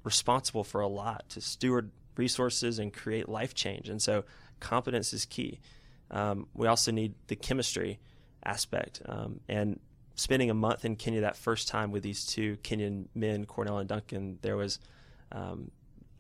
responsible 0.04 0.64
for 0.64 0.82
a 0.82 0.88
lot 0.88 1.30
to 1.30 1.42
steward 1.42 1.92
resources 2.18 2.80
and 2.80 2.94
create 2.94 3.28
life 3.28 3.54
change. 3.54 3.90
And 3.90 4.02
so, 4.02 4.26
competence 4.60 5.14
is 5.14 5.26
key. 5.26 5.60
Um, 6.12 6.48
we 6.54 6.68
also 6.68 6.92
need 6.92 7.16
the 7.28 7.36
chemistry 7.36 8.00
aspect. 8.44 9.02
Um, 9.06 9.40
and 9.50 9.80
spending 10.16 10.50
a 10.50 10.54
month 10.54 10.86
in 10.86 10.96
Kenya 10.96 11.22
that 11.22 11.36
first 11.36 11.68
time 11.68 11.92
with 11.92 12.04
these 12.04 12.26
two 12.26 12.58
Kenyan 12.58 13.08
men, 13.16 13.46
Cornell 13.46 13.80
and 13.80 13.90
Duncan, 13.90 14.38
there 14.42 14.56
was 14.56 14.80
um, 15.32 15.72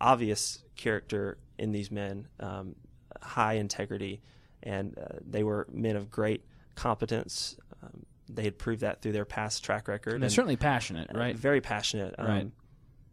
obvious 0.02 0.64
character 0.76 1.38
in 1.58 1.72
these 1.72 1.92
men, 1.92 2.28
um, 2.40 2.76
high 3.22 3.54
integrity, 3.54 4.22
and 4.64 4.98
uh, 4.98 5.20
they 5.30 5.44
were 5.44 5.68
men 5.72 5.96
of 5.96 6.10
great 6.10 6.44
competence. 6.76 7.56
They 8.30 8.44
had 8.44 8.58
proved 8.58 8.82
that 8.82 9.02
through 9.02 9.12
their 9.12 9.26
past 9.26 9.64
track 9.64 9.88
record. 9.88 10.14
And 10.14 10.24
they're 10.24 10.28
and, 10.28 10.34
certainly 10.34 10.56
passionate, 10.58 11.10
uh, 11.14 11.18
right? 11.18 11.36
very 11.36 11.62
passionate. 11.62 12.16
Um, 12.18 12.28
Right. 12.28 12.52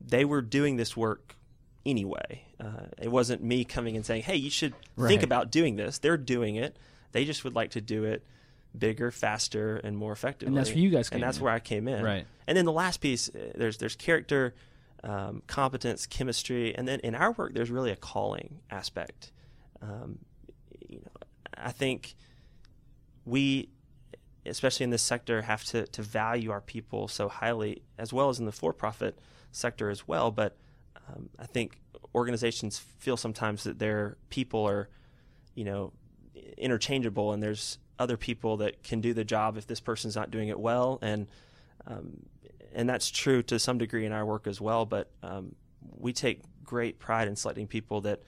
They 0.00 0.24
were 0.24 0.40
doing 0.40 0.76
this 0.76 0.96
work 0.96 1.36
anyway. 1.84 2.44
Uh, 2.58 2.86
it 2.98 3.10
wasn't 3.10 3.42
me 3.42 3.64
coming 3.64 3.96
and 3.96 4.04
saying, 4.06 4.22
"Hey, 4.22 4.36
you 4.36 4.50
should 4.50 4.72
Right. 4.96 5.08
think 5.08 5.22
about 5.22 5.50
doing 5.50 5.76
this." 5.76 5.98
They're 5.98 6.16
doing 6.16 6.56
it. 6.56 6.76
They 7.12 7.24
just 7.24 7.44
would 7.44 7.54
like 7.54 7.70
to 7.72 7.80
do 7.80 8.04
it 8.04 8.24
bigger, 8.78 9.10
faster, 9.10 9.76
and 9.78 9.96
more 9.98 10.12
effectively. 10.12 10.48
And 10.48 10.56
that's 10.56 10.70
where 10.70 10.78
you 10.78 10.90
guys 10.90 11.08
came 11.10 11.16
And 11.16 11.22
that's 11.24 11.38
in. 11.38 11.44
where 11.44 11.52
I 11.52 11.58
came 11.58 11.88
in. 11.88 12.04
Right. 12.04 12.26
And 12.46 12.56
then 12.56 12.64
the 12.64 12.72
last 12.72 13.00
piece, 13.00 13.28
uh, 13.28 13.52
there's 13.56 13.78
there's 13.78 13.96
character, 13.96 14.54
um, 15.02 15.42
competence, 15.46 16.06
chemistry, 16.06 16.74
and 16.74 16.86
then 16.86 17.00
in 17.00 17.14
our 17.14 17.32
work, 17.32 17.52
there's 17.54 17.70
really 17.70 17.90
a 17.90 17.96
calling 17.96 18.60
aspect. 18.70 19.32
Um, 19.82 20.18
you 20.88 20.98
know, 21.00 21.10
I 21.56 21.72
think 21.72 22.14
we, 23.24 23.68
especially 24.46 24.84
in 24.84 24.90
this 24.90 25.02
sector, 25.02 25.42
have 25.42 25.64
to 25.64 25.86
to 25.86 26.02
value 26.02 26.50
our 26.50 26.60
people 26.60 27.08
so 27.08 27.28
highly, 27.28 27.82
as 27.98 28.12
well 28.12 28.28
as 28.28 28.38
in 28.38 28.46
the 28.46 28.52
for-profit 28.52 29.18
sector 29.52 29.90
as 29.90 30.06
well. 30.08 30.30
But 30.30 30.56
um, 31.08 31.28
I 31.38 31.46
think 31.46 31.80
organizations 32.14 32.78
feel 32.78 33.16
sometimes 33.16 33.64
that 33.64 33.78
their 33.78 34.16
people 34.30 34.66
are, 34.66 34.88
you 35.54 35.64
know, 35.64 35.92
interchangeable, 36.56 37.32
and 37.32 37.42
there's 37.42 37.78
other 37.98 38.16
people 38.16 38.56
that 38.58 38.82
can 38.82 39.00
do 39.00 39.12
the 39.12 39.24
job 39.24 39.56
if 39.56 39.66
this 39.66 39.80
person's 39.80 40.16
not 40.16 40.30
doing 40.30 40.48
it 40.48 40.58
well, 40.58 40.98
and 41.02 41.26
um, 41.86 42.26
and 42.72 42.88
that's 42.88 43.10
true 43.10 43.42
to 43.42 43.58
some 43.58 43.78
degree 43.78 44.06
in 44.06 44.12
our 44.12 44.24
work 44.24 44.46
as 44.46 44.60
well. 44.60 44.86
But 44.86 45.10
um, 45.22 45.54
we 45.96 46.12
take 46.12 46.42
great 46.64 46.98
pride 46.98 47.28
in 47.28 47.36
selecting 47.36 47.66
people 47.66 48.00
that 48.02 48.22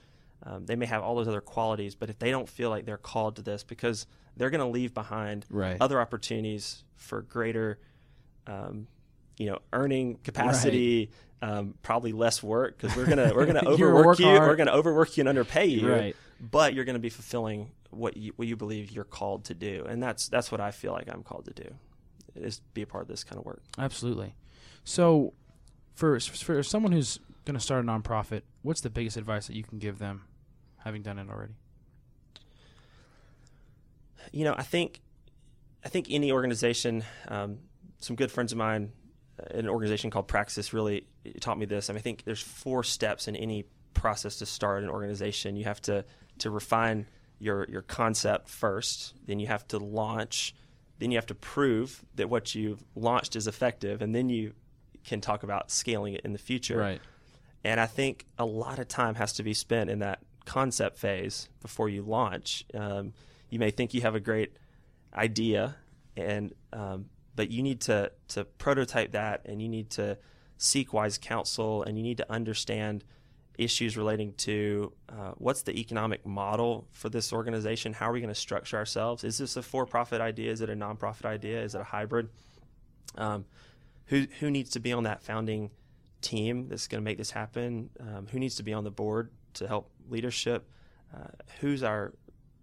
um, 0.44 0.66
they 0.66 0.76
may 0.76 0.86
have 0.86 1.02
all 1.02 1.14
those 1.14 1.28
other 1.28 1.40
qualities, 1.40 1.94
but 1.94 2.10
if 2.10 2.18
they 2.18 2.30
don't 2.30 2.48
feel 2.48 2.70
like 2.70 2.84
they're 2.84 2.96
called 2.96 3.36
to 3.36 3.42
this, 3.42 3.62
because 3.62 4.06
they're 4.36 4.50
going 4.50 4.60
to 4.60 4.66
leave 4.66 4.92
behind 4.94 5.46
Right. 5.50 5.76
other 5.80 6.00
opportunities 6.00 6.84
for 6.96 7.22
greater, 7.22 7.78
um, 8.46 8.86
you 9.38 9.46
know, 9.46 9.58
earning 9.72 10.16
capacity. 10.24 11.10
Um, 11.44 11.74
probably 11.82 12.12
less 12.12 12.40
work 12.40 12.78
because 12.78 12.96
we're 12.96 13.04
gonna 13.08 13.32
we're 13.34 13.46
gonna 13.46 13.64
overwork 13.66 14.20
you. 14.20 14.26
hard. 14.26 14.42
We're 14.42 14.54
gonna 14.54 14.70
overwork 14.70 15.16
you 15.16 15.22
and 15.22 15.28
underpay 15.28 15.66
you. 15.66 15.90
Right. 15.92 16.16
But 16.40 16.72
you're 16.72 16.84
gonna 16.84 17.00
be 17.00 17.10
fulfilling 17.10 17.72
what 17.90 18.16
you 18.16 18.32
what 18.36 18.46
you 18.46 18.54
believe 18.56 18.92
you're 18.92 19.02
called 19.02 19.46
to 19.46 19.54
do, 19.54 19.84
and 19.88 20.00
that's 20.00 20.28
that's 20.28 20.52
what 20.52 20.60
I 20.60 20.70
feel 20.70 20.92
like 20.92 21.08
I'm 21.12 21.24
called 21.24 21.46
to 21.46 21.52
do, 21.52 21.74
is 22.36 22.60
be 22.74 22.82
a 22.82 22.86
part 22.86 23.02
of 23.02 23.08
this 23.08 23.24
kind 23.24 23.40
of 23.40 23.44
work. 23.44 23.60
Absolutely. 23.76 24.36
So, 24.84 25.32
for 25.96 26.20
for 26.20 26.62
someone 26.62 26.92
who's 26.92 27.18
going 27.44 27.54
to 27.56 27.60
start 27.60 27.84
a 27.84 27.88
nonprofit, 27.88 28.42
what's 28.62 28.80
the 28.80 28.90
biggest 28.90 29.16
advice 29.16 29.48
that 29.48 29.56
you 29.56 29.64
can 29.64 29.78
give 29.80 29.98
them, 29.98 30.22
having 30.84 31.02
done 31.02 31.18
it 31.18 31.28
already? 31.28 31.54
you 34.32 34.44
know, 34.44 34.54
I 34.56 34.62
think, 34.62 35.00
I 35.84 35.88
think 35.88 36.06
any 36.10 36.32
organization, 36.32 37.04
um, 37.28 37.58
some 37.98 38.16
good 38.16 38.30
friends 38.30 38.52
of 38.52 38.58
mine, 38.58 38.92
uh, 39.38 39.58
an 39.58 39.68
organization 39.68 40.10
called 40.10 40.28
Praxis 40.28 40.72
really 40.72 41.06
taught 41.40 41.58
me 41.58 41.66
this. 41.66 41.90
I 41.90 41.92
mean, 41.92 41.98
I 41.98 42.02
think 42.02 42.24
there's 42.24 42.42
four 42.42 42.82
steps 42.82 43.28
in 43.28 43.36
any 43.36 43.64
process 43.94 44.36
to 44.38 44.46
start 44.46 44.82
an 44.82 44.90
organization. 44.90 45.56
You 45.56 45.64
have 45.64 45.80
to 45.82 46.04
to 46.38 46.50
refine 46.50 47.06
your 47.38 47.66
your 47.68 47.82
concept 47.82 48.48
first, 48.48 49.14
then 49.26 49.38
you 49.38 49.46
have 49.48 49.66
to 49.68 49.78
launch, 49.78 50.54
then 50.98 51.10
you 51.10 51.18
have 51.18 51.26
to 51.26 51.34
prove 51.34 52.02
that 52.16 52.30
what 52.30 52.54
you've 52.54 52.82
launched 52.94 53.36
is 53.36 53.46
effective, 53.46 54.02
and 54.02 54.14
then 54.14 54.28
you 54.28 54.54
can 55.04 55.20
talk 55.20 55.42
about 55.42 55.70
scaling 55.70 56.14
it 56.14 56.22
in 56.22 56.32
the 56.32 56.38
future. 56.38 56.78
Right. 56.78 57.00
And 57.64 57.78
I 57.78 57.86
think 57.86 58.26
a 58.38 58.44
lot 58.44 58.78
of 58.78 58.88
time 58.88 59.14
has 59.16 59.34
to 59.34 59.42
be 59.42 59.54
spent 59.54 59.90
in 59.90 60.00
that 60.00 60.20
concept 60.44 60.98
phase 60.98 61.48
before 61.60 61.88
you 61.88 62.02
launch. 62.02 62.64
Um, 62.74 63.12
you 63.50 63.58
may 63.58 63.70
think 63.70 63.94
you 63.94 64.00
have 64.02 64.14
a 64.14 64.20
great 64.20 64.56
idea, 65.14 65.76
and 66.16 66.52
um, 66.72 67.06
but 67.34 67.50
you 67.50 67.62
need 67.62 67.80
to 67.82 68.12
to 68.28 68.44
prototype 68.44 69.12
that, 69.12 69.42
and 69.46 69.60
you 69.60 69.68
need 69.68 69.90
to 69.90 70.18
seek 70.58 70.92
wise 70.92 71.18
counsel, 71.18 71.82
and 71.82 71.96
you 71.96 72.02
need 72.02 72.18
to 72.18 72.32
understand 72.32 73.04
issues 73.58 73.96
relating 73.96 74.32
to 74.32 74.92
uh, 75.08 75.32
what's 75.36 75.62
the 75.62 75.78
economic 75.78 76.24
model 76.24 76.86
for 76.90 77.08
this 77.08 77.32
organization? 77.32 77.92
How 77.92 78.08
are 78.08 78.12
we 78.12 78.20
going 78.20 78.32
to 78.32 78.40
structure 78.40 78.76
ourselves? 78.76 79.24
Is 79.24 79.38
this 79.38 79.56
a 79.56 79.62
for-profit 79.62 80.20
idea? 80.20 80.50
Is 80.50 80.62
it 80.62 80.70
a 80.70 80.74
nonprofit 80.74 81.26
idea? 81.26 81.62
Is 81.62 81.74
it 81.74 81.80
a 81.80 81.84
hybrid? 81.84 82.30
Um, 83.16 83.44
who 84.06 84.26
who 84.40 84.50
needs 84.50 84.70
to 84.70 84.80
be 84.80 84.92
on 84.92 85.04
that 85.04 85.22
founding 85.22 85.70
team 86.22 86.68
that's 86.68 86.86
going 86.86 87.00
to 87.00 87.04
make 87.04 87.18
this 87.18 87.30
happen? 87.30 87.90
Um, 88.00 88.26
who 88.30 88.38
needs 88.38 88.56
to 88.56 88.62
be 88.62 88.72
on 88.72 88.84
the 88.84 88.90
board 88.90 89.30
to 89.54 89.66
help 89.68 89.90
leadership? 90.08 90.68
Uh, 91.14 91.28
who's 91.60 91.82
our 91.82 92.12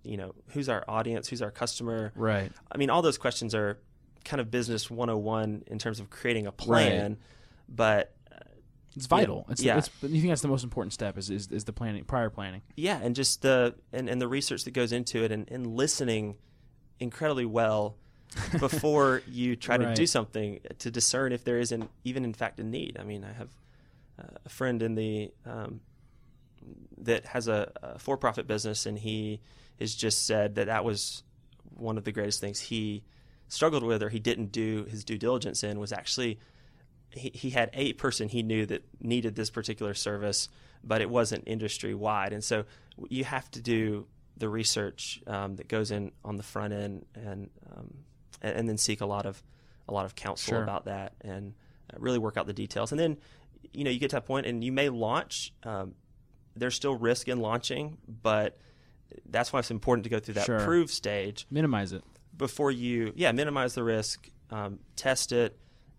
you 0.04 0.18
know 0.18 0.34
who's 0.50 0.70
our 0.70 0.84
audience? 0.88 1.28
Who's 1.28 1.42
our 1.42 1.52
customer? 1.52 2.12
Right. 2.16 2.52
I 2.72 2.78
mean, 2.78 2.90
all 2.90 3.02
those 3.02 3.18
questions 3.18 3.54
are 3.54 3.80
kind 4.26 4.42
of 4.42 4.52
business 4.52 4.90
101 4.90 5.64
in 5.68 5.80
terms 5.80 6.00
of 6.00 6.10
creating 6.10 6.46
a 6.48 6.52
plan, 6.52 7.18
but 7.68 8.14
It's 8.96 9.06
vital. 9.06 9.46
It's, 9.50 9.62
yeah. 9.62 9.78
it's 9.78 9.90
you 10.02 10.10
think 10.22 10.28
that's 10.30 10.42
the 10.42 10.48
most 10.48 10.64
important 10.64 10.94
step 10.94 11.18
is, 11.18 11.30
is 11.30 11.48
is 11.52 11.64
the 11.64 11.74
planning, 11.74 12.04
prior 12.06 12.30
planning. 12.30 12.62
yeah, 12.76 13.00
and 13.02 13.16
just 13.16 13.42
the 13.42 13.76
and, 13.94 14.10
and 14.10 14.22
the 14.22 14.28
research 14.28 14.64
that 14.66 14.72
goes 14.72 14.92
into 14.92 15.24
it, 15.24 15.32
and, 15.32 15.50
and 15.52 15.68
listening 15.68 16.36
incredibly 17.00 17.46
well 17.46 17.96
before 18.60 19.22
you 19.28 19.56
try 19.56 19.78
to 19.78 19.94
do 19.96 20.06
something 20.06 20.60
to 20.80 20.92
discern 20.92 21.32
if 21.32 21.44
there 21.44 21.60
isn't 21.60 21.90
even 22.04 22.24
in 22.24 22.34
fact 22.34 22.60
a 22.60 22.64
need. 22.64 22.98
I 23.00 23.04
mean, 23.04 23.24
I 23.24 23.34
have 23.34 23.50
uh, 24.20 24.38
a 24.46 24.50
friend 24.50 24.82
in 24.84 24.96
the 24.96 25.32
um, 25.46 25.82
that 26.98 27.26
has 27.26 27.48
a, 27.48 27.72
a 27.82 28.00
for-profit 28.00 28.48
business, 28.48 28.86
and 28.86 29.00
he 29.00 29.42
has 29.80 29.96
just 29.96 30.26
said 30.26 30.56
that 30.56 30.68
that 30.68 30.84
was 30.84 31.24
one 31.76 31.98
of 31.98 32.04
the 32.04 32.12
greatest 32.12 32.42
things 32.42 32.60
he 32.60 33.04
struggled 33.48 33.84
with, 33.84 34.04
or 34.04 34.10
he 34.10 34.20
didn't 34.20 34.52
do 34.52 34.86
his 34.90 35.04
due 35.04 35.18
diligence 35.18 35.64
in, 35.64 35.80
was 35.80 35.92
actually 35.92 36.40
he, 37.12 37.32
he 37.34 37.50
had 37.50 37.70
a 37.74 37.94
person 37.94 38.30
he 38.30 38.44
knew 38.44 38.66
that 38.66 38.84
needed 39.02 39.36
this 39.36 39.50
particular 39.50 39.94
service, 39.94 40.50
but 40.84 41.02
it 41.02 41.10
wasn't 41.10 41.44
industry 41.48 41.94
wide. 41.96 42.34
And 42.34 42.44
so 42.44 42.66
you 43.10 43.24
have 43.24 43.50
to 43.52 43.62
do 43.62 44.06
the 44.38 44.48
research 44.50 45.22
um, 45.28 45.56
that 45.56 45.68
goes 45.68 45.92
in 45.92 46.12
on 46.24 46.36
the 46.36 46.44
front 46.44 46.74
end 46.74 47.06
and, 47.16 47.50
um, 47.76 47.94
and 48.42 48.56
and 48.58 48.70
then 48.70 48.78
seek 48.78 49.02
a 49.02 49.06
lot 49.06 49.26
of 49.26 49.42
a 49.88 49.94
lot 49.94 50.06
of 50.06 50.16
counsel 50.16 50.52
Sure. 50.54 50.64
about 50.64 50.86
that 50.86 51.14
and 51.22 51.54
uh, 51.94 51.98
really 52.00 52.20
work 52.20 52.38
out 52.38 52.46
the 52.46 52.54
details. 52.54 52.92
And 52.92 53.00
then 53.00 53.18
you 53.74 53.84
know 53.84 53.90
you 53.90 54.00
get 54.00 54.12
to 54.12 54.18
that 54.18 54.26
point 54.26 54.46
and 54.46 54.64
you 54.64 54.72
may 54.72 54.90
launch. 54.90 55.54
Um, 55.64 55.96
there's 56.60 56.76
still 56.76 56.96
risk 56.96 57.28
in 57.28 57.40
launching, 57.40 57.98
but 58.22 58.58
that's 59.30 59.52
why 59.52 59.60
it's 59.60 59.72
important 59.72 60.04
to 60.04 60.10
go 60.10 60.20
through 60.20 60.36
that 60.36 60.46
Sure. 60.46 60.60
prove 60.60 60.92
stage 60.92 61.48
Minimize 61.50 61.94
it. 61.94 62.04
before 62.38 62.70
you 62.72 63.12
yeah 63.16 63.32
minimize 63.32 63.74
the 63.74 63.84
risk 63.84 64.30
um, 64.52 64.80
test 64.96 65.32
it 65.32 65.58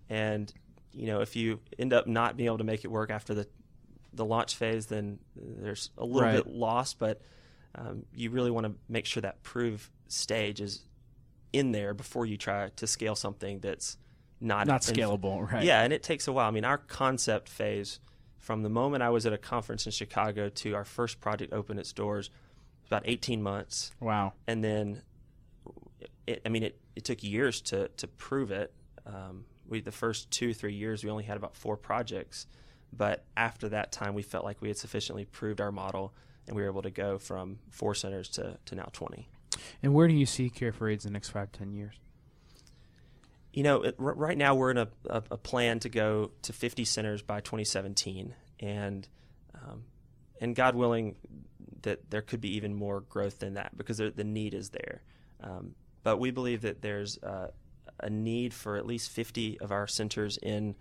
and 0.09 0.53
you 0.93 1.07
know 1.07 1.21
if 1.21 1.35
you 1.35 1.59
end 1.79 1.93
up 1.93 2.07
not 2.07 2.37
being 2.37 2.47
able 2.47 2.59
to 2.59 2.65
make 2.65 2.85
it 2.85 2.89
work 2.89 3.11
after 3.11 3.35
the 3.35 3.47
the 4.13 4.25
launch 4.25 4.55
phase 4.55 4.87
then 4.87 5.19
there's 5.37 5.91
a 5.99 6.05
little 6.05 6.23
Right. 6.23 6.37
bit 6.37 6.47
lost 6.47 6.99
but 7.01 7.21
um, 7.75 8.05
you 8.15 8.31
really 8.31 8.51
want 8.51 8.67
to 8.67 8.75
make 8.89 9.07
sure 9.07 9.21
that 9.23 9.43
prove 9.43 9.91
stage 10.09 10.61
is 10.61 10.85
in 11.53 11.73
there 11.73 11.95
before 11.95 12.27
you 12.27 12.37
try 12.37 12.69
to 12.77 12.87
scale 12.87 13.15
something 13.17 13.59
that's 13.61 13.97
not 14.41 14.67
Not 14.69 14.89
in- 14.89 14.95
scalable, 14.95 15.51
right? 15.53 15.65
yeah 15.65 15.83
and 15.83 15.93
it 15.93 16.03
takes 16.05 16.29
a 16.29 16.33
while 16.33 16.47
i 16.47 16.51
mean 16.53 16.65
our 16.65 16.79
concept 16.79 17.49
phase 17.49 17.99
from 18.41 18.63
the 18.63 18.69
moment 18.69 19.03
i 19.03 19.09
was 19.09 19.25
at 19.27 19.33
a 19.33 19.39
conference 19.39 19.87
in 19.87 19.93
chicago 19.93 20.49
to 20.49 20.75
our 20.75 20.85
first 20.85 21.21
project 21.21 21.53
open 21.53 21.79
its 21.79 21.93
doors 21.93 22.31
about 22.89 23.03
18 23.07 23.41
months 23.41 23.93
Wow. 24.01 24.33
and 24.49 24.65
then 24.65 25.03
it, 26.27 26.43
I 26.45 26.49
mean, 26.49 26.63
it, 26.63 26.79
it 26.97 27.05
took 27.05 27.23
years 27.23 27.61
to 27.63 27.89
to 27.89 28.07
prove 28.09 28.51
it. 28.51 28.73
Um, 29.07 29.45
we 29.69 29.81
the 29.81 29.93
first 29.93 30.31
two 30.31 30.55
three 30.55 30.75
years 30.75 31.05
we 31.05 31.11
only 31.11 31.25
had 31.25 31.37
about 31.37 31.55
four 31.55 31.77
projects, 31.77 32.47
but 32.93 33.25
after 33.37 33.69
that 33.71 33.93
time 33.93 34.15
we 34.15 34.23
felt 34.23 34.45
like 34.45 34.61
we 34.61 34.69
had 34.69 34.77
sufficiently 34.79 35.25
proved 35.25 35.61
our 35.61 35.73
model, 35.73 36.13
and 36.47 36.57
we 36.57 36.63
were 36.63 36.69
able 36.69 36.83
to 36.83 36.91
go 36.91 37.19
from 37.19 37.59
four 37.71 37.95
centers 37.95 38.29
to, 38.31 38.59
to 38.67 38.75
now 38.75 38.89
twenty. 38.93 39.29
And 39.83 39.95
where 39.95 40.09
do 40.09 40.15
you 40.15 40.27
see 40.27 40.51
Care 40.51 40.73
for 40.73 40.89
AIDS 40.89 41.05
in 41.05 41.13
the 41.13 41.15
next 41.15 41.31
five, 41.31 41.53
ten 41.53 41.73
years? 41.73 41.95
You 43.53 43.63
know, 43.65 43.83
it, 43.83 43.97
r- 43.99 44.15
right 44.15 44.39
now 44.39 44.55
we're 44.55 44.71
in 44.71 44.79
a, 44.79 44.89
a, 45.09 45.23
a 45.33 45.37
plan 45.37 45.81
to 45.81 45.89
go 45.89 46.31
to 46.43 46.53
50 46.53 46.85
centers 46.85 47.23
by 47.23 47.41
2017, 47.41 48.35
and 48.61 49.09
um, 49.55 49.85
and 50.41 50.55
God 50.55 50.75
willing, 50.75 51.17
that 51.83 52.11
there 52.11 52.23
could 52.23 52.41
be 52.41 52.57
even 52.57 52.75
more 52.75 53.01
growth 53.01 53.39
than 53.41 53.55
that 53.55 53.77
because 53.77 53.99
the 53.99 54.25
need 54.25 54.55
is 54.55 54.71
there. 54.71 55.03
Um, 55.43 55.75
but 56.03 56.19
we 56.19 56.31
believe 56.31 56.63
that 56.63 56.81
there's 56.81 57.19
uh, 57.19 57.49
a 57.99 58.11
need 58.11 58.55
for 58.55 58.77
at 58.77 58.87
least 58.87 59.11
50 59.11 59.61
of 59.61 59.71
our 59.71 59.87
centers 59.87 60.39
in 60.39 60.77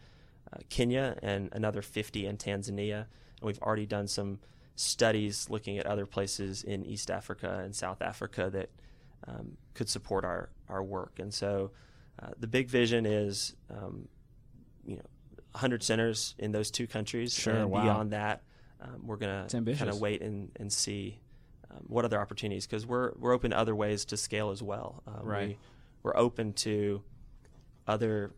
uh, 0.52 0.58
Kenya 0.70 1.18
and 1.22 1.50
another 1.52 1.82
50 1.82 2.26
in 2.26 2.38
Tanzania, 2.38 3.00
and 3.00 3.44
we've 3.44 3.60
already 3.60 3.86
done 3.86 4.08
some 4.08 4.40
studies 4.76 5.50
looking 5.50 5.78
at 5.78 5.86
other 5.86 6.06
places 6.06 6.64
in 6.64 6.86
East 6.86 7.12
Africa 7.12 7.62
and 7.64 7.76
South 7.76 8.02
Africa 8.02 8.50
that 8.52 8.70
um, 9.28 9.58
could 9.74 9.90
support 9.90 10.24
our 10.24 10.50
our 10.70 10.84
work. 10.84 11.20
And 11.20 11.34
so. 11.34 11.72
Uh, 12.22 12.30
the 12.40 12.48
big 12.48 12.70
vision 12.70 13.06
is, 13.06 13.56
um, 13.70 14.08
you 14.86 14.96
know, 14.96 15.04
100 15.52 15.84
centers 15.84 16.36
in 16.38 16.52
those 16.52 16.70
two 16.70 16.88
countries. 16.88 17.34
Sure, 17.34 17.56
and 17.56 17.72
wow. 17.72 17.84
beyond 17.84 18.12
that, 18.12 18.42
um, 18.82 19.06
we're 19.06 19.18
going 19.18 19.48
to 19.48 19.76
kind 19.76 19.90
of 19.90 20.00
wait 20.00 20.22
and, 20.22 20.52
and 20.58 20.72
see 20.72 21.20
um, 21.72 21.84
what 21.88 22.06
other 22.06 22.20
opportunities 22.20 22.66
because 22.66 22.86
we're 22.86 23.14
we're 23.18 23.34
open 23.34 23.52
to 23.52 23.58
other 23.58 23.76
ways 23.76 24.06
to 24.06 24.18
scale 24.18 24.52
as 24.52 24.62
well. 24.62 25.04
Um, 25.08 25.22
Right. 25.24 25.48
We, 25.50 25.58
we're 26.04 26.16
open 26.16 26.54
to 26.54 27.02
other 27.88 28.32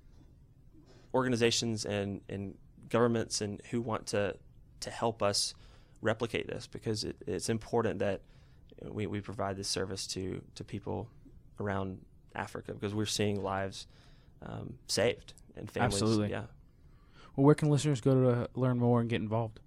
organizations 1.14 1.86
and, 1.86 2.22
and 2.28 2.56
governments 2.90 3.42
and 3.42 3.62
who 3.70 3.82
want 3.82 4.08
to 4.08 4.36
to 4.80 4.90
help 4.90 5.22
us 5.22 5.54
replicate 6.02 6.48
this 6.48 6.68
because 6.68 7.04
it, 7.04 7.16
it's 7.28 7.50
important 7.50 8.00
that 8.00 8.22
we, 8.90 9.06
we 9.08 9.22
provide 9.22 9.56
this 9.58 9.68
service 9.68 10.08
to, 10.08 10.42
to 10.56 10.64
people 10.64 11.08
around 11.60 12.00
Africa 12.36 12.74
because 12.74 12.94
we're 12.94 13.06
seeing 13.06 13.42
lives 13.44 13.88
um, 14.46 14.76
saved 14.88 15.34
and 15.56 15.70
families. 15.70 16.02
Absolutely. 16.02 16.30
Yeah. 16.32 16.44
Well, 17.36 17.46
where 17.46 17.56
can 17.56 17.70
listeners 17.70 18.02
go 18.02 18.14
to 18.14 18.30
uh, 18.30 18.48
learn 18.56 18.78
more 18.80 19.00
and 19.02 19.10
get 19.10 19.22
involved? 19.22 19.60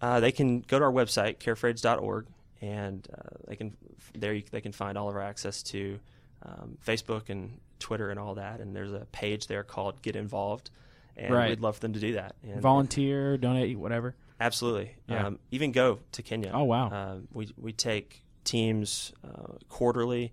Uh, 0.00 0.20
they 0.20 0.32
can 0.32 0.60
go 0.60 0.78
to 0.78 0.84
our 0.84 0.92
website, 0.92 1.38
careforaids.org, 1.38 2.26
and 2.60 3.06
uh, 3.16 3.36
they 3.48 3.56
can 3.56 3.76
there 4.14 4.34
you, 4.34 4.42
they 4.50 4.60
can 4.60 4.72
find 4.72 4.98
all 4.98 5.08
of 5.08 5.16
our 5.16 5.22
access 5.22 5.62
to 5.62 5.98
um, 6.42 6.76
Facebook 6.86 7.30
and 7.30 7.58
Twitter 7.78 8.10
and 8.10 8.18
all 8.20 8.34
that. 8.34 8.60
And 8.60 8.76
there's 8.76 8.92
a 8.92 9.06
page 9.12 9.46
there 9.46 9.62
called 9.62 10.02
Get 10.02 10.14
Involved, 10.16 10.70
and 11.16 11.32
Right. 11.32 11.50
we'd 11.50 11.60
love 11.60 11.76
for 11.76 11.80
them 11.80 11.94
to 11.94 12.00
do 12.00 12.14
that. 12.14 12.34
And 12.42 12.60
Volunteer, 12.60 13.38
donate, 13.38 13.78
whatever. 13.78 14.14
Absolutely. 14.40 14.94
Yeah. 15.08 15.26
Um, 15.28 15.38
even 15.50 15.72
go 15.72 16.00
to 16.12 16.22
Kenya. 16.22 16.50
Oh, 16.52 16.64
wow. 16.64 16.90
Um, 16.90 17.28
we 17.32 17.48
we 17.56 17.72
take 17.72 18.22
teams 18.44 19.12
uh, 19.24 19.54
quarterly 19.68 20.32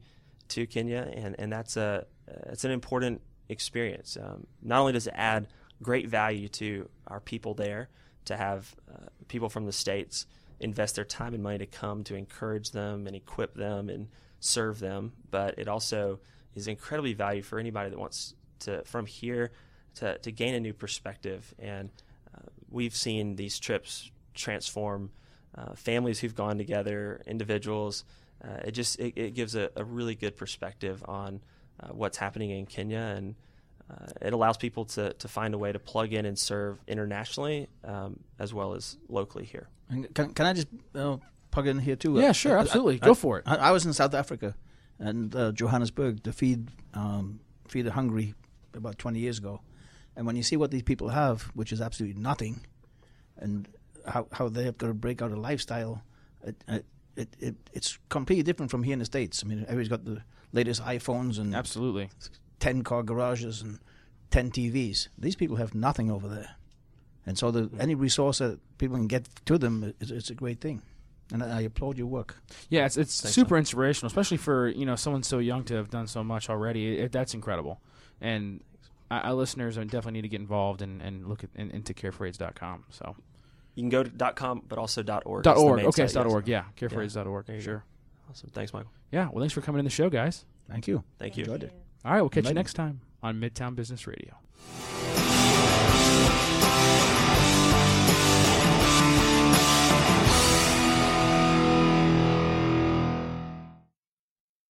to 0.52 0.68
Kenya, 0.68 1.12
and, 1.14 1.36
and 1.40 1.52
that's 1.52 1.78
a 1.78 2.06
it's 2.28 2.64
an 2.64 2.72
important 2.72 3.22
experience. 3.50 4.18
Um, 4.22 4.48
not 4.62 4.80
only 4.80 4.94
does 4.94 5.08
it 5.08 5.14
add 5.16 5.48
great 5.82 6.08
value 6.08 6.48
to 6.48 6.88
our 7.08 7.20
people 7.20 7.54
there 7.54 7.90
to 8.26 8.38
have 8.38 8.76
uh, 8.92 9.08
people 9.28 9.50
from 9.50 9.66
the 9.66 9.72
states 9.72 10.26
invest 10.60 10.96
their 10.96 11.06
time 11.06 11.34
and 11.34 11.42
money 11.42 11.58
to 11.58 11.66
come 11.66 12.04
to 12.04 12.16
encourage 12.16 12.72
them 12.72 13.08
and 13.08 13.16
equip 13.16 13.56
them 13.56 13.90
and 13.90 14.08
serve 14.40 14.80
them, 14.80 15.14
but 15.30 15.58
it 15.58 15.68
also 15.68 16.20
is 16.56 16.68
incredibly 16.68 17.14
valuable 17.14 17.48
for 17.48 17.60
anybody 17.60 17.90
that 17.90 18.00
wants 18.00 18.36
to 18.60 18.84
from 18.86 19.06
here 19.06 19.52
to, 19.96 20.18
to 20.20 20.32
gain 20.32 20.54
a 20.54 20.60
new 20.60 20.74
perspective 20.74 21.54
and 21.60 21.90
uh, 22.34 22.42
we've 22.70 22.96
seen 22.96 23.36
these 23.36 23.60
trips 23.60 24.12
transform 24.34 25.12
uh, 25.56 25.74
families 25.76 26.20
who've 26.20 26.36
gone 26.36 26.58
together, 26.58 27.22
individuals. 27.28 28.06
Uh, 28.44 28.58
it 28.66 28.72
just 28.72 29.00
it, 29.00 29.14
it 29.18 29.34
gives 29.34 29.56
a, 29.56 29.70
a 29.76 29.84
really 29.84 30.16
good 30.16 30.36
perspective 30.36 31.04
on 31.08 31.42
uh, 31.80 31.90
what's 31.90 32.18
happening 32.18 32.50
in 32.52 32.66
Kenya, 32.66 32.98
and 33.18 33.36
uh, 33.90 34.08
it 34.22 34.34
allows 34.34 34.58
people 34.58 34.86
to, 34.86 35.14
to 35.14 35.28
find 35.28 35.54
a 35.54 35.58
way 35.58 35.72
to 35.72 35.80
plug 35.80 36.12
in 36.14 36.26
and 36.26 36.38
serve 36.40 36.80
internationally 36.88 37.68
um, 37.84 38.20
as 38.40 38.54
well 38.54 38.74
as 38.74 38.98
locally 39.10 39.46
here. 39.46 39.68
And 39.90 40.14
Can, 40.16 40.34
can 40.34 40.46
I 40.46 40.54
just 40.54 40.68
uh, 40.96 41.18
plug 41.52 41.68
in 41.68 41.78
here 41.80 41.96
too? 41.96 42.20
Yeah, 42.20 42.30
Uh, 42.30 42.34
sure, 42.34 42.58
I- 42.58 42.62
absolutely. 42.62 43.00
I- 43.02 43.06
Go 43.06 43.14
for 43.14 43.38
it. 43.40 43.44
I, 43.46 43.58
I 43.58 43.72
was 43.72 43.86
in 43.86 43.94
South 43.94 44.14
Africa 44.14 44.56
and 44.98 45.36
uh, 45.36 45.52
Johannesburg 45.52 46.24
to 46.24 46.32
feed 46.34 46.70
um, 46.94 47.40
feed 47.68 47.84
the 47.84 47.92
hungry 47.92 48.34
about 48.74 48.98
20 48.98 49.20
years 49.20 49.38
ago, 49.38 49.62
and 50.16 50.26
when 50.26 50.36
you 50.36 50.44
see 50.44 50.58
what 50.58 50.72
these 50.72 50.84
people 50.84 51.10
have, 51.10 51.44
which 51.54 51.72
is 51.72 51.80
absolutely 51.82 52.20
nothing, 52.22 52.66
and 53.38 53.68
how 54.08 54.28
how 54.32 54.50
they've 54.50 54.78
got 54.78 54.88
to 54.88 54.94
break 54.94 55.22
out 55.22 55.32
a 55.32 55.40
lifestyle, 55.40 56.02
it, 56.44 56.56
it, 56.68 56.86
it, 57.16 57.36
it 57.40 57.56
it's 57.74 57.98
completely 58.10 58.44
different 58.44 58.72
from 58.72 58.84
here 58.84 58.94
in 58.94 59.00
the 59.00 59.06
states. 59.06 59.44
I 59.44 59.48
mean, 59.48 59.62
everybody's 59.64 59.90
got 59.90 60.06
the 60.06 60.22
latest 60.54 60.84
iPhones 60.84 61.40
and 61.40 61.56
Absolutely. 61.56 62.10
10 62.60 62.84
car 62.84 63.04
garages 63.04 63.62
and 63.62 63.80
10 64.32 64.52
TVs. 64.52 65.08
These 65.18 65.36
people 65.36 65.58
have 65.58 65.74
nothing 65.76 66.10
over 66.12 66.28
there. 66.28 66.56
And 67.26 67.38
so 67.38 67.52
the, 67.52 67.70
any 67.80 67.96
resource 67.96 68.40
that 68.40 68.60
people 68.78 68.98
can 68.98 69.08
get 69.08 69.30
to 69.46 69.58
them 69.58 69.94
is, 70.00 70.12
is 70.12 70.30
a 70.30 70.36
great 70.36 70.60
thing. 70.60 70.82
And 71.34 71.44
I, 71.44 71.62
applaud 71.62 71.98
your 71.98 72.08
work. 72.08 72.36
Yeah, 72.70 72.86
it's 72.86 72.98
it's 72.98 73.22
Thanks, 73.22 73.34
super 73.34 73.58
inspirational, 73.58 74.08
especially 74.08 74.36
for 74.36 74.68
you 74.68 74.86
know 74.86 74.98
someone 74.98 75.24
so 75.24 75.40
young 75.40 75.64
to 75.66 75.76
have 75.76 75.90
done 75.90 76.08
so 76.08 76.26
much 76.26 76.50
already. 76.50 76.98
It, 76.98 77.14
that's 77.14 77.34
incredible, 77.34 77.80
and 78.20 78.62
our, 79.10 79.34
listeners 79.34 79.76
definitely 79.76 80.12
need 80.12 80.24
to 80.24 80.28
get 80.28 80.42
involved 80.42 80.82
and, 80.82 81.02
and 81.02 81.28
look 81.28 81.46
at 81.46 81.50
in, 81.56 81.72
into 81.72 81.94
careforaids.com. 81.94 82.84
So 82.90 83.16
You 83.76 83.84
can 83.84 83.90
go 83.90 84.04
to 84.04 84.34
.com, 84.34 84.62
but 84.68 84.78
also 84.78 85.02
.org. 85.26 85.44
dot 85.44 85.56
is 85.58 85.62
the 85.64 85.68
org. 85.68 85.78
main 85.78 85.86
Okay, 85.88 86.02
site, 86.02 86.06
it's 86.06 86.16
yes. 86.16 86.26
org. 86.26 86.48
Yeah, 86.48 86.64
careforaids.org. 86.78 87.46
There 87.46 87.56
you 87.56 87.62
Sure. 87.62 87.84
Awesome. 88.30 88.50
Thanks, 88.54 88.74
Michael. 88.74 88.92
Yeah. 89.12 89.30
Well, 89.32 89.40
thanks 89.42 89.54
for 89.54 89.62
coming 89.62 89.80
in 89.80 89.86
the 89.86 89.92
show, 89.92 90.10
guys. 90.10 90.46
Thank 90.70 90.88
you. 90.88 91.04
Thank 91.20 91.38
you. 91.38 91.44
Enjoyed 91.46 91.64
it. 91.64 91.74
All 92.06 92.12
right, 92.12 92.22
we'll 92.22 92.30
catch 92.30 92.48
you 92.48 92.54
next 92.54 92.74
time 92.74 93.02
on 93.22 93.40
Midtown 93.40 93.76
Business 93.76 94.08
Radio. 94.08 94.36